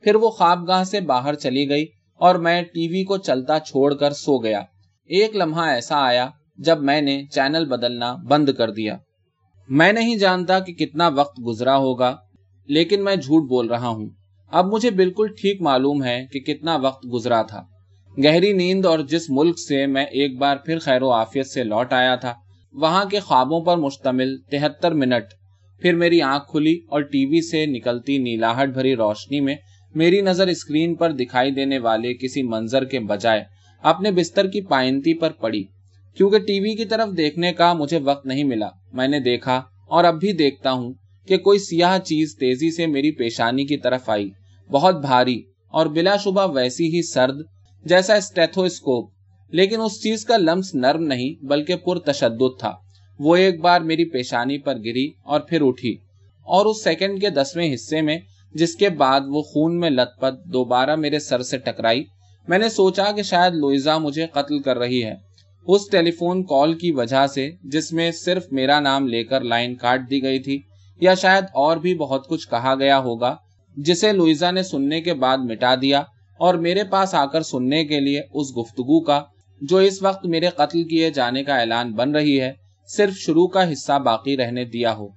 پھر 0.03 0.15
وہ 0.15 0.31
خوابگاہ 0.31 0.85
سے 0.85 1.01
باہر 1.01 1.35
چلی 1.35 1.69
گئی 1.69 1.87
اور 2.21 2.35
میں 2.35 2.63
ٹی 2.63 2.89
وی 2.89 3.05
کو 3.05 3.17
چلتا 3.17 3.59
چھوڑ 3.61 3.95
کر 3.95 4.11
سو 4.11 4.39
گیا۔ 4.39 4.61
ایک 5.11 5.37
لمحہ 5.37 5.65
ایسا 5.65 5.97
آیا 5.99 6.29
جب 6.59 6.83
میں 6.83 7.01
نے 7.01 7.23
چینل 7.31 7.65
بدلنا 7.65 8.15
بند 8.29 8.49
کر 8.59 8.71
دیا۔ 8.71 8.97
میں 9.71 9.93
نہیں 9.93 10.17
جانتا 10.17 10.59
کہ 10.59 10.73
کتنا 10.73 11.09
وقت 11.09 11.41
گزرا 11.47 11.77
ہوگا، 11.77 12.17
لیکن 12.69 13.05
میں 13.05 13.17
جھوٹ 13.17 13.49
بول 13.49 13.67
رہا 13.67 13.89
ہوں۔ 13.89 14.09
اب 14.51 14.67
مجھے 14.67 14.91
بالکل 14.91 15.27
ٹھیک 15.41 15.63
معلوم 15.63 16.05
ہے 16.05 16.27
کہ 16.33 16.41
کتنا 16.41 16.77
وقت 16.77 17.07
گزرا 17.13 17.43
تھا۔ 17.43 17.63
گہری 18.25 18.53
نیند 18.53 18.87
اور 18.87 18.99
جس 18.99 19.31
ملک 19.31 19.59
سے 19.59 19.87
میں 19.87 20.05
ایک 20.05 20.39
بار 20.39 20.57
پھر 20.57 20.79
خیر 20.79 21.03
و 21.03 21.11
آفیت 21.11 21.47
سے 21.47 21.65
لوٹ 21.65 21.93
آیا 21.93 22.17
تھا، 22.17 22.35
وہاں 22.73 23.05
کے 23.05 23.21
خوابوں 23.21 23.61
پر 23.61 23.77
مشتمل 23.77 24.37
تہتر 24.51 24.95
منٹ۔ 24.95 25.35
پھر 25.83 25.95
میری 25.95 26.23
آنکھ 26.23 26.51
کھلی 26.51 26.79
اور 26.89 27.01
ٹی 27.01 27.27
وی 27.27 27.41
سے 27.51 27.67
نکلتی 27.67 28.19
نیلاہٹ 28.19 28.69
بھری 28.69 28.97
روشنی 28.97 29.41
میں 29.41 29.55
میری 29.95 30.21
نظر 30.21 30.47
اسکرین 30.47 30.95
پر 30.95 31.13
دکھائی 31.13 31.51
دینے 31.51 31.79
والے 31.79 32.15
کسی 32.15 32.43
منظر 32.43 32.85
کے 32.85 33.01
بجائے 33.01 33.45
اپنے 33.83 34.11
بستر 34.11 34.47
کی 34.47 34.61
پائنتی 34.61 35.15
پر 35.15 35.31
پڑی۔ 35.31 35.65
کیونکہ 36.17 36.39
ٹی 36.39 36.61
وی 36.61 36.75
کی 36.75 36.85
طرف 36.85 37.17
دیکھنے 37.17 37.53
کا 37.53 37.73
مجھے 37.73 37.99
وقت 37.99 38.27
نہیں 38.27 38.45
ملا۔ 38.45 38.69
میں 38.93 39.09
نے 39.09 39.21
دیکھا 39.21 39.63
اور 39.89 40.05
اب 40.05 40.21
بھی 40.21 40.33
دیکھتا 40.33 40.73
ہوں 40.73 40.93
کہ 41.29 41.37
کوئی 41.37 41.59
سیاہ 41.59 41.99
چیز 41.99 42.37
تیزی 42.37 42.71
سے 42.71 42.87
میری 42.87 43.11
پیشانی 43.11 43.65
کی 43.65 43.77
طرف 43.77 44.11
آئی۔ 44.11 44.31
بہت 44.71 45.01
بھاری 45.01 45.43
اور 45.69 45.87
بلا 45.87 46.17
شبہ 46.17 46.53
ویسی 46.55 46.97
ہی 46.97 47.03
سرد 47.03 47.35
جیسا 47.85 48.15
اسٹیتھوسکوپ۔ 48.15 49.11
لیکن 49.51 49.81
اس 49.81 50.03
چیز 50.03 50.25
کا 50.25 50.37
لمس 50.37 50.75
نرم 50.75 51.03
نہیں، 51.03 51.45
بلکہ 51.45 51.77
پر 51.77 51.99
تشدد 51.99 52.59
تھا۔ 52.59 52.73
وہ 53.19 53.37
ایک 53.37 53.61
بار 53.61 53.81
میری 53.81 54.05
پیشانی 54.05 54.59
پر 54.59 54.79
گری 54.85 55.11
اور 55.25 55.41
پھر 55.41 55.63
اٹھی۔ 55.63 55.97
اور 56.43 56.67
اس 56.67 56.85
سیکنڈ 56.85 57.21
کے 57.21 57.31
دسویں 57.31 57.75
حصے 57.75 58.03
میں، 58.03 58.19
جس 58.55 58.77
کے 58.77 58.89
بعد 58.89 59.21
وہ 59.29 59.43
خون 59.43 59.81
میں 59.81 59.91
لت 59.91 60.21
پت 60.21 60.45
دوبارہ 60.45 60.97
میرے 60.97 61.19
سر 61.19 61.43
سے 61.43 61.59
ٹکرائی۔ 61.59 62.05
میں 62.49 62.59
نے 62.59 62.69
سوچا 62.69 63.13
کہ 63.17 63.23
شاید 63.23 63.55
لوئزا 63.55 63.99
مجھے 63.99 64.27
قتل 64.33 64.59
کر 64.59 64.79
رہی 64.79 65.05
ہے۔ 65.05 65.15
اس 65.73 65.87
ٹیلی 65.91 66.11
فون 66.11 66.43
کال 66.45 66.73
کی 66.75 66.91
وجہ 66.93 67.27
سے 67.27 67.51
جس 67.65 67.93
میں 67.93 68.11
صرف 68.15 68.47
میرا 68.53 68.79
نام 68.81 69.07
لے 69.09 69.23
کر 69.25 69.41
لائن 69.45 69.75
کاٹ 69.75 70.09
دی 70.11 70.23
گئی 70.23 70.39
تھی، 70.39 70.59
یا 71.01 71.15
شاید 71.15 71.45
اور 71.55 71.77
بھی 71.77 71.95
بہت 71.95 72.27
کچھ 72.29 72.49
کہا 72.49 72.75
گیا 72.75 72.99
ہوگا، 72.99 73.35
جسے 73.77 74.13
لوئزا 74.13 74.51
نے 74.51 74.63
سننے 74.63 75.01
کے 75.01 75.15
بعد 75.15 75.39
مٹا 75.41 75.75
دیا 75.83 76.03
اور 76.41 76.55
میرے 76.55 76.85
پاس 76.85 77.15
آ 77.15 77.25
کر 77.27 77.43
سننے 77.43 77.85
کے 77.85 78.01
لیے 78.01 78.21
اس 78.21 78.57
گفتگو 78.57 79.01
کا، 79.01 79.23
جو 79.61 79.77
اس 79.79 80.03
وقت 80.03 80.27
میرے 80.27 80.49
قتل 80.57 80.83
کیے 80.85 81.11
جانے 81.11 81.45
کا 81.45 81.59
اعلان 81.59 81.93
بن 81.93 82.15
رہی 82.15 82.41
ہے، 82.41 82.53
صرف 82.89 83.17
شروع 83.17 83.47
کا 83.49 83.71
حصہ 83.73 83.99
باقی 84.05 84.37
رہنے 84.37 84.65
دیا 84.65 84.97
ہو۔ 84.97 85.09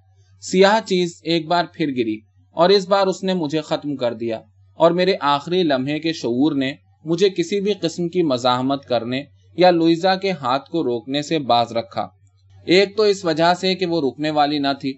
سیاہ 0.43 0.79
چیز 0.85 1.19
ایک 1.23 1.47
بار 1.47 1.65
پھر 1.73 1.95
گری 1.97 2.17
اور 2.57 2.69
اس 2.69 2.87
بار 2.87 3.07
اس 3.07 3.23
نے 3.23 3.33
مجھے 3.33 3.61
ختم 3.61 3.95
کر 3.95 4.13
دیا 4.13 4.39
اور 4.79 4.91
میرے 4.91 5.13
آخری 5.27 5.63
لمحے 5.63 5.99
کے 5.99 6.13
شعور 6.13 6.55
نے 6.55 6.73
مجھے 7.05 7.29
کسی 7.29 7.59
بھی 7.61 7.73
قسم 7.73 8.09
کی 8.09 8.21
مزاحمت 8.23 8.85
کرنے 8.85 9.21
یا 9.57 9.71
لوئزا 9.71 10.15
کے 10.15 10.31
ہاتھ 10.31 10.69
کو 10.69 10.83
روکنے 10.83 11.21
سے 11.21 11.39
باز 11.39 11.71
رکھا۔ 11.71 12.07
ایک 12.65 12.97
تو 12.97 13.03
اس 13.03 13.25
وجہ 13.25 13.53
سے 13.53 13.75
کہ 13.75 13.85
وہ 13.85 14.01
رکنے 14.01 14.29
والی 14.29 14.59
نہ 14.59 14.67
تھی، 14.81 14.93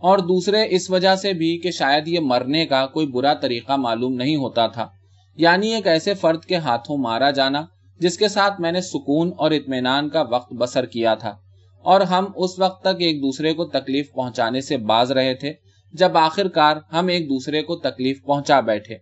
اور 0.00 0.18
دوسرے 0.18 0.66
اس 0.70 0.90
وجہ 0.90 1.14
سے 1.14 1.32
بھی 1.32 1.58
کہ 1.58 1.70
شاید 1.70 2.08
یہ 2.08 2.20
مرنے 2.20 2.66
کا 2.66 2.86
کوئی 2.86 3.06
برا 3.06 3.34
طریقہ 3.34 3.72
معلوم 3.72 4.14
نہیں 4.14 4.36
ہوتا 4.36 4.66
تھا۔ 4.66 4.88
یعنی 5.36 5.74
ایک 5.74 5.86
ایسے 5.86 6.14
فرد 6.14 6.44
کے 6.44 6.56
ہاتھوں 6.56 6.96
مارا 6.96 7.30
جانا، 7.30 7.62
جس 7.98 8.18
کے 8.18 8.28
ساتھ 8.28 8.60
میں 8.60 8.72
نے 8.72 8.80
سکون 8.80 9.32
اور 9.38 9.50
اطمینان 9.50 10.08
کا 10.08 10.22
وقت 10.30 10.52
بسر 10.52 10.86
کیا 10.86 11.14
تھا۔ 11.14 11.36
اور 11.82 12.00
ہم 12.00 12.24
اس 12.36 12.58
وقت 12.58 12.80
تک 12.80 13.00
ایک 13.00 13.16
دوسرے 13.16 13.54
کو 13.54 13.64
تکلیف 13.64 14.12
پہنچانے 14.12 14.60
سے 14.60 14.76
باز 14.76 15.12
رہے 15.12 15.34
تھے، 15.34 15.52
جب 15.92 16.16
آخر 16.16 16.48
کار 16.48 16.76
ہم 16.92 17.06
ایک 17.06 17.24
دوسرے 17.24 17.62
کو 17.62 17.76
تکلیف 17.76 18.24
پہنچا 18.24 18.60
بیٹھے۔ 18.60 18.96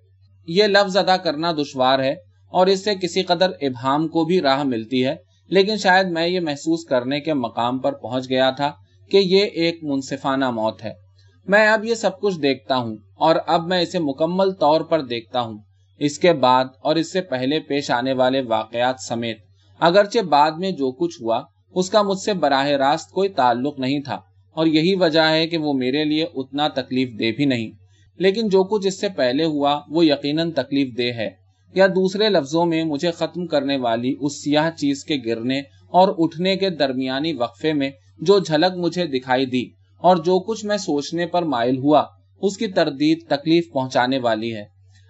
یہ 0.47 0.65
لفظ 0.65 0.97
ادا 0.97 1.17
کرنا 1.17 1.53
دشوار 1.53 1.99
ہے 1.99 2.15
اور 2.53 2.67
اس 2.67 2.85
سے 2.85 2.95
کسی 2.95 3.23
قدر 3.23 3.51
ابہام 3.61 4.09
کو 4.09 4.25
بھی 4.25 4.41
راہ 4.41 4.63
ملتی 4.63 5.07
ہے۔ 5.07 5.15
لیکن 5.49 5.77
شاید 5.77 6.07
میں 6.07 6.27
یہ 6.27 6.41
محسوس 6.41 6.85
کرنے 6.85 7.21
کے 7.21 7.35
مقام 7.35 7.79
پر 7.79 7.93
پہنچ 7.93 8.31
گیا 8.31 8.51
تھا 8.51 8.73
کہ 9.11 9.17
یہ 9.17 9.45
ایک 9.45 9.79
منصفانہ 9.83 10.51
موت 10.51 10.85
ہے۔ 10.85 10.93
میں 11.47 11.69
اب 11.69 11.85
یہ 11.85 11.95
سب 11.95 12.21
کچھ 12.21 12.41
دیکھتا 12.41 12.77
ہوں 12.77 12.97
اور 13.15 13.37
اب 13.47 13.67
میں 13.67 13.81
اسے 13.81 13.99
مکمل 13.99 14.53
طور 14.53 14.81
پر 14.81 15.03
دیکھتا 15.03 15.41
ہوں۔ 15.41 15.59
اس 15.99 16.19
کے 16.19 16.33
بعد 16.33 16.65
اور 16.81 16.97
اس 16.97 17.13
سے 17.13 17.21
پہلے 17.21 17.61
پیش 17.61 17.91
آنے 17.91 18.13
والے 18.13 18.41
واقعات 18.41 18.95
سمیت، 19.01 19.39
اگرچہ 19.81 20.19
بعد 20.19 20.51
میں 20.51 20.71
جو 20.71 20.93
کچھ 20.93 21.23
ہوا، 21.23 21.43
اس 21.75 21.91
کا 21.91 22.03
مجھ 22.03 22.19
سے 22.19 22.35
براہ 22.35 22.67
راست 22.67 23.11
کوئی 23.11 23.29
تعلق 23.29 23.79
نہیں 23.79 24.01
تھا 24.01 24.19
اور 24.55 24.67
یہی 24.67 24.95
وجہ 24.95 25.21
ہے 25.21 25.47
کہ 25.47 25.59
وہ 25.59 25.73
میرے 25.73 26.05
لیے 26.05 26.27
اتنا 26.35 26.69
تکلیف 26.69 27.19
دے 27.19 27.33
بھی 27.33 27.45
نہیں۔ 27.45 27.71
لیکن 28.19 28.49
جو 28.49 28.65
کچھ 28.65 28.87
اس 28.87 29.01
سے 29.01 29.09
پہلے 29.09 29.45
ہوا، 29.45 29.81
وہ 29.89 30.07
یقیناً 30.07 30.53
تکلیف 30.53 30.99
دہ 30.99 31.21
ہے۔ 31.21 31.42
یا 31.75 31.87
دوسرے 31.87 32.29
لفظوں 32.29 32.67
میں 32.67 32.85
مجھے 32.85 33.11
ختم 33.11 33.47
کرنے 33.47 33.77
والی 33.77 34.15
اس 34.21 34.45
سیاہ 34.45 34.71
چیز 34.71 35.05
کے 35.05 35.17
گرنے 35.27 35.59
اور 35.91 36.15
اٹھنے 36.19 36.57
کے 36.57 36.71
درمیانی 36.71 37.33
وقفے 37.33 37.73
میں 37.73 37.91
جو 38.21 38.39
جھلک 38.39 38.77
مجھے 38.77 39.07
دکھائی 39.07 39.47
دی 39.47 39.65
اور 39.99 40.17
جو 40.17 40.39
کچھ 40.39 40.65
میں 40.65 40.77
سوچنے 40.77 41.27
پر 41.27 41.43
مائل 41.43 41.79
ہوا، 41.79 42.05
اس 42.43 42.57
کی 42.57 42.67
تردید 42.67 43.19
تکلیف 43.29 43.73
پہنچانے 43.73 44.19
والی 44.19 44.57
ہے۔ 44.57 44.65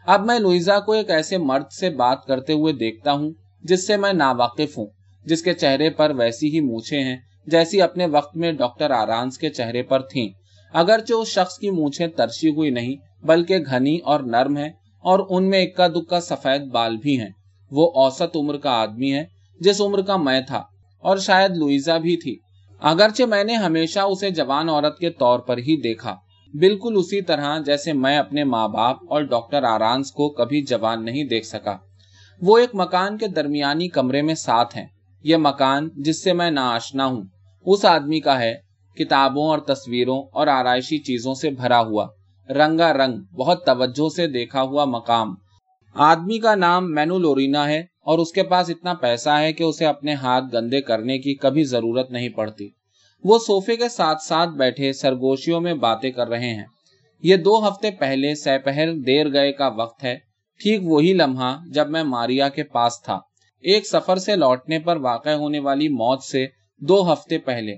اب 0.07 0.27
میں 0.27 0.39
لوئزا 0.39 0.81
کو 0.81 0.93
ایک 0.93 1.11
ایسے 1.11 1.39
مرد 1.39 1.73
سے 1.73 1.91
بات 1.91 2.25
کرتے 2.27 2.53
ہوئے 2.53 2.73
دیکھتا 2.73 3.13
ہوں، 3.13 3.31
جس 3.63 3.87
سے 3.87 3.97
میں 3.97 4.13
ناواقف 4.13 4.79
ہوں، 4.79 4.87
جس 5.25 5.43
کے 5.43 5.53
چہرے 5.53 5.91
پر 5.91 6.11
ویسی 6.11 6.55
ہی 6.55 6.61
مونچھے 6.61 7.01
ہیں، 7.01 7.17
جیسی 7.47 7.83
اپنے 7.83 8.07
وقت 8.07 8.37
میں 8.37 8.53
ڈاکٹر 8.53 8.91
آرانس 8.91 9.39
کے 9.39 9.51
چہرے 9.51 9.83
پر 9.83 10.01
تھیں۔ 10.01 10.29
اگرچہ 10.73 11.15
اس 11.15 11.29
شخص 11.29 11.59
کی 11.59 11.71
مونچھیں 11.71 12.07
ترشی 12.07 12.49
ہوئی 12.49 12.71
نہیں، 12.71 13.27
بلکہ 13.27 13.59
گھنی 13.59 13.99
اور 13.99 14.21
نرم 14.21 14.57
ہے 14.57 14.82
اور 15.03 15.27
ان 15.29 15.49
میں 15.49 15.63
اکا 15.63 15.89
دکا 15.89 16.21
سفید 16.21 16.71
بال 16.71 16.97
بھی 16.97 17.21
ہیں۔ 17.21 17.31
وہ 17.71 17.91
اوسط 17.95 18.37
عمر 18.37 18.57
کا 18.57 18.71
آدمی 18.71 19.13
ہے، 19.13 19.25
جس 19.61 19.81
عمر 19.81 20.03
کا 20.03 20.17
میں 20.17 20.41
تھا، 20.41 20.63
اور 21.03 21.17
شاید 21.17 21.57
لوئزا 21.57 21.99
بھی 21.99 22.17
تھی۔ 22.17 22.39
اگرچہ 22.81 23.23
میں 23.23 23.45
نے 23.45 23.55
ہمیشہ 23.55 24.01
اسے 24.01 24.31
جوان 24.31 24.69
عورت 24.69 24.99
کے 24.99 25.11
طور 25.11 25.39
پر 25.39 25.59
ہی 25.59 25.81
دیکھا، 25.81 26.17
بالکل 26.55 26.95
اسی 26.97 27.23
طرح 27.23 27.59
جیسے 27.59 27.93
میں 27.93 28.19
اپنے 28.19 28.45
ماں 28.45 28.69
باپ 28.69 28.97
اور 29.11 29.23
ڈاکٹر 29.23 29.63
آرانس 29.63 30.11
کو 30.13 30.29
کبھی 30.29 30.63
جوان 30.63 31.05
نہیں 31.05 31.25
دیکھ 31.25 31.47
سکا۔ 31.47 31.77
وہ 32.43 32.59
ایک 32.59 32.71
مکان 32.75 33.19
کے 33.19 33.27
درمیانی 33.27 33.89
کمرے 33.89 34.23
میں 34.23 34.35
ساتھ 34.35 34.77
ہیں۔ 34.77 34.87
یہ 35.23 35.37
مکان 35.37 35.89
جس 35.97 36.23
سے 36.25 36.33
میں 36.33 36.51
آشنا 36.59 37.07
ہوں، 37.07 37.23
اس 37.67 37.85
آدمی 37.85 38.21
کا 38.21 38.39
ہے، 38.39 38.55
کتابوں 38.97 39.47
اور 39.49 39.59
تصویروں 39.59 40.23
اور 40.33 40.47
آرائشی 40.47 40.99
چیزوں 40.99 41.35
سے 41.35 41.51
بھرا 41.51 41.81
ہوا۔ 41.81 42.07
رنگا 42.53 42.93
رنگ، 42.93 43.35
بہت 43.35 43.67
توجہ 43.67 44.09
سے 44.17 44.27
دیکھا 44.27 44.63
ہوا 44.63 44.85
مقام۔ 44.85 45.35
آدمی 45.95 46.39
کا 46.39 46.55
نام 46.55 46.95
مینو 46.95 47.19
لورینا 47.19 47.69
ہے 47.69 47.79
اور 47.79 48.19
اس 48.19 48.33
کے 48.33 48.43
پاس 48.43 48.71
اتنا 48.71 48.95
پیسہ 48.95 49.31
ہے 49.31 49.53
کہ 49.53 49.63
اسے 49.63 49.87
اپنے 49.87 50.15
ہاتھ 50.15 50.45
گندے 50.55 50.81
کرنے 50.81 51.19
کی 51.19 51.35
کبھی 51.35 51.65
ضرورت 51.65 52.11
نہیں 52.11 52.29
پڑتی۔ 52.29 52.69
وہ 53.25 53.39
صوفے 53.39 53.77
کے 53.77 53.89
ساتھ 53.89 54.23
ساتھ 54.23 54.51
بیٹھے 54.51 54.93
سرگوشیوں 54.93 55.61
میں 55.61 55.75
باتیں 55.75 56.11
کر 56.11 56.29
رہے 56.29 56.55
ہیں۔ 56.55 56.65
یہ 57.23 57.37
دو 57.37 57.69
ہفتے 57.69 57.91
پہلے 57.91 58.35
سپہر 58.35 58.93
دیر 58.93 59.33
گئے 59.33 59.53
کا 59.53 59.69
وقت 59.69 60.05
ہے۔ 60.05 60.19
ٹھیک 60.63 60.81
وہی 60.83 61.13
لمحہ 61.13 61.57
جب 61.73 61.91
میں 61.91 62.03
ماریا 62.03 62.49
کے 62.49 62.63
پاس 62.63 63.03
تھا۔ 63.03 63.19
ایک 63.61 63.87
سفر 63.87 64.17
سے 64.17 64.37
لوٹنے 64.37 64.79
پر 64.79 64.97
واقع 64.97 65.31
ہونے 65.31 65.59
والی 65.59 65.89
موت 65.89 66.23
سے 66.23 66.47
دو 66.79 67.13
ہفتے 67.13 67.39
پہلے۔ 67.39 67.75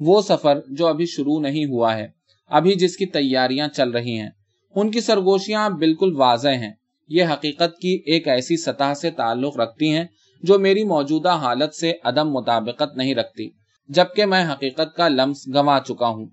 وہ 0.00 0.22
سفر 0.22 0.58
جو 0.68 0.86
ابھی 0.86 1.06
شروع 1.06 1.40
نہیں 1.40 1.64
ہوا 1.64 1.96
ہے۔ 1.96 2.08
ابھی 2.46 2.74
جس 2.74 2.96
کی 2.96 3.06
تیاریاں 3.06 3.68
چل 3.68 3.90
رہی 3.90 4.18
ہیں، 4.18 4.30
ان 4.74 4.90
کی 4.90 5.00
سرگوشیاں 5.00 5.70
بالکل 5.70 6.16
واضح 6.16 6.48
ہیں۔ 6.48 6.72
یہ 7.08 7.24
حقیقت 7.24 7.78
کی 7.78 8.02
ایک 8.06 8.28
ایسی 8.28 8.56
سطح 8.56 8.94
سے 8.94 9.10
تعلق 9.10 9.60
رکھتی 9.60 9.90
ہیں 9.90 10.04
جو 10.42 10.58
میری 10.58 10.84
موجودہ 10.84 11.30
حالت 11.30 11.74
سے 11.74 11.92
عدم 12.04 12.30
مطابقت 12.30 12.96
نہیں 12.96 13.14
رکھتی، 13.14 13.50
جبکہ 13.88 14.26
میں 14.26 14.52
حقیقت 14.52 14.96
کا 14.96 15.08
لمس 15.08 15.48
گنوا 15.48 15.78
چکا 15.88 16.08
ہوں۔ 16.08 16.26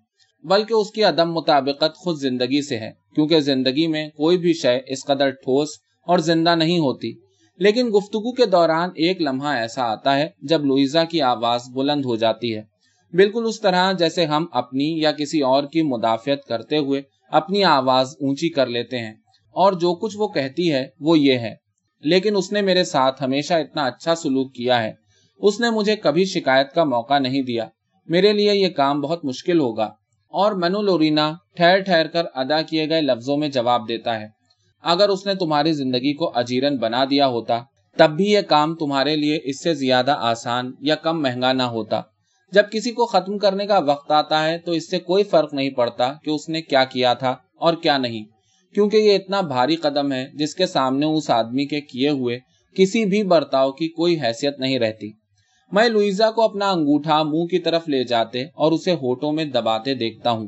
بلکہ 0.43 0.74
اس 0.74 0.91
کی 0.91 1.04
عدم 1.04 1.34
مطابقت 1.34 1.95
خود 1.95 2.17
زندگی 2.17 2.62
سے 2.62 2.80
ہے، 2.80 2.91
کیونکہ 3.15 3.39
زندگی 3.39 3.88
میں 3.88 4.10
کوئی 4.10 4.38
بھی 4.38 4.54
شے 4.54 4.80
اس 4.88 5.06
قدر 5.06 5.30
ٹھوس 5.30 5.69
اور 6.08 6.19
زندہ 6.19 6.56
نہیں 6.56 6.80
ہوتی۔ 6.80 7.13
لیکن 7.58 7.88
گفتگو 7.88 8.32
کے 8.32 8.45
دوران 8.45 8.89
ایک 8.95 9.21
لمحہ 9.21 9.47
ایسا 9.47 9.84
آتا 9.84 10.17
ہے 10.17 10.28
جب 10.41 10.65
لوئزا 10.65 11.04
کی 11.04 11.21
آواز 11.21 11.62
بلند 11.74 12.06
ہو 12.06 12.15
جاتی 12.15 12.56
ہے۔ 12.56 12.71
بالکل 13.13 13.43
اس 13.47 13.62
طرح 13.62 13.91
جیسے 13.91 14.26
ہم 14.26 14.45
اپنی 14.52 15.00
یا 15.00 15.12
کسی 15.12 15.41
اور 15.41 15.63
کی 15.63 15.82
مدافعت 15.82 16.47
کرتے 16.47 16.78
ہوئے 16.78 17.02
اپنی 17.32 17.63
آواز 17.63 18.08
اونچی 18.19 18.50
کر 18.50 18.67
لیتے 18.67 19.00
ہیں۔ 19.00 19.13
اور 19.52 19.74
جو 19.74 19.95
کچھ 19.95 20.17
وہ 20.17 20.28
کہتی 20.28 20.74
ہے 20.74 20.88
وہ 21.00 21.19
یہ 21.19 21.38
ہے۔ 21.38 21.56
لیکن 22.02 22.36
اس 22.36 22.52
نے 22.52 22.62
میرے 22.62 22.84
ساتھ 22.84 23.24
ہمیشہ 23.24 23.54
اتنا 23.54 23.86
اچھا 23.86 24.15
سلوک 24.15 24.54
کیا 24.54 24.84
ہے۔ 24.84 24.93
اس 25.38 25.60
نے 25.60 25.69
مجھے 25.69 25.95
کبھی 25.95 26.26
شکایت 26.26 26.74
کا 26.74 26.84
موقع 26.84 27.19
نہیں 27.19 27.41
دیا۔ 27.41 27.67
میرے 28.06 28.34
لیے 28.34 28.56
یہ 28.56 28.69
کام 28.69 29.02
بہت 29.02 29.26
مشکل 29.26 29.60
ہوگا۔ 29.60 29.86
اور 30.30 30.52
منو 30.52 30.82
لورینا 30.82 31.34
ٹھہر 31.56 31.80
ٹھہر 31.80 32.08
کر 32.08 32.24
ادا 32.36 32.62
کیے 32.62 32.89
گئے 32.89 33.02
لفظوں 33.02 33.38
میں 33.38 33.50
جواب 33.50 33.88
دیتا 33.88 34.21
ہے۔ 34.21 34.28
اگر 34.84 35.10
اس 35.10 35.26
نے 35.26 35.36
تمہاری 35.36 35.74
زندگی 35.74 36.13
کو 36.13 36.32
اجیرن 36.36 36.78
بنا 36.78 37.06
دیا 37.10 37.28
ہوتا، 37.28 37.60
تب 37.97 38.10
بھی 38.10 38.26
یہ 38.26 38.41
کام 38.41 38.76
تمہارے 38.76 39.15
لیے 39.15 39.39
اس 39.43 39.63
سے 39.63 39.74
زیادہ 39.74 40.15
آسان 40.19 40.71
یا 40.80 40.95
کم 40.95 41.21
مہنگا 41.21 41.54
نہ 41.54 41.63
ہوتا۔ 41.63 42.02
جب 42.52 42.64
کسی 42.72 42.92
کو 42.92 43.06
ختم 43.06 43.38
کرنے 43.38 43.66
کا 43.68 43.78
وقت 43.78 44.12
آتا 44.12 44.44
ہے 44.46 44.58
تو 44.58 44.72
اس 44.72 44.90
سے 44.90 45.00
کوئی 45.00 45.24
فرق 45.24 45.54
نہیں 45.54 45.70
پڑتا 45.70 46.12
کہ 46.24 46.30
اس 46.30 46.50
نے 46.50 46.62
کیا 46.62 46.84
کیا 46.84 47.14
تھا 47.14 47.36
اور 47.56 47.74
کیا 47.74 47.98
نہیں، 47.98 48.24
کیونکہ 48.76 48.98
یہ 48.98 49.16
اتنا 49.16 49.42
بھاری 49.42 49.76
قدم 49.76 50.12
ہے 50.12 50.26
جس 50.34 50.56
کے 50.56 50.66
سامنے 50.66 51.06
اس 51.06 51.30
آدمی 51.30 51.66
کے 51.66 51.82
کیے 51.82 52.10
ہوئے 52.10 52.40
کسی 52.76 53.06
بھی 53.06 53.24
برتاؤ 53.24 53.72
کی 53.72 53.88
کوئی 53.88 54.20
حیثیت 54.22 54.60
نہیں 54.60 54.80
رہتی۔ 54.80 55.12
میں 55.72 55.88
لوئزا 55.90 56.32
کو 56.32 56.42
اپنا 56.42 56.70
انگوٹھا 56.72 57.24
منہ 57.24 57.46
کی 57.46 57.60
طرف 57.60 57.88
لے 57.90 58.04
جاتے 58.04 58.44
اور 58.44 58.72
اسے 58.72 58.94
ہوٹوں 58.94 59.32
میں 59.32 59.46
دباتے 59.46 59.94
دیکھتا 59.94 60.32
ہوں۔ 60.32 60.48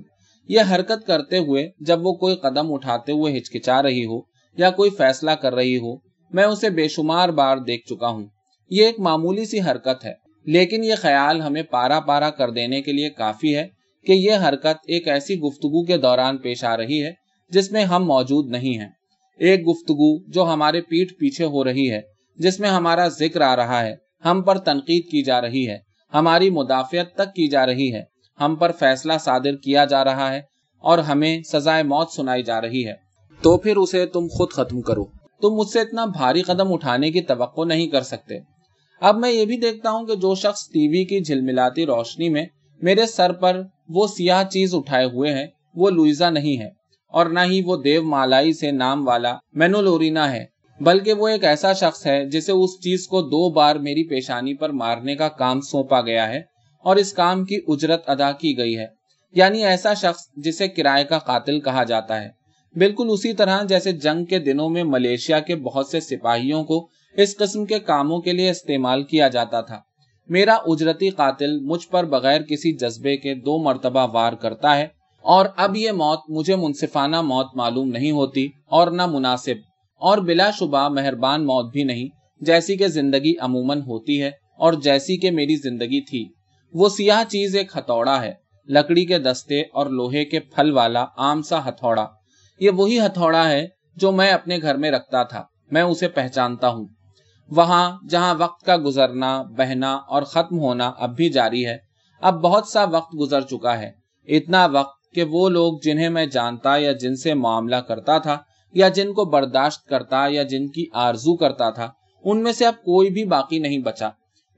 یہ 0.49 0.59
حرکت 0.71 1.05
کرتے 1.07 1.37
ہوئے 1.37 1.69
جب 1.79 2.05
وہ 2.05 2.13
کوئی 2.13 2.35
قدم 2.35 2.73
اٹھاتے 2.73 3.11
ہوئے 3.11 3.37
ہچکچا 3.37 3.81
رہی 3.83 4.05
ہو 4.05 4.19
یا 4.57 4.69
کوئی 4.69 4.89
فیصلہ 4.89 5.31
کر 5.31 5.55
رہی 5.55 5.77
ہو، 5.77 5.95
میں 6.31 6.43
اسے 6.43 6.69
بے 6.69 6.87
شمار 6.87 7.29
بار 7.29 7.57
دیکھ 7.57 7.87
چکا 7.87 8.07
ہوں۔ 8.07 8.25
یہ 8.69 8.85
ایک 8.85 8.99
معمولی 8.99 9.45
سی 9.45 9.59
حرکت 9.61 10.05
ہے۔ 10.05 10.22
لیکن 10.45 10.83
یہ 10.83 10.95
خیال 10.97 11.41
ہمیں 11.41 11.63
پارا 11.63 11.99
پارا 11.99 12.29
کر 12.29 12.49
دینے 12.49 12.81
کے 12.81 12.91
لیے 12.91 13.09
کافی 13.09 13.55
ہے 13.55 13.67
کہ 14.05 14.11
یہ 14.11 14.31
حرکت 14.31 14.77
ایک 14.87 15.07
ایسی 15.07 15.39
گفتگو 15.39 15.83
کے 15.85 15.97
دوران 15.97 16.37
پیش 16.37 16.63
آ 16.63 16.77
رہی 16.77 17.03
ہے 17.03 17.11
جس 17.49 17.71
میں 17.71 17.85
ہم 17.85 18.05
موجود 18.05 18.49
نہیں 18.49 18.79
ہیں۔ 18.79 18.89
ایک 19.39 19.67
گفتگو 19.67 20.31
جو 20.31 20.43
ہمارے 20.43 20.81
پیٹ 20.81 21.19
پیچھے 21.19 21.45
ہو 21.45 21.63
رہی 21.63 21.91
ہے، 21.91 22.01
جس 22.37 22.59
میں 22.59 22.69
ہمارا 22.69 23.07
ذکر 23.07 23.41
آ 23.41 23.55
رہا 23.55 23.85
ہے۔ 23.85 23.95
ہم 24.25 24.41
پر 24.41 24.57
تنقید 24.57 25.05
کی 25.11 25.23
جا 25.23 25.41
رہی 25.41 25.67
ہے۔ 25.69 25.77
ہماری 26.13 26.49
مدافعت 26.49 27.15
تک 27.15 27.35
کی 27.35 27.47
جا 27.47 27.65
رہی 27.65 27.93
ہے۔ 27.93 28.03
ہم 28.41 28.55
پر 28.55 28.71
فیصلہ 28.71 29.13
صادر 29.19 29.55
کیا 29.55 29.85
جا 29.85 30.03
رہا 30.03 30.33
ہے 30.33 30.41
اور 30.79 30.97
ہمیں 30.97 31.41
سزائے 31.43 31.83
موت 31.83 32.11
سنائی 32.11 32.43
جا 32.43 32.61
رہی 32.61 32.87
ہے۔ 32.87 32.93
تو 33.41 33.57
پھر 33.57 33.77
اسے 33.77 34.05
تم 34.05 34.27
خود 34.27 34.49
ختم 34.51 34.81
کرو۔ 34.81 35.05
تم 35.41 35.49
مجھ 35.49 35.69
سے 35.69 35.79
اتنا 35.79 36.05
بھاری 36.05 36.41
قدم 36.41 36.73
اٹھانے 36.73 37.11
کی 37.11 37.21
توقع 37.21 37.61
نہیں 37.65 37.87
کر 37.87 38.01
سکتے۔ 38.01 38.52
اب 39.03 39.17
میں 39.17 39.31
یہ 39.31 39.45
بھی 39.45 39.57
دیکھتا 39.57 39.91
ہوں 39.91 40.05
کہ 40.05 40.15
جو 40.15 40.35
شخص 40.35 40.67
ٹی 40.69 40.87
وی 40.87 41.03
کی 41.05 41.19
جھلملاتی 41.21 41.85
روشنی 41.85 42.29
میں 42.29 42.45
میرے 42.81 43.05
سر 43.05 43.31
پر 43.31 43.61
وہ 43.89 44.07
سیاہ 44.07 44.43
چیز 44.43 44.75
اٹھائے 44.75 45.05
ہوئے 45.05 45.33
ہیں، 45.33 45.47
وہ 45.75 45.89
لوئزا 45.89 46.29
نہیں 46.29 46.59
ہے، 46.61 46.69
اور 47.13 47.25
نہ 47.25 47.39
ہی 47.39 47.61
وہ 47.65 47.77
دیو 47.83 48.03
مالائی 48.03 48.53
سے 48.53 48.71
نام 48.71 49.07
والا 49.07 49.35
مینولورینا 49.53 50.31
ہے، 50.31 50.45
بلکہ 50.79 51.13
وہ 51.13 51.27
ایک 51.27 51.43
ایسا 51.43 51.73
شخص 51.73 52.05
ہے 52.05 52.25
جسے 52.25 52.51
اس 52.51 52.79
چیز 52.79 53.07
کو 53.07 53.21
دو 53.21 53.49
بار 53.49 53.75
میری 53.75 54.07
پیشانی 54.07 54.53
پر 54.53 54.69
مارنے 54.69 55.15
کا 55.15 55.27
کام 55.27 55.61
سونپا 55.61 56.01
گیا 56.01 56.29
ہے 56.29 56.41
اور 56.85 56.95
اس 56.95 57.13
کام 57.13 57.45
کی 57.45 57.59
اجرت 57.67 58.09
ادا 58.09 58.31
کی 58.31 58.57
گئی 58.57 58.77
ہے۔ 58.77 58.87
یعنی 59.35 59.65
ایسا 59.65 59.93
شخص 59.93 60.27
جسے 60.37 60.67
کرائے 60.67 61.03
کا 61.03 61.19
قاتل 61.19 61.59
کہا 61.59 61.83
جاتا 61.83 62.21
ہے۔ 62.23 62.29
بالکل 62.75 63.07
اسی 63.09 63.33
طرح 63.33 63.63
جیسے 63.63 63.91
جنگ 63.91 64.25
کے 64.25 64.39
دنوں 64.39 64.69
میں 64.69 64.83
ملیشیا 64.83 65.39
کے 65.39 65.55
بہت 65.55 65.87
سے 65.87 65.99
سپاہیوں 65.99 66.63
کو 66.63 66.87
اس 67.17 67.37
قسم 67.37 67.65
کے 67.65 67.79
کاموں 67.79 68.21
کے 68.21 68.33
لیے 68.33 68.49
استعمال 68.49 69.03
کیا 69.03 69.27
جاتا 69.27 69.61
تھا۔ 69.61 69.79
میرا 70.29 70.55
اجرتی 70.55 71.09
قاتل 71.09 71.59
مجھ 71.59 71.87
پر 71.87 72.03
بغیر 72.03 72.41
کسی 72.41 72.73
جذبے 72.73 73.17
کے 73.17 73.33
دو 73.35 73.63
مرتبہ 73.63 74.07
وار 74.13 74.33
کرتا 74.33 74.77
ہے 74.77 74.87
اور 75.21 75.45
اب 75.57 75.77
یہ 75.77 75.91
موت 75.91 76.19
مجھے 76.29 76.55
منصفانہ 76.55 77.21
موت 77.21 77.47
معلوم 77.55 77.87
نہیں 77.87 78.11
ہوتی 78.11 78.47
اور 78.65 78.91
نہ 78.91 79.05
مناسب 79.05 79.55
اور 79.99 80.17
بلا 80.17 80.51
شبہ 80.51 80.89
مہربان 80.89 81.43
موت 81.43 81.71
بھی 81.71 81.83
نہیں، 81.83 82.07
جیسی 82.43 82.77
کہ 82.77 82.87
زندگی 82.87 83.33
عموماً 83.39 83.81
ہوتی 83.81 84.21
ہے 84.21 84.31
اور 84.57 84.73
جیسی 84.73 85.17
کہ 85.17 85.31
میری 85.31 85.55
زندگی 85.55 86.01
تھی۔ 86.01 86.25
وہ 86.73 86.89
سیاہ 86.89 87.23
چیز 87.29 87.55
ایک 87.55 87.77
ہتھوڑا 87.77 88.21
ہے، 88.23 88.33
لکڑی 88.67 89.05
کے 89.05 89.19
دستے 89.19 89.61
اور 89.61 89.85
لوہے 89.85 90.25
کے 90.25 90.39
پھل 90.39 90.71
والا 90.71 91.05
عام 91.17 91.41
سا 91.41 91.69
ہتھوڑا۔ 91.69 92.07
یہ 92.59 92.69
وہی 92.69 92.99
ہتھوڑا 92.99 93.49
ہے 93.49 93.67
جو 93.95 94.11
میں 94.11 94.31
اپنے 94.31 94.57
گھر 94.57 94.75
میں 94.75 94.91
رکھتا 94.91 95.23
تھا، 95.23 95.43
میں 95.71 95.81
اسے 95.81 96.07
پہچانتا 96.07 96.69
ہوں۔ 96.69 96.85
وہاں 97.51 97.97
جہاں 98.09 98.35
وقت 98.37 98.65
کا 98.65 98.77
گزرنا، 98.77 99.41
بہنا 99.41 99.93
اور 99.93 100.23
ختم 100.23 100.59
ہونا 100.59 100.91
اب 100.97 101.15
بھی 101.15 101.29
جاری 101.29 101.65
ہے، 101.65 101.77
اب 102.21 102.41
بہت 102.41 102.67
سا 102.67 102.83
وقت 102.83 103.19
گزر 103.19 103.41
چکا 103.41 103.79
ہے۔ 103.79 103.91
اتنا 104.27 104.65
وقت 104.65 105.11
کہ 105.15 105.23
وہ 105.23 105.49
لوگ 105.49 105.73
جنہیں 105.83 106.09
میں 106.09 106.25
جانتا 106.25 106.77
یا 106.77 106.91
جن 106.91 107.15
سے 107.15 107.33
معاملہ 107.33 107.75
کرتا 107.75 108.17
تھا 108.17 108.37
یا 108.73 108.89
جن 108.89 109.13
کو 109.13 109.25
برداشت 109.25 109.85
کرتا 109.85 110.25
یا 110.29 110.43
جن 110.43 110.67
کی 110.67 110.85
آرزو 110.93 111.35
کرتا 111.35 111.69
تھا، 111.69 111.89
ان 112.23 112.43
میں 112.43 112.51
سے 112.51 112.65
اب 112.65 112.75
کوئی 112.75 113.09
بھی 113.09 113.25
باقی 113.25 113.59
نہیں 113.59 113.77
بچا۔ 113.77 114.09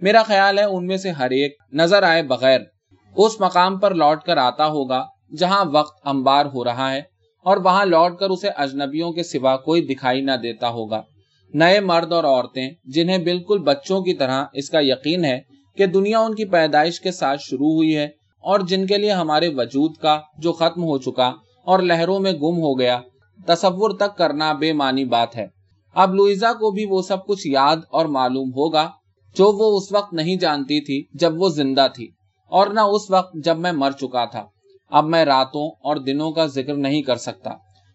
میرا 0.01 0.23
خیال 0.23 0.59
ہے 0.59 0.63
ان 0.63 0.85
میں 0.85 0.97
سے 0.97 1.11
ہر 1.11 1.29
ایک 1.29 1.57
نظر 1.73 2.03
آئے 2.03 2.23
بغیر۔ 2.23 2.59
اس 3.15 3.41
مقام 3.41 3.79
پر 3.79 3.93
لوٹ 3.93 4.23
کر 4.23 4.37
آتا 4.37 4.67
ہوگا 4.67 5.05
جہاں 5.37 5.65
وقت 5.71 6.07
امبار 6.07 6.45
ہو 6.45 6.63
رہا 6.63 6.91
ہے 6.91 7.01
اور 7.45 7.57
وہاں 7.57 7.85
لوٹ 7.85 8.19
کر 8.19 8.29
اسے 8.29 8.49
اجنبیوں 8.49 9.11
کے 9.11 9.23
سوا 9.23 9.57
کوئی 9.57 9.81
دکھائی 9.81 10.21
نہ 10.21 10.31
دیتا 10.31 10.69
ہوگا۔ 10.69 11.01
نئے 11.57 11.79
مرد 11.79 12.11
اور 12.11 12.23
عورتیں، 12.23 12.69
جنہیں 12.83 13.17
بالکل 13.17 13.59
بچوں 13.59 14.01
کی 14.01 14.13
طرح 14.13 14.45
اس 14.53 14.69
کا 14.69 14.79
یقین 14.81 15.25
ہے 15.25 15.41
کہ 15.77 15.85
دنیا 15.85 16.19
ان 16.19 16.35
کی 16.35 16.45
پیدائش 16.45 17.01
کے 17.01 17.11
ساتھ 17.11 17.41
شروع 17.41 17.71
ہوئی 17.71 17.95
ہے 17.95 18.03
اور 18.43 18.59
جن 18.59 18.85
کے 18.85 18.97
لیے 18.97 19.11
ہمارے 19.11 19.47
وجود 19.47 19.97
کا 19.97 20.19
جو 20.37 20.53
ختم 20.53 20.83
ہو 20.83 20.97
چکا 20.97 21.27
اور 21.65 21.79
لہروں 21.79 22.19
میں 22.19 22.31
گم 22.31 22.57
ہو 22.57 22.79
گیا، 22.79 23.01
تصور 23.47 23.89
تک 23.89 24.17
کرنا 24.17 24.53
بے 24.53 24.73
معنی 24.73 25.05
بات 25.05 25.35
ہے۔ 25.35 25.47
اب 25.95 26.13
لوئزا 26.13 26.53
کو 26.53 26.71
بھی 26.71 26.85
وہ 26.85 27.01
سب 27.01 27.25
کچھ 27.25 27.47
یاد 27.47 27.75
اور 27.91 28.05
معلوم 28.05 28.49
ہوگا 28.49 28.89
جو 29.35 29.51
وہ 29.51 29.77
اس 29.77 29.91
وقت 29.91 30.13
نہیں 30.13 30.35
جانتی 30.35 30.81
تھی 30.81 31.05
جب 31.13 31.41
وہ 31.41 31.49
زندہ 31.49 31.87
تھی 31.95 32.07
اور 32.49 32.67
نہ 32.67 32.79
اس 32.79 33.11
وقت 33.11 33.35
جب 33.43 33.57
میں 33.57 33.71
مر 33.71 33.91
چکا 33.91 34.25
تھا۔ 34.25 34.45
اب 34.89 35.05
میں 35.05 35.25
راتوں 35.25 35.69
اور 35.69 35.95
دنوں 35.95 36.31
کا 36.31 36.45
ذکر 36.45 36.75
نہیں 36.75 37.01
کر 37.01 37.15
سکتا۔ 37.15 37.49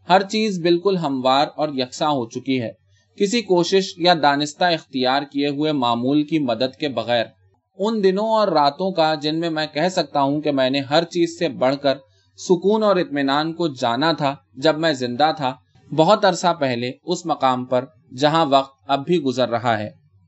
ہر 0.09 0.23
چیز 0.23 0.61
بالکل 0.63 0.97
ہموار 0.97 1.47
اور 1.57 1.69
یکساں 1.75 2.11
ہو 2.11 2.29
چکی 2.29 2.63
ہے۔ 2.63 2.80
کسی 3.21 3.43
کوشش 3.43 3.93
یا 3.97 4.15
دانستہ 4.23 4.65
اختیار 4.65 5.23
کیے 5.23 5.49
ہوئے 5.49 5.73
معمول 5.73 6.23
کی 6.23 6.39
مدد 6.39 6.77
کے 6.77 6.89
بغیر، 6.89 7.25
ان 7.79 8.03
دنوں 8.05 8.29
اور 8.29 8.49
راتوں 8.49 8.91
کا 8.93 9.15
جن 9.15 9.41
میں 9.41 9.51
میں 9.51 9.67
کہہ 9.75 9.89
سکتا 9.89 10.23
ہوں 10.23 10.41
کہ 10.41 10.53
میں 10.53 10.71
نے 10.71 10.81
ہر 10.81 11.05
چیز 11.05 11.39
سے 11.39 11.49
بڑھ 11.49 11.77
کر 11.77 11.99
سکون 12.39 12.83
اور 12.83 12.97
اطمینان 12.97 13.53
کو 13.53 13.69
جانا 13.69 14.13
تھا 14.13 14.35
جب 14.57 14.79
میں 14.79 14.93
زندہ 14.93 15.31
تھا، 15.37 15.55
بہت 15.91 16.25
عرصہ 16.25 16.55
پہلے 16.61 16.91
اس 17.05 17.27
مقام 17.27 17.65
پر 17.65 17.85
جہاں 18.19 18.47
وقت 18.47 18.73
اب 18.87 19.05
بھی 19.05 19.19
گزر 19.23 19.49
رہا 19.49 19.79
ہے۔ 19.79 19.91